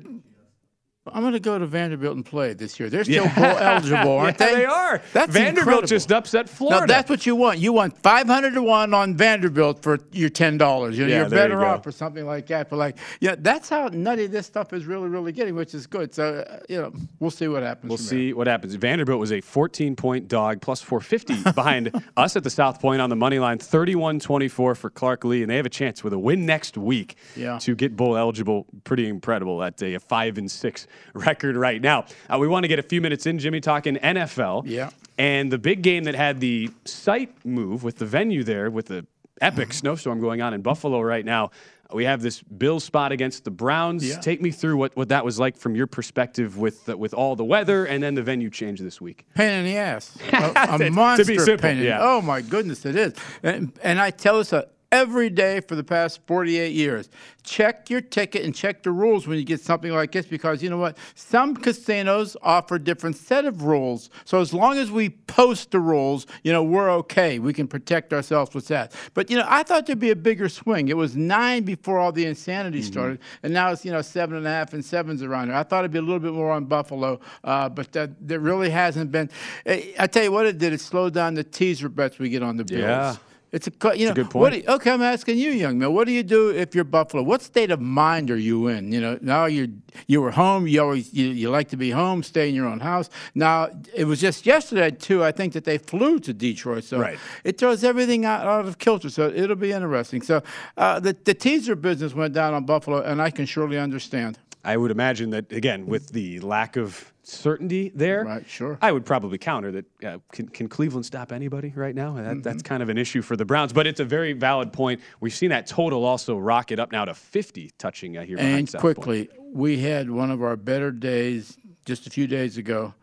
I'm 1.10 1.22
going 1.22 1.32
to 1.32 1.40
go 1.40 1.58
to 1.58 1.66
Vanderbilt 1.66 2.14
and 2.14 2.24
play 2.24 2.52
this 2.54 2.78
year. 2.78 2.88
They're 2.88 3.02
still 3.02 3.24
Yeah. 3.24 3.34
bowl 3.34 3.58
eligible, 3.58 4.12
aren't 4.18 4.38
Yeah, 4.40 4.46
they? 4.46 4.54
they 4.54 4.64
are. 4.66 5.02
That's 5.12 5.32
Vanderbilt 5.32 5.58
incredible. 5.58 5.88
just 5.88 6.12
upset 6.12 6.48
Florida. 6.48 6.80
No, 6.82 6.86
that's 6.86 7.10
what 7.10 7.26
you 7.26 7.34
want. 7.34 7.58
You 7.58 7.72
want 7.72 7.98
500 7.98 8.54
to 8.54 8.62
1 8.62 8.94
on 8.94 9.16
Vanderbilt 9.16 9.82
for 9.82 9.98
your 10.12 10.30
$10. 10.30 10.52
You 10.52 10.58
know, 10.58 11.06
Yeah, 11.08 11.16
you're 11.22 11.28
there 11.28 11.48
you 11.48 11.54
better 11.56 11.64
off 11.64 11.82
for 11.82 11.90
something 11.90 12.24
like 12.24 12.46
that. 12.46 12.70
But, 12.70 12.76
like, 12.76 12.98
yeah, 13.20 13.34
that's 13.36 13.68
how 13.68 13.88
nutty 13.88 14.28
this 14.28 14.46
stuff 14.46 14.72
is 14.72 14.86
really, 14.86 15.08
really 15.08 15.32
getting, 15.32 15.56
which 15.56 15.74
is 15.74 15.88
good. 15.88 16.14
So, 16.14 16.44
uh, 16.48 16.60
you 16.68 16.80
know, 16.80 16.92
we'll 17.18 17.32
see 17.32 17.48
what 17.48 17.64
happens. 17.64 17.88
We'll 17.88 17.98
see 17.98 18.32
what 18.32 18.46
happens. 18.46 18.76
Vanderbilt 18.76 19.18
was 19.18 19.32
a 19.32 19.40
14 19.40 19.96
point 19.96 20.28
dog 20.28 20.60
plus 20.60 20.82
450 20.82 21.50
behind 21.56 21.90
us 22.16 22.36
at 22.36 22.44
the 22.44 22.50
South 22.50 22.80
Point 22.80 23.00
on 23.02 23.10
the 23.10 23.16
money 23.16 23.40
line, 23.40 23.58
31 23.58 24.20
24 24.20 24.76
for 24.76 24.88
Clark 24.88 25.24
Lea. 25.24 25.42
And 25.42 25.50
they 25.50 25.56
have 25.56 25.66
a 25.66 25.70
chance 25.70 26.04
with 26.04 26.12
a 26.12 26.18
win 26.18 26.46
next 26.46 26.78
week 26.78 27.16
Yeah. 27.34 27.58
to 27.58 27.74
get 27.74 27.96
bowl 27.96 28.16
eligible. 28.16 28.66
Pretty 28.84 29.08
incredible 29.08 29.64
at 29.64 29.82
a 29.82 29.98
5 29.98 30.38
and 30.38 30.48
6 30.48 30.86
record 31.14 31.56
right 31.56 31.80
now. 31.80 32.06
Uh, 32.28 32.38
we 32.38 32.48
want 32.48 32.64
to 32.64 32.68
get 32.68 32.78
a 32.78 32.82
few 32.82 33.00
minutes 33.00 33.26
in, 33.26 33.38
Jimmy, 33.38 33.60
talking 33.60 33.96
NFL. 33.96 34.62
Yeah. 34.66 34.90
And 35.18 35.52
the 35.52 35.58
big 35.58 35.82
game 35.82 36.04
that 36.04 36.14
had 36.14 36.40
the 36.40 36.70
site 36.84 37.32
move 37.44 37.84
with 37.84 37.98
the 37.98 38.06
venue 38.06 38.44
there 38.44 38.70
with 38.70 38.86
the 38.86 39.06
epic 39.40 39.72
snowstorm 39.72 40.20
going 40.20 40.40
on 40.42 40.54
in 40.54 40.62
Buffalo 40.62 41.00
right 41.00 41.24
now. 41.24 41.50
We 41.92 42.04
have 42.06 42.22
this 42.22 42.40
Bills 42.42 42.84
spot 42.84 43.12
against 43.12 43.44
the 43.44 43.50
Browns. 43.50 44.08
Yeah. 44.08 44.18
Take 44.18 44.40
me 44.40 44.50
through 44.50 44.78
what, 44.78 44.96
what 44.96 45.10
that 45.10 45.26
was 45.26 45.38
like 45.38 45.58
from 45.58 45.76
your 45.76 45.86
perspective 45.86 46.56
with 46.56 46.88
uh, 46.88 46.96
with 46.96 47.12
all 47.12 47.36
the 47.36 47.44
weather 47.44 47.84
and 47.84 48.02
then 48.02 48.14
the 48.14 48.22
venue 48.22 48.48
change 48.48 48.80
this 48.80 48.98
week. 48.98 49.26
Pain 49.34 49.50
in 49.58 49.64
the 49.66 49.76
ass. 49.76 50.16
A, 50.28 50.30
To 50.30 50.74
a 50.74 50.78
be 50.78 50.88
monster 50.88 51.24
simple, 51.38 51.58
pain. 51.58 51.76
in- 51.80 51.84
yeah. 51.84 51.98
Oh 52.00 52.22
my 52.22 52.40
goodness, 52.40 52.86
it 52.86 52.96
is. 52.96 53.12
And, 53.42 53.78
and 53.82 54.00
I 54.00 54.08
tell 54.08 54.38
us 54.38 54.54
uh, 54.54 54.62
every 54.92 55.30
day 55.30 55.60
for 55.60 55.74
the 55.74 55.82
past 55.82 56.20
48 56.26 56.72
years, 56.72 57.08
check 57.42 57.90
your 57.90 58.00
ticket 58.00 58.44
and 58.44 58.54
check 58.54 58.82
the 58.84 58.90
rules 58.92 59.26
when 59.26 59.38
you 59.38 59.44
get 59.44 59.60
something 59.60 59.90
like 59.90 60.12
this 60.12 60.26
because 60.26 60.62
you 60.62 60.70
know 60.70 60.76
what? 60.78 60.96
Some 61.16 61.56
casinos 61.56 62.36
offer 62.42 62.78
different 62.78 63.16
set 63.16 63.44
of 63.46 63.62
rules. 63.64 64.10
So 64.24 64.40
as 64.40 64.52
long 64.54 64.76
as 64.78 64.90
we 64.92 65.08
post 65.10 65.72
the 65.72 65.80
rules, 65.80 66.26
you 66.44 66.52
know, 66.52 66.62
we're 66.62 66.90
okay. 66.90 67.38
We 67.40 67.52
can 67.52 67.66
protect 67.66 68.12
ourselves 68.12 68.54
with 68.54 68.68
that. 68.68 68.92
But 69.14 69.30
you 69.30 69.36
know, 69.36 69.46
I 69.48 69.62
thought 69.64 69.86
there'd 69.86 69.98
be 69.98 70.10
a 70.10 70.16
bigger 70.16 70.48
swing. 70.48 70.88
It 70.88 70.96
was 70.96 71.16
nine 71.16 71.64
before 71.64 71.98
all 71.98 72.12
the 72.12 72.26
insanity 72.26 72.52
Mm-hmm. 72.80 72.92
started, 72.92 73.18
and 73.42 73.52
now 73.52 73.70
it's 73.72 73.84
you 73.84 73.90
know 73.90 74.02
seven 74.02 74.36
and 74.36 74.46
a 74.46 74.50
half 74.50 74.72
and 74.74 74.84
sevens 74.84 75.22
around 75.22 75.48
there. 75.48 75.56
I 75.56 75.62
thought 75.62 75.80
it'd 75.80 75.90
be 75.90 75.98
a 75.98 76.02
little 76.02 76.20
bit 76.20 76.32
more 76.32 76.50
on 76.52 76.66
Buffalo, 76.66 77.18
uh, 77.44 77.68
but 77.68 77.90
that 77.92 78.10
there 78.20 78.40
really 78.40 78.68
hasn't 78.70 79.10
been. 79.10 79.30
I 79.66 79.94
I 79.98 80.06
tell 80.06 80.22
you 80.22 80.30
what, 80.32 80.46
it 80.46 80.58
did. 80.58 80.72
It 80.72 80.80
slowed 80.80 81.14
down 81.14 81.34
the 81.34 81.44
teaser 81.44 81.88
bets 81.88 82.18
we 82.18 82.28
get 82.28 82.42
on 82.42 82.56
the 82.56 82.64
Bills. 82.64 82.82
Yeah. 82.82 83.16
It's 83.52 83.68
a 83.68 83.98
you 83.98 84.06
know 84.06 84.12
a 84.12 84.14
good 84.14 84.32
what 84.32 84.56
you- 84.56 84.64
okay. 84.66 84.90
I'm 84.90 85.02
asking 85.02 85.36
you, 85.36 85.50
young 85.50 85.78
man. 85.78 85.92
What 85.92 86.06
do 86.06 86.12
you 86.12 86.22
do 86.22 86.48
if 86.48 86.74
you're 86.74 86.84
Buffalo? 86.84 87.22
What 87.22 87.42
state 87.42 87.70
of 87.70 87.80
mind 87.82 88.30
are 88.30 88.36
you 88.38 88.68
in? 88.68 88.90
You 88.92 89.00
know, 89.02 89.18
now 89.20 89.44
you 89.44 89.68
you 90.06 90.22
were 90.22 90.30
home. 90.30 90.66
You 90.66 90.80
always 90.82 91.12
you, 91.12 91.26
you 91.26 91.50
like 91.50 91.68
to 91.68 91.76
be 91.76 91.90
home, 91.90 92.22
stay 92.22 92.48
in 92.48 92.54
your 92.54 92.66
own 92.66 92.80
house. 92.80 93.10
Now 93.34 93.68
it 93.94 94.04
was 94.04 94.20
just 94.22 94.46
yesterday 94.46 94.90
too. 94.90 95.22
I 95.22 95.32
think 95.32 95.52
that 95.52 95.64
they 95.64 95.76
flew 95.76 96.18
to 96.20 96.32
Detroit, 96.32 96.84
so 96.84 96.98
Right. 96.98 97.18
it 97.44 97.58
throws 97.58 97.84
everything 97.84 98.24
out, 98.24 98.46
out 98.46 98.64
of 98.66 98.78
kilter. 98.78 99.10
So 99.10 99.28
it'll 99.28 99.54
be 99.56 99.72
interesting. 99.72 100.22
So 100.22 100.42
uh, 100.78 100.98
the 101.00 101.14
the 101.24 101.34
teaser 101.34 101.76
business 101.76 102.14
went 102.14 102.32
down 102.32 102.54
on 102.54 102.64
Buffalo, 102.64 103.02
and 103.02 103.20
I 103.20 103.30
can 103.30 103.44
surely 103.44 103.78
understand. 103.78 104.38
I 104.64 104.76
would 104.76 104.90
imagine 104.90 105.30
that 105.30 105.52
again 105.52 105.86
with 105.86 106.10
the 106.10 106.40
lack 106.40 106.76
of 106.76 107.12
certainty 107.24 107.90
there. 107.94 108.24
Right, 108.24 108.48
sure. 108.48 108.78
I 108.80 108.92
would 108.92 109.04
probably 109.04 109.38
counter 109.38 109.72
that. 109.72 109.84
Uh, 110.04 110.18
can, 110.32 110.48
can 110.48 110.68
Cleveland 110.68 111.06
stop 111.06 111.32
anybody 111.32 111.72
right 111.74 111.94
now? 111.94 112.14
That, 112.14 112.22
Mm-hmm. 112.22 112.40
That's 112.42 112.62
kind 112.62 112.82
of 112.82 112.88
an 112.88 112.98
issue 112.98 113.22
for 113.22 113.36
the 113.36 113.44
Browns, 113.44 113.72
but 113.72 113.86
it's 113.86 114.00
a 114.00 114.04
very 114.04 114.32
valid 114.32 114.72
point. 114.72 115.00
We've 115.20 115.34
seen 115.34 115.50
that 115.50 115.66
total 115.66 116.04
also 116.04 116.38
rocket 116.38 116.78
up 116.78 116.92
now 116.92 117.04
to 117.04 117.14
50, 117.14 117.72
touching 117.78 118.16
uh, 118.16 118.24
here. 118.24 118.38
And 118.38 118.72
quickly, 118.78 119.28
we 119.52 119.78
had 119.78 120.10
one 120.10 120.30
of 120.30 120.42
our 120.42 120.56
better 120.56 120.90
days 120.90 121.56
just 121.84 122.06
a 122.06 122.10
few 122.10 122.26
days 122.26 122.56
ago. 122.56 122.94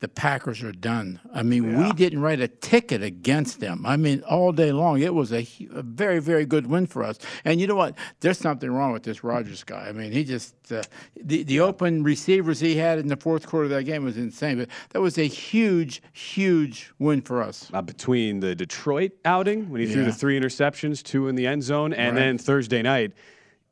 The 0.00 0.06
Packers 0.08 0.62
are 0.62 0.70
done. 0.70 1.18
I 1.34 1.42
mean, 1.42 1.76
we 1.76 1.92
didn't 1.92 2.20
write 2.20 2.40
a 2.40 2.46
ticket 2.46 3.02
against 3.02 3.58
them. 3.58 3.84
I 3.84 3.96
mean, 3.96 4.22
all 4.22 4.52
day 4.52 4.70
long, 4.70 5.00
it 5.00 5.12
was 5.12 5.32
a, 5.32 5.44
a 5.72 5.82
very, 5.82 6.20
very 6.20 6.46
good 6.46 6.68
win 6.68 6.86
for 6.86 7.02
us. 7.02 7.18
And 7.44 7.60
you 7.60 7.66
know 7.66 7.74
what? 7.74 7.96
There's 8.20 8.38
something 8.38 8.70
wrong 8.70 8.92
with 8.92 9.02
this 9.02 9.24
Rodgers 9.24 9.64
guy. 9.64 9.88
I 9.88 9.92
mean, 9.92 10.12
he 10.12 10.22
just 10.22 10.54
uh, 10.70 10.82
the 11.20 11.42
the 11.42 11.58
open 11.58 12.04
receivers 12.04 12.60
he 12.60 12.76
had 12.76 13.00
in 13.00 13.08
the 13.08 13.16
fourth 13.16 13.48
quarter 13.48 13.64
of 13.64 13.70
that 13.70 13.84
game 13.84 14.04
was 14.04 14.16
insane. 14.16 14.58
But 14.58 14.68
that 14.90 15.00
was 15.00 15.18
a 15.18 15.26
huge, 15.26 16.00
huge 16.12 16.92
win 17.00 17.20
for 17.20 17.42
us. 17.42 17.68
uh, 17.72 17.82
between 17.82 18.38
the 18.38 18.54
Detroit 18.54 19.10
outing 19.24 19.68
when 19.68 19.80
he 19.80 19.88
threw 19.88 20.04
the 20.04 20.12
three 20.12 20.38
interceptions, 20.38 21.02
two 21.02 21.26
in 21.26 21.34
the 21.34 21.46
end 21.48 21.64
zone, 21.64 21.92
and 21.92 22.14
Right. 22.14 22.22
then 22.22 22.38
Thursday 22.38 22.82
night. 22.82 23.12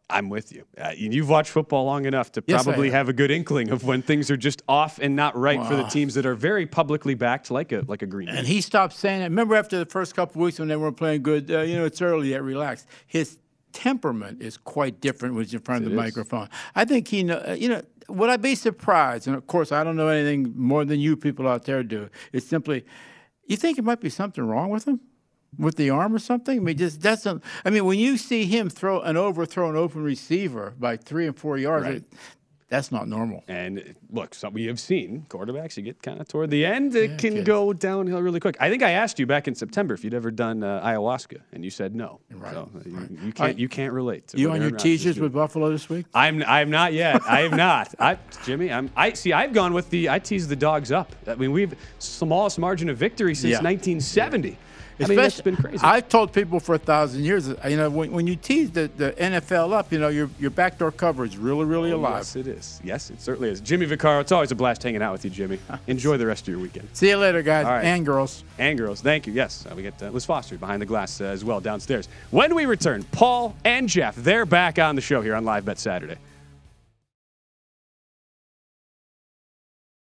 I'm 0.08 0.28
with 0.28 0.52
you. 0.52 0.64
Uh, 0.78 0.92
you've 0.96 1.28
watched 1.28 1.50
football 1.50 1.84
long 1.84 2.06
enough 2.06 2.30
to 2.32 2.44
Yes, 2.46 2.62
probably 2.62 2.90
have. 2.90 3.08
a 3.08 3.12
good 3.12 3.30
inkling 3.30 3.70
of 3.70 3.82
when 3.84 4.02
things 4.02 4.30
are 4.30 4.36
just 4.36 4.62
off 4.68 5.00
and 5.00 5.16
not 5.16 5.36
right 5.36 5.64
for 5.66 5.74
the 5.74 5.82
teams 5.84 6.14
that 6.14 6.24
are 6.24 6.36
very 6.36 6.64
publicly 6.64 7.14
backed, 7.14 7.50
like 7.50 7.72
a 7.72 7.82
like 7.88 8.02
a 8.02 8.06
Green 8.06 8.28
And 8.28 8.46
he 8.46 8.60
stopped 8.60 8.94
saying 8.94 9.22
it. 9.22 9.24
Remember, 9.24 9.56
after 9.56 9.78
the 9.78 9.86
first 9.86 10.14
couple 10.14 10.40
of 10.40 10.44
weeks 10.46 10.58
when 10.60 10.68
they 10.68 10.76
weren't 10.76 10.96
playing 10.96 11.22
good, 11.22 11.50
uh, 11.50 11.60
you 11.62 11.76
know, 11.76 11.84
it's 11.84 12.00
early 12.00 12.30
yet, 12.30 12.42
relax. 12.42 12.86
His 13.06 13.38
temperament 13.72 14.40
is 14.40 14.56
quite 14.56 15.00
different 15.00 15.34
when 15.34 15.44
he's 15.44 15.54
in 15.54 15.60
front 15.60 15.84
of 15.84 15.90
the 15.90 15.96
is. 15.96 16.02
microphone. 16.02 16.48
I 16.74 16.84
think 16.84 17.08
he, 17.08 17.24
know, 17.24 17.42
uh, 17.46 17.56
you 17.58 17.68
know, 17.68 17.82
would 18.08 18.30
I 18.30 18.36
be 18.36 18.54
surprised? 18.54 19.26
And 19.26 19.36
of 19.36 19.46
course, 19.48 19.72
I 19.72 19.82
don't 19.82 19.96
know 19.96 20.08
anything 20.08 20.52
more 20.56 20.84
than 20.84 21.00
you 21.00 21.16
people 21.16 21.48
out 21.48 21.64
there 21.64 21.82
do. 21.82 22.08
It's 22.32 22.46
simply, 22.46 22.84
you 23.44 23.56
think 23.56 23.76
it 23.76 23.84
might 23.84 24.00
be 24.00 24.08
something 24.10 24.46
wrong 24.46 24.70
with 24.70 24.86
him? 24.86 25.00
With 25.58 25.76
the 25.76 25.90
arm 25.90 26.14
or 26.14 26.18
something? 26.18 26.58
I 26.58 26.60
mean, 26.62 26.76
just 26.76 27.00
doesn't. 27.00 27.42
I 27.64 27.70
mean, 27.70 27.84
when 27.84 27.98
you 27.98 28.16
see 28.18 28.44
him 28.44 28.68
throw 28.68 29.00
an 29.00 29.16
overthrown 29.16 29.76
open 29.76 30.02
receiver 30.02 30.74
by 30.78 30.96
three 30.96 31.26
and 31.26 31.36
four 31.36 31.56
yards, 31.58 31.84
Right. 31.86 31.94
it- 31.96 32.04
that's 32.68 32.90
not 32.90 33.06
normal. 33.06 33.44
And 33.46 33.94
look, 34.10 34.34
so 34.34 34.48
we 34.48 34.64
have 34.66 34.80
seen 34.80 35.24
quarterbacks, 35.28 35.76
you 35.76 35.84
get 35.84 36.02
kind 36.02 36.20
of 36.20 36.26
toward 36.26 36.50
the 36.50 36.66
end, 36.66 36.96
it 36.96 37.16
can 37.16 37.34
kid. 37.34 37.44
go 37.44 37.72
downhill 37.72 38.20
really 38.20 38.40
quick. 38.40 38.56
I 38.58 38.68
think 38.68 38.82
I 38.82 38.90
asked 38.90 39.20
you 39.20 39.26
back 39.26 39.46
in 39.46 39.54
September 39.54 39.94
if 39.94 40.02
you'd 40.02 40.14
ever 40.14 40.32
done 40.32 40.64
uh, 40.64 40.84
ayahuasca, 40.84 41.38
and 41.52 41.64
you 41.64 41.70
said 41.70 41.94
no. 41.94 42.18
Right, 42.32 42.52
So 42.52 42.68
uh, 42.74 42.80
you, 42.84 43.18
you 43.26 43.32
can't 43.32 43.56
you 43.56 43.68
can't 43.68 43.92
relate. 43.92 44.26
To 44.28 44.36
You 44.38 44.48
on 44.50 44.56
your 44.56 44.62
Aaron 44.64 44.72
Rodgers 44.74 44.84
is 44.94 45.00
teasers 45.04 45.20
with 45.20 45.32
Buffalo 45.32 45.70
this 45.70 45.88
week? 45.88 46.06
I'm 46.12 46.42
I'm 46.44 46.68
not 46.68 46.92
yet. 46.92 47.22
I 47.24 47.42
have 47.42 47.52
not. 47.56 47.94
I 48.00 48.18
Jimmy, 48.44 48.72
I'm 48.72 48.90
I 48.96 49.12
see 49.12 49.32
I've 49.32 49.52
gone 49.52 49.72
with 49.72 49.88
the 49.90 50.10
I 50.10 50.18
tease 50.18 50.48
the 50.48 50.56
dogs 50.56 50.90
up. 50.90 51.14
I 51.28 51.36
mean, 51.36 51.52
we've 51.52 51.72
smallest 52.00 52.58
margin 52.58 52.88
of 52.88 52.96
victory 52.98 53.36
since 53.36 53.52
Yeah. 53.52 53.60
1970. 53.62 54.58
I 55.00 55.06
mean, 55.08 55.16
that's 55.16 55.40
been 55.40 55.56
crazy. 55.56 55.78
I've 55.82 56.08
told 56.08 56.32
people 56.32 56.58
for 56.58 56.74
a 56.74 56.78
thousand 56.78 57.24
years, 57.24 57.48
you 57.68 57.76
know, 57.76 57.90
when, 57.90 58.12
when 58.12 58.26
you 58.26 58.36
tease 58.36 58.70
the, 58.70 58.90
the 58.96 59.12
NFL 59.12 59.72
up, 59.72 59.92
you 59.92 59.98
know, 59.98 60.08
your, 60.08 60.30
your 60.38 60.50
backdoor 60.50 60.92
cover 60.92 61.24
is 61.24 61.36
really, 61.36 61.64
really 61.64 61.92
oh, 61.92 61.96
alive. 61.96 62.20
Yes, 62.20 62.36
it 62.36 62.46
is. 62.46 62.80
Yes, 62.82 63.10
it 63.10 63.20
certainly 63.20 63.50
is. 63.50 63.60
Jimmy 63.60 63.86
Vaccaro, 63.86 64.20
it's 64.20 64.32
always 64.32 64.52
a 64.52 64.54
blast 64.54 64.82
hanging 64.82 65.02
out 65.02 65.12
with 65.12 65.24
you, 65.24 65.30
Jimmy. 65.30 65.58
Enjoy 65.86 66.16
the 66.16 66.26
rest 66.26 66.42
of 66.42 66.48
your 66.48 66.58
weekend. 66.58 66.88
See 66.94 67.08
you 67.08 67.18
later, 67.18 67.42
guys 67.42 67.66
right. 67.66 67.84
and 67.84 68.06
girls. 68.06 68.42
And 68.58 68.78
girls. 68.78 69.00
Thank 69.00 69.26
you. 69.26 69.32
Yes, 69.32 69.66
uh, 69.66 69.74
we 69.74 69.82
get 69.82 70.02
uh, 70.02 70.08
Liz 70.10 70.24
Foster 70.24 70.56
behind 70.56 70.80
the 70.80 70.86
glass 70.86 71.20
uh, 71.20 71.24
as 71.24 71.44
well 71.44 71.60
downstairs. 71.60 72.08
When 72.30 72.54
we 72.54 72.64
return, 72.66 73.04
Paul 73.12 73.54
and 73.64 73.88
Jeff, 73.88 74.16
they're 74.16 74.46
back 74.46 74.78
on 74.78 74.96
the 74.96 75.02
show 75.02 75.20
here 75.20 75.34
on 75.34 75.44
Live 75.44 75.64
Bet 75.64 75.78
Saturday. 75.78 76.16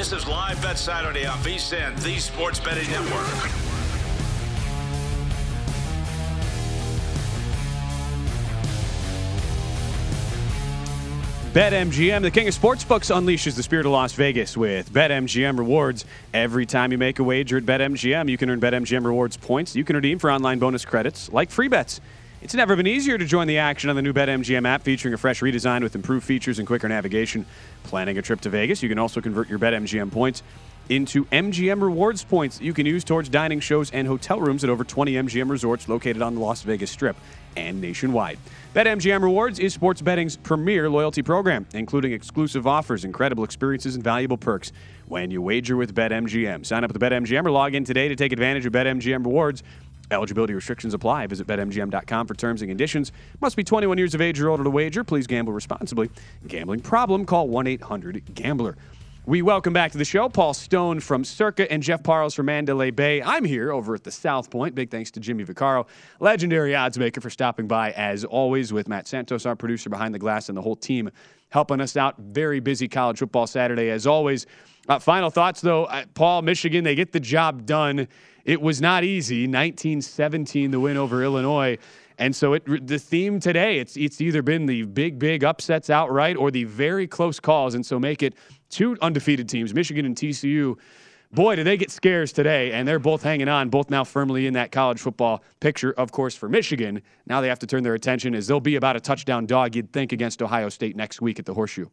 This 0.00 0.12
is 0.12 0.26
Live 0.26 0.62
Bet 0.62 0.78
Saturday 0.78 1.26
on 1.26 1.36
VSIN, 1.40 1.94
the 2.02 2.18
Sports 2.18 2.58
Betting 2.58 2.90
Network. 2.90 3.26
BetMGM, 11.52 12.22
the 12.22 12.30
king 12.30 12.48
of 12.48 12.58
sportsbooks, 12.58 13.14
unleashes 13.14 13.56
the 13.56 13.62
spirit 13.62 13.84
of 13.84 13.92
Las 13.92 14.14
Vegas 14.14 14.56
with 14.56 14.90
BetMGM 14.90 15.58
rewards. 15.58 16.06
Every 16.32 16.64
time 16.64 16.92
you 16.92 16.96
make 16.96 17.18
a 17.18 17.22
wager 17.22 17.58
at 17.58 17.64
BetMGM, 17.64 18.30
you 18.30 18.38
can 18.38 18.48
earn 18.48 18.58
BetMGM 18.58 19.04
rewards 19.04 19.36
points 19.36 19.76
you 19.76 19.84
can 19.84 19.96
redeem 19.96 20.18
for 20.18 20.30
online 20.30 20.58
bonus 20.58 20.86
credits 20.86 21.30
like 21.30 21.50
free 21.50 21.68
bets. 21.68 22.00
It's 22.42 22.54
never 22.54 22.74
been 22.74 22.86
easier 22.86 23.18
to 23.18 23.24
join 23.26 23.48
the 23.48 23.58
action 23.58 23.90
on 23.90 23.96
the 23.96 24.02
new 24.02 24.14
BetMGM 24.14 24.66
app 24.66 24.80
featuring 24.80 25.12
a 25.12 25.18
fresh 25.18 25.42
redesign 25.42 25.82
with 25.82 25.94
improved 25.94 26.24
features 26.24 26.58
and 26.58 26.66
quicker 26.66 26.88
navigation. 26.88 27.44
Planning 27.82 28.16
a 28.16 28.22
trip 28.22 28.40
to 28.40 28.48
Vegas, 28.48 28.82
you 28.82 28.88
can 28.88 28.98
also 28.98 29.20
convert 29.20 29.50
your 29.50 29.58
BetMGM 29.58 30.10
points 30.10 30.42
into 30.88 31.26
MGM 31.26 31.82
rewards 31.82 32.24
points 32.24 32.58
you 32.58 32.72
can 32.72 32.86
use 32.86 33.04
towards 33.04 33.28
dining 33.28 33.60
shows 33.60 33.90
and 33.90 34.08
hotel 34.08 34.40
rooms 34.40 34.64
at 34.64 34.70
over 34.70 34.84
20 34.84 35.12
MGM 35.12 35.50
resorts 35.50 35.86
located 35.86 36.22
on 36.22 36.34
the 36.34 36.40
Las 36.40 36.62
Vegas 36.62 36.90
Strip 36.90 37.14
and 37.56 37.78
nationwide. 37.78 38.38
BetMGM 38.74 39.22
Rewards 39.22 39.58
is 39.58 39.74
sports 39.74 40.00
betting's 40.00 40.36
premier 40.36 40.88
loyalty 40.88 41.22
program, 41.22 41.66
including 41.74 42.12
exclusive 42.12 42.66
offers, 42.66 43.04
incredible 43.04 43.44
experiences, 43.44 43.96
and 43.96 44.02
valuable 44.02 44.38
perks 44.38 44.72
when 45.08 45.30
you 45.30 45.42
wager 45.42 45.76
with 45.76 45.94
BetMGM. 45.94 46.64
Sign 46.64 46.84
up 46.84 46.92
with 46.92 47.02
BetMGM 47.02 47.44
or 47.44 47.50
log 47.50 47.74
in 47.74 47.84
today 47.84 48.08
to 48.08 48.16
take 48.16 48.32
advantage 48.32 48.64
of 48.64 48.72
BetMGM 48.72 49.26
Rewards. 49.26 49.62
Eligibility 50.10 50.54
restrictions 50.54 50.94
apply. 50.94 51.26
Visit 51.26 51.46
BetMGM.com 51.46 52.26
for 52.26 52.34
terms 52.34 52.62
and 52.62 52.70
conditions. 52.70 53.12
Must 53.40 53.56
be 53.56 53.64
21 53.64 53.98
years 53.98 54.14
of 54.14 54.20
age 54.20 54.40
or 54.40 54.48
older 54.48 54.64
to 54.64 54.70
wager. 54.70 55.04
Please 55.04 55.26
gamble 55.26 55.52
responsibly. 55.52 56.10
Gambling 56.46 56.80
problem? 56.80 57.24
Call 57.24 57.48
1 57.48 57.66
800 57.66 58.34
Gambler. 58.34 58.76
We 59.26 59.42
welcome 59.42 59.74
back 59.74 59.92
to 59.92 59.98
the 59.98 60.04
show 60.04 60.30
Paul 60.30 60.54
Stone 60.54 61.00
from 61.00 61.24
Circa 61.24 61.70
and 61.70 61.82
Jeff 61.82 62.02
Parles 62.02 62.34
from 62.34 62.46
Mandalay 62.46 62.90
Bay. 62.90 63.22
I'm 63.22 63.44
here 63.44 63.70
over 63.70 63.94
at 63.94 64.02
the 64.02 64.10
South 64.10 64.50
Point. 64.50 64.74
Big 64.74 64.90
thanks 64.90 65.10
to 65.12 65.20
Jimmy 65.20 65.44
Vaccaro, 65.44 65.86
legendary 66.20 66.74
odds 66.74 66.98
maker, 66.98 67.20
for 67.20 67.28
stopping 67.28 67.68
by 67.68 67.92
as 67.92 68.24
always 68.24 68.72
with 68.72 68.88
Matt 68.88 69.06
Santos, 69.06 69.44
our 69.44 69.54
producer 69.54 69.90
behind 69.90 70.14
the 70.14 70.18
glass, 70.18 70.48
and 70.48 70.56
the 70.56 70.62
whole 70.62 70.74
team 70.74 71.10
helping 71.50 71.80
us 71.82 71.96
out. 71.98 72.16
Very 72.18 72.60
busy 72.60 72.88
college 72.88 73.18
football 73.18 73.46
Saturday 73.46 73.90
as 73.90 74.06
always. 74.06 74.46
Uh, 74.88 74.98
final 74.98 75.28
thoughts 75.28 75.60
though, 75.60 75.84
uh, 75.84 76.06
Paul, 76.14 76.42
Michigan, 76.42 76.82
they 76.82 76.94
get 76.94 77.12
the 77.12 77.20
job 77.20 77.66
done 77.66 78.08
it 78.44 78.60
was 78.60 78.80
not 78.80 79.04
easy. 79.04 79.42
1917, 79.42 80.70
the 80.70 80.80
win 80.80 80.96
over 80.96 81.22
Illinois. 81.22 81.78
And 82.18 82.36
so 82.36 82.52
it, 82.52 82.86
the 82.86 82.98
theme 82.98 83.40
today, 83.40 83.78
it's 83.78 83.96
it's 83.96 84.20
either 84.20 84.42
been 84.42 84.66
the 84.66 84.82
big, 84.82 85.18
big 85.18 85.42
upsets 85.42 85.88
outright 85.88 86.36
or 86.36 86.50
the 86.50 86.64
very 86.64 87.06
close 87.06 87.40
calls. 87.40 87.74
And 87.74 87.84
so 87.84 87.98
make 87.98 88.22
it 88.22 88.34
two 88.68 88.96
undefeated 89.00 89.48
teams, 89.48 89.72
Michigan 89.72 90.04
and 90.04 90.14
TCU. 90.14 90.76
Boy, 91.32 91.54
did 91.54 91.64
they 91.64 91.76
get 91.76 91.92
scares 91.92 92.32
today, 92.32 92.72
and 92.72 92.86
they're 92.88 92.98
both 92.98 93.22
hanging 93.22 93.48
on, 93.48 93.68
both 93.68 93.88
now 93.88 94.02
firmly 94.02 94.48
in 94.48 94.54
that 94.54 94.72
college 94.72 94.98
football 94.98 95.44
picture, 95.60 95.92
of 95.92 96.10
course, 96.10 96.34
for 96.34 96.48
Michigan. 96.48 97.02
Now 97.24 97.40
they 97.40 97.48
have 97.48 97.60
to 97.60 97.68
turn 97.68 97.84
their 97.84 97.94
attention 97.94 98.34
as 98.34 98.48
they'll 98.48 98.58
be 98.58 98.74
about 98.74 98.96
a 98.96 99.00
touchdown 99.00 99.46
dog, 99.46 99.76
you'd 99.76 99.92
think, 99.92 100.12
against 100.12 100.42
Ohio 100.42 100.68
State 100.68 100.96
next 100.96 101.22
week 101.22 101.38
at 101.38 101.46
the 101.46 101.54
Horseshoe. 101.54 101.86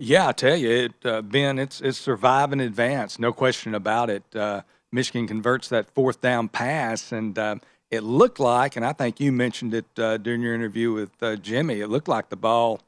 Yeah, 0.00 0.28
I 0.28 0.32
tell 0.32 0.56
you, 0.56 0.70
it, 0.70 1.06
uh, 1.06 1.22
Ben, 1.22 1.58
it's 1.58 1.80
it's 1.80 1.98
survive 1.98 2.52
and 2.52 2.60
advance, 2.60 3.18
no 3.18 3.32
question 3.32 3.74
about 3.74 4.10
it. 4.10 4.22
Uh, 4.34 4.62
Michigan 4.92 5.26
converts 5.26 5.68
that 5.68 5.90
fourth 5.90 6.20
down 6.20 6.48
pass, 6.48 7.10
and 7.10 7.36
uh, 7.36 7.56
it 7.90 8.04
looked 8.04 8.38
like, 8.38 8.76
and 8.76 8.86
I 8.86 8.92
think 8.92 9.18
you 9.18 9.32
mentioned 9.32 9.74
it 9.74 9.86
uh, 9.98 10.18
during 10.18 10.40
your 10.40 10.54
interview 10.54 10.92
with 10.92 11.10
uh, 11.20 11.36
Jimmy, 11.36 11.80
it 11.80 11.88
looked 11.88 12.06
like 12.06 12.28
the 12.28 12.36
ball, 12.36 12.80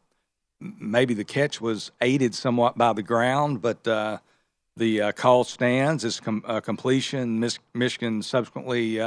maybe 0.61 1.15
the 1.15 1.25
catch 1.25 1.61
was 1.61 1.91
aided 2.01 2.35
somewhat 2.35 2.79
by 2.79 2.93
the 2.93 3.03
ground, 3.03 3.61
but 3.61 3.89
uh, 3.89 4.19
the 4.77 5.13
call 5.17 5.43
stands 5.43 6.05
as 6.05 6.21
com- 6.21 6.45
completion. 6.63 7.41
Mis- 7.41 7.59
Michigan 7.75 8.23
subsequently 8.23 9.01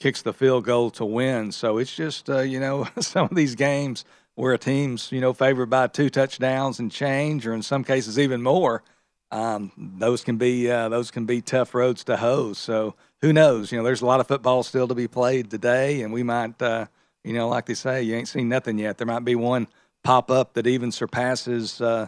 kicks 0.00 0.22
the 0.22 0.32
field 0.32 0.64
goal 0.64 0.90
to 0.90 1.04
win. 1.04 1.52
So 1.52 1.78
it's 1.78 1.94
just, 1.94 2.28
you 2.28 2.58
know, 2.58 2.88
some 3.00 3.26
of 3.26 3.36
these 3.36 3.54
games 3.54 4.04
where 4.38 4.54
a 4.54 4.58
team's, 4.58 5.12
you 5.12 5.20
know, 5.20 5.32
favored 5.32 5.70
by 5.70 5.86
two 5.86 6.10
touchdowns 6.10 6.78
and 6.78 6.90
change, 6.90 7.46
or 7.46 7.52
in 7.52 7.62
some 7.62 7.84
cases 7.84 8.18
even 8.18 8.42
more– 8.42 8.82
um, 9.30 9.72
those 9.76 10.24
can 10.24 10.36
be 10.36 10.70
uh, 10.70 10.88
those 10.88 11.10
can 11.10 11.26
be 11.26 11.40
tough 11.40 11.74
roads 11.74 12.04
to 12.04 12.16
hoe. 12.16 12.52
So 12.54 12.94
who 13.20 13.32
knows? 13.32 13.70
You 13.70 13.78
know, 13.78 13.84
there's 13.84 14.02
a 14.02 14.06
lot 14.06 14.20
of 14.20 14.28
football 14.28 14.62
still 14.62 14.88
to 14.88 14.94
be 14.94 15.08
played 15.08 15.50
today, 15.50 16.02
and 16.02 16.12
we 16.12 16.22
might, 16.22 16.60
uh, 16.62 16.86
you 17.24 17.34
know, 17.34 17.48
like 17.48 17.66
they 17.66 17.74
say, 17.74 18.02
you 18.02 18.14
ain't 18.14 18.28
seen 18.28 18.48
nothing 18.48 18.78
yet. 18.78 18.96
There 18.96 19.06
might 19.06 19.24
be 19.24 19.34
one 19.34 19.68
pop 20.02 20.30
up 20.30 20.54
that 20.54 20.66
even 20.66 20.92
surpasses 20.92 21.80
uh, 21.80 22.06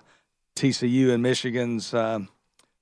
TCU 0.57 1.11
and 1.11 1.23
Michigan's 1.23 1.93
uh, 1.93 2.21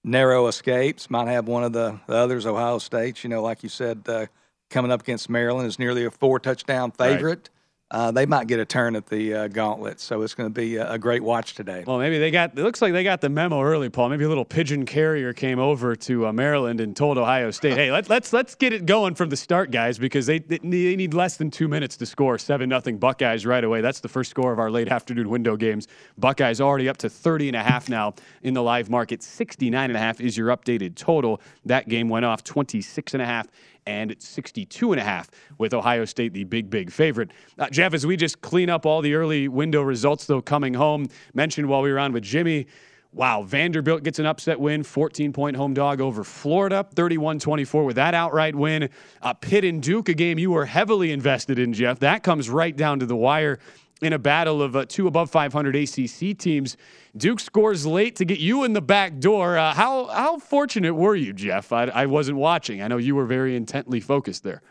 narrow 0.04 0.46
escapes. 0.46 1.10
Might 1.10 1.28
have 1.28 1.48
one 1.48 1.64
of 1.64 1.72
the, 1.72 1.98
the 2.06 2.14
others, 2.14 2.46
Ohio 2.46 2.78
State. 2.78 3.24
You 3.24 3.30
know, 3.30 3.42
like 3.42 3.64
you 3.64 3.68
said, 3.68 4.02
uh, 4.06 4.26
coming 4.70 4.92
up 4.92 5.00
against 5.00 5.28
Maryland 5.28 5.66
is 5.66 5.80
nearly 5.80 6.04
a 6.04 6.10
four 6.12 6.38
touchdown 6.38 6.92
favorite. 6.92 7.50
Right 7.50 7.50
uh, 7.90 8.10
they 8.10 8.26
might 8.26 8.46
get 8.46 8.60
a 8.60 8.66
turn 8.66 8.94
at 8.96 9.06
the 9.06 9.32
uh, 9.32 9.48
gauntlet. 9.48 9.98
So 9.98 10.20
it's 10.20 10.34
going 10.34 10.48
to 10.48 10.52
be 10.52 10.76
a, 10.76 10.92
a, 10.92 10.98
great 10.98 11.22
watch 11.22 11.54
today. 11.54 11.84
Well, 11.86 11.98
maybe 11.98 12.18
they 12.18 12.30
got. 12.30 12.50
It 12.58 12.62
looks 12.62 12.82
like 12.82 12.92
they 12.92 13.02
got 13.02 13.22
the 13.22 13.30
memo 13.30 13.62
early, 13.62 13.88
Paul. 13.88 14.10
Maybe 14.10 14.24
a 14.24 14.28
little 14.28 14.44
pigeon 14.44 14.84
carrier 14.84 15.32
came 15.32 15.58
over 15.58 15.96
to 15.96 16.26
uh, 16.26 16.32
Maryland 16.32 16.80
and 16.80 16.94
told 16.94 17.16
Ohio 17.16 17.50
State, 17.50 17.74
"Hey, 17.74 17.90
let's 17.90 18.10
let's 18.10 18.32
let's 18.34 18.54
get 18.54 18.74
it 18.74 18.84
going 18.84 19.14
from 19.14 19.30
the 19.30 19.36
start, 19.36 19.70
guys, 19.70 19.98
because 19.98 20.26
they 20.26 20.40
they 20.40 20.58
need 20.62 21.14
less 21.14 21.38
than 21.38 21.50
two 21.50 21.66
minutes 21.66 21.96
to 21.96 22.06
score 22.06 22.36
seven 22.36 22.68
nothing 22.68 22.98
Buckeyes 22.98 23.46
right 23.46 23.64
away. 23.64 23.80
That's 23.80 24.00
the 24.00 24.08
first 24.08 24.30
score 24.30 24.52
of 24.52 24.58
our 24.58 24.70
late 24.70 24.88
afternoon 24.88 25.30
window 25.30 25.56
games. 25.56 25.88
Buckeyes 26.18 26.60
already 26.60 26.90
up 26.90 26.98
to 26.98 27.08
30 27.08 27.48
and 27.48 27.56
a 27.56 27.62
half 27.62 27.88
now 27.88 28.14
in 28.42 28.52
the 28.52 28.62
live 28.62 28.90
market. 28.90 29.22
69 29.22 29.88
and 29.88 29.96
a 29.96 30.00
half 30.00 30.20
is 30.20 30.36
your 30.36 30.48
updated 30.48 30.94
total. 30.94 31.40
That 31.64 31.88
game 31.88 32.10
went 32.10 32.26
off 32.26 32.44
26 32.44 33.14
and 33.14 33.22
a 33.22 33.26
half 33.26 33.48
and 33.88 34.14
62 34.18 34.92
and 34.92 35.00
a 35.00 35.04
half 35.04 35.30
with 35.56 35.72
Ohio 35.72 36.04
State 36.04 36.34
the 36.34 36.44
big 36.44 36.68
big 36.68 36.92
favorite. 36.92 37.30
Uh, 37.58 37.70
Jeff, 37.70 37.94
as 37.94 38.06
we 38.06 38.16
just 38.16 38.40
clean 38.42 38.68
up 38.68 38.84
all 38.84 39.00
the 39.00 39.14
early 39.14 39.48
window 39.48 39.80
results 39.80 40.26
though 40.26 40.42
coming 40.42 40.74
home, 40.74 41.08
mentioned 41.32 41.68
while 41.68 41.80
we 41.80 41.90
were 41.90 41.98
on 41.98 42.12
with 42.12 42.22
Jimmy, 42.22 42.66
Wow, 43.10 43.42
Vanderbilt 43.42 44.02
gets 44.02 44.18
an 44.18 44.26
upset 44.26 44.60
win, 44.60 44.82
14 44.82 45.32
point 45.32 45.56
home 45.56 45.72
dog 45.72 46.02
over 46.02 46.22
Florida, 46.22 46.86
31 46.94 47.38
24 47.38 47.84
with 47.84 47.96
that 47.96 48.12
outright 48.12 48.54
win. 48.54 48.90
Uh, 49.22 49.32
Pitt 49.32 49.64
and 49.64 49.82
Duke, 49.82 50.10
a 50.10 50.14
game 50.14 50.38
you 50.38 50.50
were 50.50 50.66
heavily 50.66 51.10
invested 51.10 51.58
in, 51.58 51.72
Jeff. 51.72 52.00
That 52.00 52.22
comes 52.22 52.50
right 52.50 52.76
down 52.76 53.00
to 53.00 53.06
the 53.06 53.16
wire 53.16 53.60
in 54.00 54.12
a 54.12 54.18
battle 54.18 54.62
of 54.62 54.76
uh, 54.76 54.84
two 54.86 55.06
above 55.06 55.30
500 55.30 55.74
ACC 55.74 56.36
teams. 56.38 56.76
Duke 57.16 57.40
scores 57.40 57.84
late 57.86 58.16
to 58.16 58.24
get 58.24 58.38
you 58.38 58.64
in 58.64 58.72
the 58.72 58.80
back 58.80 59.18
door. 59.18 59.58
Uh, 59.58 59.74
how 59.74 60.06
how 60.06 60.38
fortunate 60.38 60.94
were 60.94 61.16
you, 61.16 61.32
Jeff? 61.32 61.72
I, 61.72 61.84
I, 61.84 62.06
wasn't 62.06 62.38
watching. 62.38 62.80
I 62.82 62.88
know 62.88 62.98
you 62.98 63.14
were 63.14 63.26
very 63.26 63.56
intently 63.56 64.00
focused 64.00 64.44
there. 64.44 64.62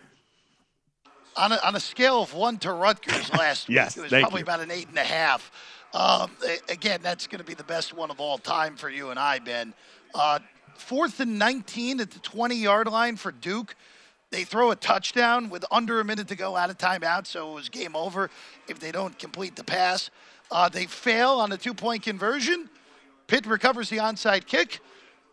On 1.36 1.52
a, 1.52 1.60
on 1.64 1.76
a 1.76 1.80
scale 1.80 2.22
of 2.22 2.34
one 2.34 2.58
to 2.60 2.72
Rutgers 2.72 3.32
last 3.38 3.70
yes, 3.70 3.96
week, 3.96 4.12
it 4.12 4.12
was 4.12 4.22
probably 4.22 4.40
you. 4.40 4.46
about 4.46 4.62
an 4.62 4.72
eight 4.72 4.88
and 4.88 4.98
a 4.98 5.04
half. 5.04 5.52
Um, 5.94 6.32
again, 6.70 7.00
that's 7.02 7.28
going 7.28 7.40
to 7.40 7.46
be 7.46 7.54
the 7.54 7.64
best 7.64 7.94
one 7.94 8.12
of 8.12 8.20
all 8.20 8.38
time 8.38 8.76
for 8.76 8.90
you 8.90 9.10
and 9.10 9.20
I, 9.20 9.40
Ben. 9.40 9.74
Uh, 10.14 10.40
fourth 10.76 11.20
and 11.20 11.40
19 11.40 12.00
at 12.00 12.12
the 12.12 12.20
20 12.20 12.56
yard 12.56 12.88
line 12.88 13.16
for 13.16 13.32
Duke. 13.32 13.76
They 14.30 14.44
throw 14.44 14.72
a 14.72 14.76
touchdown 14.76 15.50
with 15.50 15.64
under 15.72 16.00
a 16.00 16.06
minute 16.06 16.28
to 16.28 16.36
go 16.36 16.56
out 16.58 16.70
of 16.70 16.78
timeout, 16.78 17.28
so 17.28 17.52
it 17.52 17.54
was 17.56 17.70
game 17.70 17.96
over 17.96 18.30
if 18.68 18.80
they 18.80 18.92
don't 18.92 19.18
complete 19.18 19.56
the 19.56 19.64
pass. 19.64 20.10
Uh, 20.52 20.68
they 20.68 20.86
fail 20.86 21.32
on 21.32 21.52
a 21.52 21.58
two 21.58 21.74
point 21.74 22.04
conversion. 22.04 22.70
Pitt 23.28 23.46
recovers 23.46 23.90
the 23.90 23.98
onside 23.98 24.46
kick. 24.46 24.80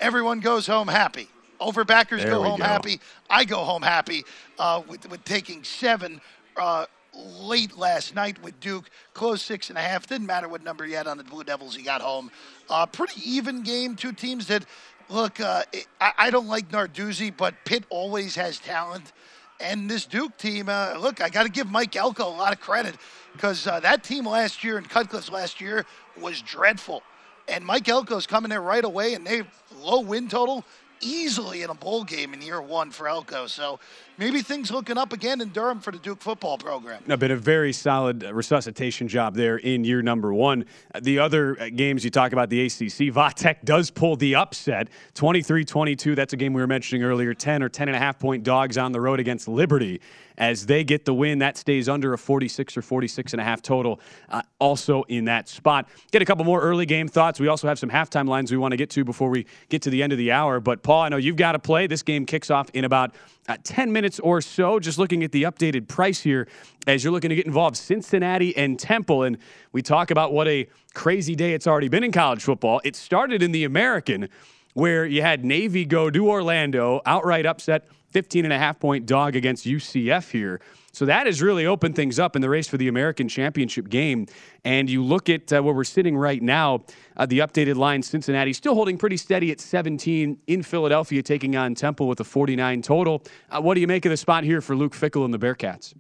Everyone 0.01 0.41
goes 0.41 0.67
home 0.67 0.89
happy. 0.89 1.29
Overbackers 1.61 2.19
there 2.19 2.31
go 2.31 2.43
home 2.43 2.59
go. 2.59 2.65
happy. 2.65 3.01
I 3.31 3.45
go 3.45 3.65
home 3.65 3.83
happy 3.83 4.25
uh, 4.59 4.83
with, 4.89 5.09
with 5.09 5.25
taking 5.25 5.63
seven 5.65 6.21
uh, 6.57 6.87
late 7.15 7.77
last 7.79 8.15
night 8.15 8.43
with 8.43 8.59
Duke. 8.61 8.91
Close 9.13 9.41
six 9.43 9.69
and 9.71 9.79
a 9.79 9.81
half. 9.81 10.07
Didn't 10.07 10.27
matter 10.27 10.49
what 10.49 10.65
number 10.65 10.85
you 10.87 10.97
had 10.97 11.07
on 11.07 11.17
the 11.17 11.25
Blue 11.25 11.45
Devils. 11.45 11.77
He 11.77 11.83
got 11.83 12.01
home. 12.01 12.31
Uh, 12.69 12.87
pretty 12.87 13.21
even 13.25 13.63
game. 13.63 13.95
Two 13.95 14.13
teams 14.13 14.47
that 14.49 14.67
Look, 15.09 15.41
uh, 15.41 15.63
I, 16.01 16.13
I, 16.19 16.31
don't 16.31 16.47
like 16.47 16.71
Narduzzi, 16.71 17.35
but 17.37 17.55
Pitt 17.65 17.85
always 17.91 18.35
has 18.37 18.59
talent. 18.59 19.13
And 19.61 19.89
this 19.89 20.07
Duke 20.07 20.37
team, 20.39 20.69
uh, 20.69 20.95
look, 20.99 21.21
I 21.21 21.29
got 21.29 21.45
to 21.45 21.49
give 21.51 21.71
Mike 21.71 21.95
Elko 21.95 22.27
a 22.27 22.37
lot 22.37 22.53
of 22.53 22.61
credit 22.61 22.97
because 23.33 23.67
uh, 23.67 23.81
that 23.81 24.03
team 24.03 24.27
last 24.27 24.65
year 24.65 24.79
and 24.79 24.89
Cutcliffe's 24.89 25.31
last 25.31 25.61
year 25.61 25.85
was 26.21 26.41
dreadful. 26.41 27.03
And 27.49 27.65
Mike 27.65 27.89
Elko's 27.89 28.27
coming 28.27 28.49
there 28.49 28.63
right 28.63 28.85
away, 28.85 29.15
and 29.15 29.27
they 29.27 29.43
low 29.79 30.01
win 30.01 30.29
total 30.29 30.65
easily 31.05 31.63
in 31.63 31.71
a 31.71 31.75
bowl 31.75 32.05
game 32.05 32.35
in 32.35 32.43
year 32.43 32.61
one 32.61 32.91
for 32.91 33.09
Elko. 33.09 33.47
So 33.47 33.79
maybe 34.19 34.43
things 34.43 34.71
looking 34.71 34.99
up 34.99 35.13
again 35.13 35.41
in 35.41 35.51
Durham 35.51 35.81
for 35.81 35.91
the 35.91 35.99
Duke 35.99 36.21
football 36.21 36.59
program. 36.59 37.03
No, 37.07 37.17
been 37.17 37.31
a 37.31 37.37
very 37.37 37.73
solid 37.73 38.23
resuscitation 38.23 39.09
job 39.09 39.35
there 39.35 39.57
in 39.57 39.85
year 39.85 40.03
number 40.03 40.33
one. 40.33 40.65
The 41.01 41.19
other 41.19 41.61
uh, 41.61 41.69
games 41.69 42.05
you 42.05 42.11
talk 42.11 42.33
about 42.33 42.51
the 42.51 42.67
ACC, 42.67 43.13
Va 43.13 43.33
Tech 43.35 43.65
does 43.65 43.91
pull 43.91 44.17
the 44.17 44.35
upset 44.35 44.89
23 45.15 45.65
22. 45.65 46.15
That's 46.15 46.33
a 46.33 46.37
game 46.37 46.53
we 46.53 46.61
were 46.61 46.67
mentioning 46.67 47.03
earlier 47.03 47.35
10 47.35 47.63
or 47.63 47.69
10 47.69 47.89
and 47.89 47.97
a 47.97 48.01
half 48.01 48.19
point 48.19 48.43
dogs 48.43 48.79
on 48.79 48.93
the 48.93 49.01
road 49.01 49.21
against 49.21 49.49
Liberty 49.49 50.01
as 50.39 50.67
they 50.67 50.85
get 50.85 51.05
the 51.05 51.15
win. 51.15 51.39
That 51.39 51.57
stays 51.57 51.89
under 51.89 52.13
a 52.13 52.19
46 52.19 52.77
or 52.77 52.83
46 52.83 53.33
and 53.33 53.41
a 53.41 53.45
half 53.45 53.63
total, 53.63 54.01
uh, 54.29 54.43
also 54.59 55.03
in 55.05 55.27
that 55.27 55.49
spot. 55.49 55.89
Get 56.11 56.23
a 56.23 56.25
couple 56.25 56.45
more 56.45 56.61
early 56.61 56.87
game 56.87 57.09
thoughts. 57.09 57.41
We 57.41 57.49
also 57.49 57.69
have 57.69 57.79
some 57.79 57.91
halftime 57.91 58.29
lines 58.29 58.51
we 58.51 58.59
want 58.59 58.73
to 58.73 58.77
get 58.77 58.91
to 58.91 59.05
before 59.05 59.31
we 59.31 59.47
get 59.69 59.83
to 59.83 59.91
the 59.91 60.03
end 60.03 60.13
of 60.13 60.19
the 60.19 60.33
hour. 60.33 60.61
But, 60.61 60.83
Paul, 60.83 61.03
I 61.03 61.09
know 61.09 61.17
you've 61.17 61.37
got 61.37 61.53
to 61.53 61.59
play. 61.59 61.87
This 61.87 62.03
game 62.03 62.27
kicks 62.27 62.51
off 62.51 62.71
in 62.75 62.85
about 62.85 63.15
uh, 63.49 63.57
10 63.63 63.93
minutes 63.93 64.21
or 64.21 64.41
so. 64.41 64.79
Just 64.79 64.99
looking 64.99 65.23
at 65.23 65.33
the 65.33 65.45
updated 65.45 65.89
price 65.89 66.21
here 66.21 66.49
as 66.87 67.05
you're 67.05 67.13
looking 67.13 67.31
to 67.31 67.37
get 67.37 67.47
involved, 67.47 67.77
Cincinnati 67.77 68.57
and 68.57 68.79
Temple. 68.79 69.23
And 69.23 69.39
we 69.73 69.83
talk 69.83 70.11
about 70.11 70.33
what 70.33 70.49
a 70.49 70.67
crazy 70.95 71.35
day 71.35 71.55
it's 71.55 71.67
already 71.67 71.89
been 71.89 72.05
in 72.05 72.13
college 72.13 72.43
football. 72.43 72.81
It 72.85 72.97
started 72.97 73.43
in 73.43 73.53
the 73.53 73.65
American 73.65 74.29
where 74.75 75.07
you 75.07 75.23
had 75.23 75.45
Navy 75.45 75.85
go 75.85 76.11
to 76.11 76.29
Orlando, 76.29 77.01
outright 77.07 77.47
upset 77.47 77.87
15 78.15 78.45
and 78.45 78.53
a 78.53 78.59
half 78.59 78.79
point 78.79 79.07
dog 79.07 79.35
against 79.35 79.67
UCF 79.67 80.31
here. 80.31 80.61
So 80.93 81.05
that 81.07 81.27
has 81.27 81.43
really 81.43 81.67
opened 81.67 81.97
things 81.97 82.21
up 82.21 82.37
in 82.37 82.43
the 82.43 82.49
race 82.49 82.69
for 82.69 82.77
the 82.77 82.87
American 82.87 83.29
Championship 83.29 83.89
game. 83.89 84.27
And 84.65 84.89
you 84.89 85.03
look 85.03 85.29
at 85.29 85.53
uh, 85.53 85.61
where 85.61 85.75
we're 85.75 85.83
sitting 85.83 86.17
right 86.17 86.41
now, 86.41 86.85
uh, 87.17 87.27
the 87.27 87.41
updated 87.41 87.75
line 87.75 88.05
Cincinnati 88.05 88.53
still 88.53 88.77
holding 88.77 88.97
pretty 88.97 89.17
steady 89.17 89.51
at 89.51 89.61
17 89.61 90.39
in 90.47 90.63
Philadelphia, 90.63 91.21
taking 91.21 91.57
on 91.57 91.75
Temple 91.75 92.07
with 92.07 92.21
a 92.21 92.25
49 92.25 92.83
total. 92.83 93.25
Uh, 93.51 93.61
what 93.61 93.75
do 93.75 93.81
you 93.81 93.89
make 93.89 94.07
of 94.07 94.11
the 94.11 94.17
spot 94.17 94.45
here 94.45 94.61
for 94.61 94.77
Luke 94.77 94.93
Fickell 94.95 95.25
and 95.25 95.35
the 95.35 95.39
Bearcats? 95.39 95.93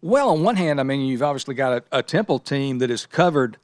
Well, 0.00 0.30
on 0.30 0.42
one 0.42 0.56
hand, 0.56 0.80
I 0.80 0.84
mean, 0.84 1.02
you've 1.02 1.22
obviously 1.22 1.54
got 1.54 1.84
a, 1.92 1.98
a 1.98 2.02
Temple 2.02 2.38
team 2.38 2.78
that 2.78 2.88
has 2.88 3.04
covered 3.04 3.58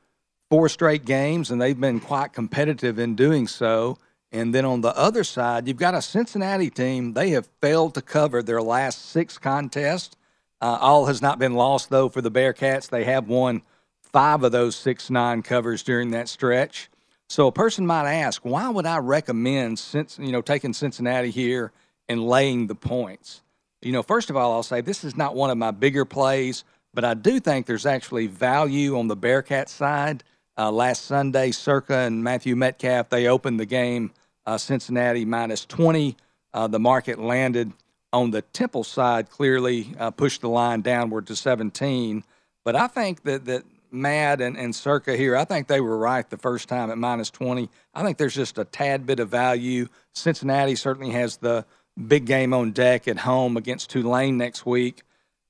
four 0.51 0.69
straight 0.69 1.07
games, 1.07 1.51
and 1.51 1.61
they've 1.61 1.81
been 1.81 2.01
quite 2.01 2.35
competitive 2.35 2.99
in 2.99 3.15
doing 3.15 3.47
so. 3.47 3.99
And 4.35 4.53
then 4.53 4.65
on 4.65 4.81
the 4.81 4.95
other 4.99 5.23
side, 5.23 5.69
you've 5.69 5.77
got 5.77 5.95
a 5.95 6.03
Cincinnati 6.03 6.69
team. 6.69 7.13
They 7.13 7.31
have 7.31 7.49
failed 7.61 7.95
to 7.95 8.03
cover 8.03 8.43
their 8.43 8.61
last 8.61 9.11
six 9.11 9.39
contests. 9.39 10.17
Uh, 10.61 10.77
all 10.81 11.07
has 11.07 11.23
not 11.23 11.39
been 11.39 11.55
lost, 11.55 11.89
though, 11.89 12.09
for 12.09 12.21
the 12.21 12.33
Bearcats. 12.33 12.91
They 12.91 13.05
have 13.05 13.29
won 13.29 13.63
five 14.03 14.43
of 14.43 14.51
those 14.51 14.75
six 14.75 15.09
nine 15.09 15.43
covers 15.43 15.85
during 15.85 16.11
that 16.11 16.29
stretch. 16.29 16.91
So 17.29 17.47
a 17.47 17.53
person 17.53 17.87
might 17.87 18.13
ask, 18.13 18.45
why 18.45 18.69
would 18.69 18.87
I 18.87 18.99
recommend 18.99 19.79
since 19.79 20.19
you 20.19 20.33
know 20.33 20.43
taking 20.43 20.73
Cincinnati 20.73 21.31
here 21.31 21.71
and 22.09 22.27
laying 22.27 22.67
the 22.67 22.75
points? 22.75 23.41
You 23.83 23.93
know, 23.93 24.03
first 24.03 24.31
of 24.31 24.37
all, 24.37 24.51
I'll 24.51 24.65
say 24.65 24.81
this 24.81 25.05
is 25.05 25.17
not 25.17 25.37
one 25.37 25.51
of 25.51 25.59
my 25.59 25.71
bigger 25.71 26.05
plays, 26.05 26.65
but 26.93 27.05
I 27.05 27.15
do 27.15 27.39
think 27.39 27.67
there's 27.67 27.87
actually 27.87 28.27
value 28.27 28.99
on 28.99 29.07
the 29.07 29.17
Bearcat 29.17 29.69
side. 29.69 30.25
Uh, 30.59 30.73
last 30.73 31.05
Sunday, 31.05 31.53
Circa 31.53 31.99
and 31.99 32.25
Matthew 32.25 32.57
Metcalf 32.57 33.11
they 33.11 33.29
opened 33.29 33.61
the 33.61 33.67
game 33.67 34.11
Cincinnati 34.57 35.25
minus 35.25 35.65
20. 35.67 36.17
Uh, 36.53 36.67
the 36.69 36.79
market 36.79 37.19
landed 37.19 37.73
on 38.13 38.31
the 38.31 38.43
Temple 38.43 38.85
side, 38.85 39.29
clearly 39.29 39.95
uh, 39.99 40.11
pushed 40.11 40.41
the 40.41 40.49
line 40.49 40.83
downward 40.83 41.27
to 41.27 41.37
17. 41.37 42.23
But 42.63 42.77
I 42.77 42.87
think 42.87 43.23
that, 43.25 43.45
that 43.47 43.65
Mad 43.91 44.41
and, 44.41 44.57
and 44.57 44.75
Circa 44.75 45.17
here, 45.17 45.37
I 45.37 45.45
think 45.45 45.69
they 45.69 45.81
were 45.81 45.97
right 45.97 46.29
the 46.29 46.37
first 46.37 46.69
time 46.69 46.91
at 46.91 46.99
minus 46.99 47.31
20. 47.31 47.69
I 47.95 48.03
think 48.03 48.19
there's 48.19 48.35
just 48.35 48.59
a 48.59 48.65
tad 48.65 49.07
bit 49.07 49.21
of 49.21 49.29
value. 49.29 49.89
Cincinnati 50.13 50.75
certainly 50.75 51.11
has 51.13 51.39
the 51.39 51.65
big 52.07 52.27
game 52.27 52.53
on 52.53 52.73
deck 52.73 53.07
at 53.09 53.19
home 53.19 53.57
against 53.57 53.91
Tulane 53.91 54.37
next 54.37 54.67
week. 54.67 55.03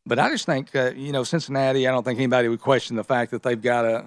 but 0.06 0.18
I 0.18 0.28
just 0.28 0.44
think, 0.44 0.76
uh, 0.76 0.92
you 0.94 1.12
know, 1.12 1.24
Cincinnati, 1.24 1.88
I 1.88 1.90
don't 1.90 2.04
think 2.04 2.18
anybody 2.18 2.48
would 2.48 2.60
question 2.60 2.96
the 2.96 3.04
fact 3.04 3.30
that 3.30 3.42
they've 3.42 3.60
got 3.60 3.86
a, 3.86 4.04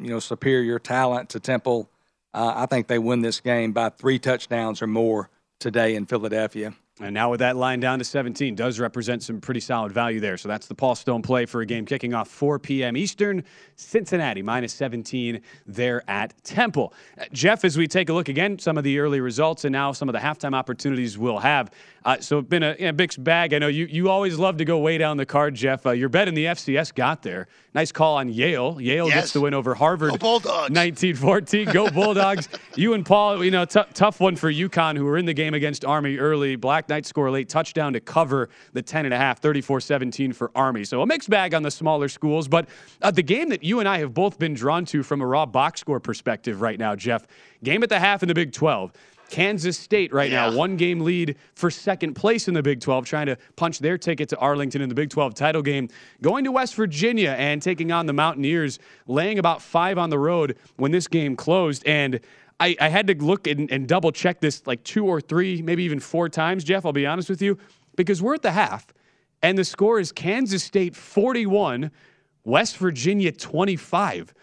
you 0.00 0.10
know, 0.10 0.20
superior 0.20 0.78
talent 0.78 1.30
to 1.30 1.40
Temple. 1.40 1.88
Uh, 2.32 2.52
I 2.56 2.66
think 2.66 2.86
they 2.86 2.98
win 2.98 3.20
this 3.20 3.40
game 3.40 3.72
by 3.72 3.88
three 3.88 4.18
touchdowns 4.18 4.82
or 4.82 4.86
more 4.86 5.30
today 5.58 5.94
in 5.94 6.06
Philadelphia. 6.06 6.74
And 7.00 7.14
now 7.14 7.30
with 7.30 7.40
that 7.40 7.56
line 7.56 7.80
down 7.80 7.98
to 7.98 8.04
17, 8.04 8.54
does 8.54 8.78
represent 8.78 9.22
some 9.22 9.40
pretty 9.40 9.60
solid 9.60 9.90
value 9.90 10.20
there. 10.20 10.36
So 10.36 10.48
that's 10.48 10.66
the 10.66 10.74
Paul 10.74 10.94
Stone 10.94 11.22
play 11.22 11.46
for 11.46 11.62
a 11.62 11.66
game 11.66 11.86
kicking 11.86 12.12
off 12.12 12.28
4 12.28 12.58
p.m. 12.58 12.94
Eastern. 12.94 13.42
Cincinnati 13.76 14.42
minus 14.42 14.74
17 14.74 15.40
there 15.66 16.02
at 16.10 16.34
Temple. 16.44 16.92
Uh, 17.18 17.24
Jeff, 17.32 17.64
as 17.64 17.78
we 17.78 17.86
take 17.86 18.10
a 18.10 18.12
look 18.12 18.28
again, 18.28 18.58
some 18.58 18.76
of 18.76 18.84
the 18.84 18.98
early 18.98 19.20
results 19.20 19.64
and 19.64 19.72
now 19.72 19.92
some 19.92 20.10
of 20.10 20.12
the 20.12 20.18
halftime 20.18 20.54
opportunities 20.54 21.16
we'll 21.16 21.38
have. 21.38 21.70
Uh, 22.04 22.18
so 22.18 22.38
it's 22.38 22.48
been 22.48 22.62
a 22.62 22.74
you 22.78 22.86
know, 22.86 22.92
mixed 22.92 23.22
bag. 23.22 23.52
I 23.52 23.58
know 23.58 23.68
you, 23.68 23.86
you 23.86 24.08
always 24.08 24.38
love 24.38 24.56
to 24.58 24.64
go 24.64 24.78
way 24.78 24.96
down 24.98 25.16
the 25.16 25.26
card, 25.26 25.54
Jeff. 25.54 25.84
Uh, 25.84 25.90
your 25.90 26.08
bet 26.08 26.28
in 26.28 26.34
the 26.34 26.46
FCS 26.46 26.94
got 26.94 27.22
there. 27.22 27.46
Nice 27.74 27.92
call 27.92 28.16
on 28.16 28.28
Yale. 28.28 28.80
Yale 28.80 29.06
yes. 29.06 29.14
gets 29.14 29.32
the 29.32 29.40
win 29.40 29.54
over 29.54 29.74
Harvard. 29.74 30.12
Go 30.12 30.16
Bulldogs. 30.16 30.70
1914. 30.70 31.70
Go 31.70 31.90
Bulldogs. 31.92 32.48
you 32.74 32.94
and 32.94 33.04
Paul, 33.04 33.44
you 33.44 33.50
know, 33.50 33.64
t- 33.64 33.80
tough 33.94 34.18
one 34.18 34.34
for 34.34 34.50
UConn, 34.50 34.96
who 34.96 35.04
were 35.04 35.18
in 35.18 35.26
the 35.26 35.34
game 35.34 35.54
against 35.54 35.84
Army 35.84 36.16
early. 36.16 36.56
Black 36.56 36.88
Knights 36.88 37.08
score 37.08 37.30
late 37.30 37.48
touchdown 37.48 37.92
to 37.92 38.00
cover 38.00 38.48
the 38.72 38.82
10.5, 38.82 39.38
34 39.38 39.80
17 39.80 40.32
for 40.32 40.50
Army. 40.54 40.84
So 40.84 41.02
a 41.02 41.06
mixed 41.06 41.30
bag 41.30 41.54
on 41.54 41.62
the 41.62 41.70
smaller 41.70 42.08
schools. 42.08 42.48
But 42.48 42.68
uh, 43.02 43.10
the 43.10 43.22
game 43.22 43.50
that 43.50 43.62
you 43.62 43.78
and 43.78 43.88
I 43.88 43.98
have 43.98 44.14
both 44.14 44.38
been 44.38 44.54
drawn 44.54 44.84
to 44.86 45.02
from 45.02 45.20
a 45.20 45.26
raw 45.26 45.46
box 45.46 45.80
score 45.80 46.00
perspective 46.00 46.60
right 46.60 46.78
now, 46.78 46.96
Jeff, 46.96 47.26
game 47.62 47.82
at 47.82 47.88
the 47.88 48.00
half 48.00 48.22
in 48.22 48.28
the 48.28 48.34
Big 48.34 48.52
12. 48.52 48.92
Kansas 49.30 49.78
State 49.78 50.12
right 50.12 50.30
yeah. 50.30 50.50
now, 50.50 50.56
one 50.56 50.76
game 50.76 51.00
lead 51.00 51.36
for 51.54 51.70
second 51.70 52.14
place 52.14 52.48
in 52.48 52.54
the 52.54 52.62
Big 52.62 52.80
12, 52.80 53.06
trying 53.06 53.26
to 53.26 53.36
punch 53.56 53.78
their 53.78 53.96
ticket 53.96 54.28
to 54.30 54.36
Arlington 54.38 54.82
in 54.82 54.88
the 54.88 54.94
Big 54.94 55.10
12 55.10 55.34
title 55.34 55.62
game. 55.62 55.88
Going 56.20 56.44
to 56.44 56.52
West 56.52 56.74
Virginia 56.74 57.30
and 57.38 57.62
taking 57.62 57.92
on 57.92 58.06
the 58.06 58.12
Mountaineers, 58.12 58.78
laying 59.06 59.38
about 59.38 59.62
five 59.62 59.98
on 59.98 60.10
the 60.10 60.18
road 60.18 60.56
when 60.76 60.90
this 60.90 61.08
game 61.08 61.36
closed. 61.36 61.86
And 61.86 62.20
I, 62.58 62.76
I 62.80 62.88
had 62.88 63.06
to 63.06 63.14
look 63.14 63.46
and, 63.46 63.70
and 63.70 63.88
double 63.88 64.12
check 64.12 64.40
this 64.40 64.66
like 64.66 64.82
two 64.84 65.06
or 65.06 65.20
three, 65.20 65.62
maybe 65.62 65.84
even 65.84 66.00
four 66.00 66.28
times, 66.28 66.64
Jeff. 66.64 66.84
I'll 66.84 66.92
be 66.92 67.06
honest 67.06 67.28
with 67.28 67.40
you, 67.40 67.58
because 67.96 68.20
we're 68.20 68.34
at 68.34 68.42
the 68.42 68.52
half, 68.52 68.86
and 69.42 69.56
the 69.56 69.64
score 69.64 69.98
is 69.98 70.12
Kansas 70.12 70.62
State 70.62 70.94
41, 70.94 71.90
West 72.44 72.76
Virginia 72.76 73.32
25 73.32 74.34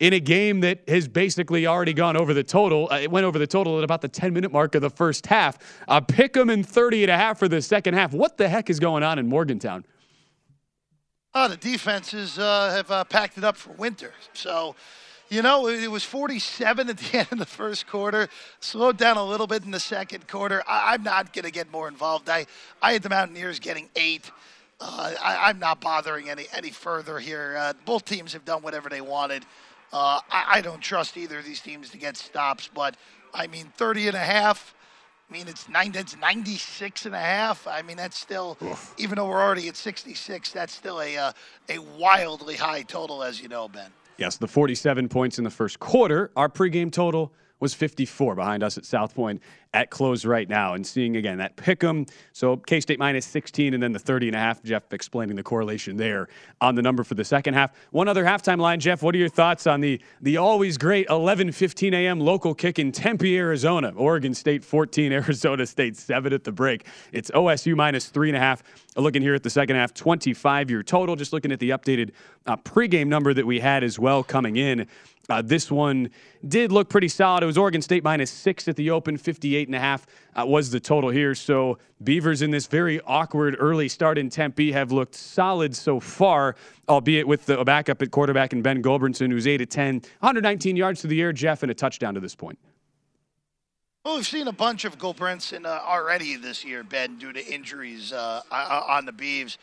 in 0.00 0.14
a 0.14 0.20
game 0.20 0.60
that 0.60 0.80
has 0.88 1.06
basically 1.06 1.66
already 1.66 1.92
gone 1.92 2.16
over 2.16 2.32
the 2.34 2.42
total. 2.42 2.88
Uh, 2.90 2.96
it 2.96 3.10
went 3.10 3.26
over 3.26 3.38
the 3.38 3.46
total 3.46 3.78
at 3.78 3.84
about 3.84 4.00
the 4.00 4.08
10 4.08 4.32
minute 4.32 4.50
mark 4.50 4.74
of 4.74 4.80
the 4.80 4.90
first 4.90 5.26
half. 5.26 5.58
Uh, 5.86 6.00
pick 6.00 6.32
them 6.32 6.50
in 6.50 6.64
30 6.64 7.04
and 7.04 7.10
a 7.10 7.16
half 7.16 7.38
for 7.38 7.46
the 7.46 7.60
second 7.62 7.94
half. 7.94 8.12
What 8.12 8.38
the 8.38 8.48
heck 8.48 8.70
is 8.70 8.80
going 8.80 9.02
on 9.02 9.18
in 9.18 9.28
Morgantown? 9.28 9.84
Oh, 11.34 11.46
the 11.46 11.56
defenses 11.56 12.38
uh, 12.38 12.72
have 12.74 12.90
uh, 12.90 13.04
packed 13.04 13.38
it 13.38 13.44
up 13.44 13.56
for 13.56 13.70
winter. 13.74 14.12
So, 14.32 14.74
you 15.28 15.42
know, 15.42 15.68
it 15.68 15.88
was 15.88 16.02
47 16.02 16.88
at 16.88 16.96
the 16.96 17.18
end 17.18 17.28
of 17.30 17.38
the 17.38 17.46
first 17.46 17.86
quarter, 17.86 18.28
slowed 18.58 18.96
down 18.96 19.18
a 19.18 19.24
little 19.24 19.46
bit 19.46 19.64
in 19.64 19.70
the 19.70 19.78
second 19.78 20.26
quarter. 20.26 20.64
I, 20.66 20.94
am 20.94 21.02
not 21.02 21.32
going 21.32 21.44
to 21.44 21.52
get 21.52 21.70
more 21.70 21.86
involved. 21.86 22.28
I, 22.28 22.46
I 22.82 22.94
had 22.94 23.02
the 23.02 23.10
Mountaineers 23.10 23.60
getting 23.60 23.90
eight. 23.94 24.30
Uh, 24.80 25.12
I, 25.22 25.50
am 25.50 25.58
not 25.58 25.82
bothering 25.82 26.30
any, 26.30 26.46
any 26.54 26.70
further 26.70 27.18
here. 27.18 27.54
Uh, 27.56 27.74
both 27.84 28.06
teams 28.06 28.32
have 28.32 28.46
done 28.46 28.62
whatever 28.62 28.88
they 28.88 29.02
wanted. 29.02 29.44
Uh, 29.92 30.20
I, 30.30 30.44
I, 30.54 30.60
don't 30.60 30.80
trust 30.80 31.16
either 31.16 31.38
of 31.38 31.44
these 31.44 31.60
teams 31.60 31.90
to 31.90 31.98
get 31.98 32.16
stops, 32.16 32.70
but 32.72 32.96
I 33.34 33.48
mean, 33.48 33.72
30 33.76 34.08
and 34.08 34.16
a 34.16 34.20
half. 34.20 34.74
I 35.28 35.32
mean, 35.32 35.48
it's 35.48 35.68
nine. 35.68 35.92
It's 35.94 36.16
96 36.16 37.06
and 37.06 37.14
a 37.14 37.18
half. 37.18 37.66
I 37.66 37.82
mean, 37.82 37.96
that's 37.96 38.18
still, 38.18 38.56
Oof. 38.62 38.94
even 38.98 39.16
though 39.16 39.28
we're 39.28 39.40
already 39.40 39.68
at 39.68 39.76
66, 39.76 40.50
that's 40.52 40.74
still 40.74 41.00
a 41.00 41.16
uh, 41.16 41.32
a 41.68 41.78
wildly 41.78 42.56
high 42.56 42.82
total, 42.82 43.22
as 43.22 43.40
you 43.40 43.48
know, 43.48 43.68
Ben. 43.68 43.90
Yes, 44.16 44.36
the 44.36 44.48
47 44.48 45.08
points 45.08 45.38
in 45.38 45.44
the 45.44 45.50
first 45.50 45.78
quarter. 45.78 46.30
Our 46.36 46.48
pregame 46.48 46.92
total 46.92 47.32
was 47.60 47.74
54 47.74 48.34
behind 48.34 48.62
us 48.62 48.76
at 48.76 48.84
South 48.84 49.14
Point 49.14 49.40
at 49.72 49.90
close 49.90 50.24
right 50.24 50.48
now. 50.48 50.74
And 50.74 50.86
seeing 50.86 51.16
again 51.16 51.38
that 51.38 51.56
pick 51.56 51.82
'em. 51.84 52.06
So 52.32 52.56
K 52.56 52.80
State 52.80 52.98
minus 52.98 53.24
16 53.26 53.74
and 53.74 53.82
then 53.82 53.92
the 53.92 53.98
30 53.98 54.28
and 54.28 54.36
a 54.36 54.38
half. 54.38 54.62
Jeff 54.62 54.92
explaining 54.92 55.36
the 55.36 55.42
correlation 55.42 55.96
there 55.96 56.28
on 56.60 56.74
the 56.74 56.82
number 56.82 57.04
for 57.04 57.14
the 57.14 57.24
second 57.24 57.54
half. 57.54 57.72
One 57.90 58.08
other 58.08 58.24
halftime 58.24 58.58
line, 58.58 58.80
Jeff. 58.80 59.02
What 59.02 59.14
are 59.14 59.18
your 59.18 59.28
thoughts 59.28 59.66
on 59.66 59.80
the 59.80 60.00
the 60.20 60.36
always 60.36 60.76
great 60.76 61.06
11:15 61.08 61.94
a.m. 61.94 62.20
local 62.20 62.54
kick 62.54 62.78
in 62.78 62.90
Tempe, 62.92 63.36
Arizona? 63.36 63.92
Oregon 63.96 64.34
State 64.34 64.64
14, 64.64 65.12
Arizona 65.20 65.66
State 65.66 65.96
7 65.96 66.32
at 66.32 66.44
the 66.44 66.52
break. 66.52 66.86
It's 67.12 67.30
OSU 67.30 67.76
minus 67.76 68.06
three 68.06 68.28
and 68.28 68.36
a 68.36 68.40
half. 68.40 68.62
Looking 68.96 69.22
here 69.22 69.34
at 69.34 69.44
the 69.44 69.50
second 69.50 69.76
half, 69.76 69.94
25 69.94 70.68
year 70.70 70.82
total. 70.82 71.14
Just 71.14 71.32
looking 71.32 71.52
at 71.52 71.60
the 71.60 71.70
updated 71.70 72.10
uh, 72.46 72.56
pregame 72.56 73.06
number 73.06 73.32
that 73.32 73.46
we 73.46 73.60
had 73.60 73.84
as 73.84 73.98
well 73.98 74.24
coming 74.24 74.56
in. 74.56 74.86
Uh, 75.30 75.40
this 75.40 75.70
one 75.70 76.10
did 76.48 76.72
look 76.72 76.88
pretty 76.88 77.06
solid. 77.06 77.42
It 77.44 77.46
was 77.46 77.56
Oregon 77.56 77.80
State 77.82 78.02
minus 78.02 78.30
six 78.30 78.66
at 78.66 78.74
the 78.74 78.90
open, 78.90 79.16
58 79.16 79.59
and 79.68 79.74
a 79.74 79.80
half 79.80 80.06
uh, 80.34 80.44
was 80.46 80.70
the 80.70 80.80
total 80.80 81.10
here. 81.10 81.34
So 81.34 81.78
Beavers 82.02 82.42
in 82.42 82.50
this 82.50 82.66
very 82.66 83.00
awkward 83.02 83.56
early 83.58 83.88
start 83.88 84.18
in 84.18 84.30
Tempe 84.30 84.72
have 84.72 84.92
looked 84.92 85.14
solid 85.14 85.74
so 85.74 86.00
far, 86.00 86.56
albeit 86.88 87.26
with 87.26 87.46
the 87.46 87.62
backup 87.64 88.00
at 88.02 88.10
quarterback 88.10 88.52
and 88.52 88.62
Ben 88.62 88.82
Gulbranson, 88.82 89.30
who's 89.30 89.46
8 89.46 89.60
at 89.60 89.70
10, 89.70 89.94
119 90.20 90.76
yards 90.76 91.00
to 91.02 91.06
the 91.06 91.20
air, 91.20 91.32
Jeff, 91.32 91.62
and 91.62 91.70
a 91.70 91.74
touchdown 91.74 92.14
to 92.14 92.20
this 92.20 92.34
point. 92.34 92.58
Well, 94.04 94.16
we've 94.16 94.26
seen 94.26 94.48
a 94.48 94.52
bunch 94.52 94.86
of 94.86 94.96
Gulbranson 94.96 95.66
uh, 95.66 95.80
already 95.86 96.36
this 96.36 96.64
year, 96.64 96.82
Ben, 96.82 97.18
due 97.18 97.34
to 97.34 97.46
injuries 97.46 98.14
uh, 98.14 98.40
on 98.50 99.04
the 99.04 99.12
Beavs. 99.12 99.58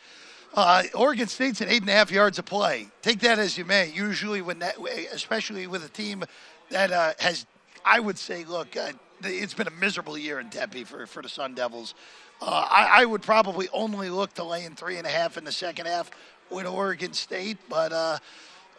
Uh, 0.54 0.84
Oregon 0.94 1.26
State's 1.26 1.60
at 1.60 1.68
eight 1.68 1.82
and 1.82 1.90
a 1.90 1.92
half 1.92 2.10
yards 2.10 2.38
of 2.38 2.44
play. 2.44 2.88
Take 3.02 3.20
that 3.20 3.38
as 3.38 3.58
you 3.58 3.64
may. 3.64 3.90
Usually, 3.90 4.40
when 4.40 4.60
that, 4.60 4.76
especially 5.12 5.66
with 5.66 5.84
a 5.84 5.88
team 5.88 6.24
that 6.70 6.92
uh, 6.92 7.12
has, 7.18 7.46
I 7.84 8.00
would 8.00 8.18
say, 8.18 8.44
look, 8.44 8.76
uh, 8.76 8.92
it's 9.22 9.54
been 9.54 9.66
a 9.66 9.72
miserable 9.72 10.16
year 10.16 10.40
in 10.40 10.50
Tempe 10.50 10.84
for, 10.84 11.06
for 11.06 11.22
the 11.22 11.28
Sun 11.28 11.54
Devils. 11.54 11.94
Uh, 12.40 12.66
I, 12.70 13.02
I, 13.02 13.04
would 13.04 13.22
probably 13.22 13.68
only 13.72 14.10
look 14.10 14.34
to 14.34 14.44
lay 14.44 14.64
in 14.64 14.74
three 14.74 14.96
and 14.96 15.06
a 15.06 15.10
half 15.10 15.36
in 15.36 15.44
the 15.44 15.52
second 15.52 15.86
half 15.86 16.10
with 16.50 16.66
Oregon 16.66 17.12
State, 17.12 17.58
but 17.68 17.92
uh, 17.92 18.18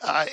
uh, 0.02 0.26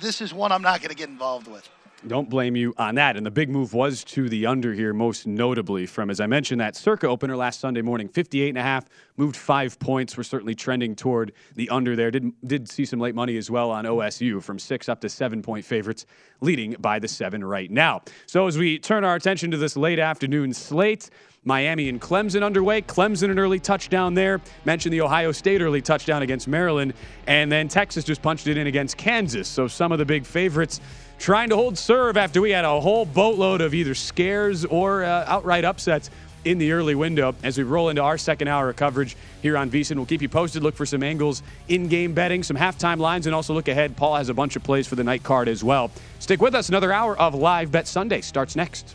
this 0.00 0.20
is 0.20 0.32
one 0.32 0.52
I'm 0.52 0.62
not 0.62 0.80
going 0.80 0.90
to 0.90 0.96
get 0.96 1.08
involved 1.08 1.48
with. 1.48 1.68
Don't 2.06 2.30
blame 2.30 2.54
you 2.54 2.74
on 2.78 2.94
that. 2.94 3.16
And 3.16 3.26
the 3.26 3.30
big 3.30 3.50
move 3.50 3.74
was 3.74 4.04
to 4.04 4.28
the 4.28 4.46
under 4.46 4.72
here, 4.72 4.92
most 4.94 5.26
notably 5.26 5.84
from, 5.84 6.10
as 6.10 6.20
I 6.20 6.28
mentioned, 6.28 6.60
that 6.60 6.76
Circa 6.76 7.08
opener 7.08 7.36
last 7.36 7.58
Sunday 7.58 7.82
morning, 7.82 8.08
58 8.08 8.50
and 8.50 8.58
a 8.58 8.62
half, 8.62 8.84
moved 9.16 9.34
five 9.34 9.76
points. 9.80 10.16
We're 10.16 10.22
certainly 10.22 10.54
trending 10.54 10.94
toward 10.94 11.32
the 11.56 11.68
under 11.70 11.96
there. 11.96 12.12
Did, 12.12 12.32
did 12.46 12.70
see 12.70 12.84
some 12.84 13.00
late 13.00 13.16
money 13.16 13.36
as 13.36 13.50
well 13.50 13.72
on 13.72 13.84
OSU 13.84 14.40
from 14.40 14.60
six 14.60 14.88
up 14.88 15.00
to 15.00 15.08
seven 15.08 15.42
point 15.42 15.64
favorites, 15.64 16.06
leading 16.40 16.76
by 16.78 17.00
the 17.00 17.08
seven 17.08 17.44
right 17.44 17.70
now. 17.70 18.02
So 18.26 18.46
as 18.46 18.56
we 18.56 18.78
turn 18.78 19.02
our 19.02 19.16
attention 19.16 19.50
to 19.50 19.56
this 19.56 19.76
late 19.76 19.98
afternoon 19.98 20.54
slate, 20.54 21.10
Miami 21.44 21.88
and 21.88 22.00
Clemson 22.00 22.44
underway. 22.44 22.82
Clemson 22.82 23.30
an 23.30 23.38
early 23.38 23.58
touchdown 23.58 24.14
there. 24.14 24.40
Mentioned 24.64 24.92
the 24.92 25.00
Ohio 25.00 25.32
State 25.32 25.62
early 25.62 25.80
touchdown 25.80 26.22
against 26.22 26.46
Maryland. 26.46 26.94
And 27.26 27.50
then 27.50 27.68
Texas 27.68 28.04
just 28.04 28.22
punched 28.22 28.46
it 28.46 28.58
in 28.58 28.66
against 28.66 28.96
Kansas. 28.96 29.48
So 29.48 29.66
some 29.66 29.90
of 29.90 29.98
the 29.98 30.04
big 30.04 30.26
favorites 30.26 30.80
trying 31.18 31.50
to 31.50 31.56
hold 31.56 31.76
serve 31.76 32.16
after 32.16 32.40
we 32.40 32.50
had 32.50 32.64
a 32.64 32.80
whole 32.80 33.04
boatload 33.04 33.60
of 33.60 33.74
either 33.74 33.94
scares 33.94 34.64
or 34.64 35.04
uh, 35.04 35.24
outright 35.26 35.64
upsets 35.64 36.10
in 36.44 36.58
the 36.58 36.72
early 36.72 36.94
window. 36.94 37.34
As 37.42 37.58
we 37.58 37.64
roll 37.64 37.88
into 37.88 38.02
our 38.02 38.16
second 38.16 38.48
hour 38.48 38.70
of 38.70 38.76
coverage 38.76 39.16
here 39.42 39.56
on 39.56 39.70
VSIN, 39.70 39.96
we'll 39.96 40.06
keep 40.06 40.22
you 40.22 40.28
posted. 40.28 40.62
Look 40.62 40.76
for 40.76 40.86
some 40.86 41.02
angles 41.02 41.42
in 41.68 41.88
game 41.88 42.14
betting, 42.14 42.42
some 42.42 42.56
halftime 42.56 42.98
lines, 42.98 43.26
and 43.26 43.34
also 43.34 43.52
look 43.52 43.68
ahead. 43.68 43.96
Paul 43.96 44.16
has 44.16 44.28
a 44.28 44.34
bunch 44.34 44.56
of 44.56 44.62
plays 44.62 44.86
for 44.86 44.94
the 44.94 45.04
night 45.04 45.22
card 45.22 45.48
as 45.48 45.62
well. 45.62 45.90
Stick 46.20 46.40
with 46.40 46.54
us. 46.54 46.68
Another 46.68 46.92
hour 46.92 47.18
of 47.18 47.34
Live 47.34 47.72
Bet 47.72 47.86
Sunday 47.86 48.20
starts 48.20 48.56
next. 48.56 48.94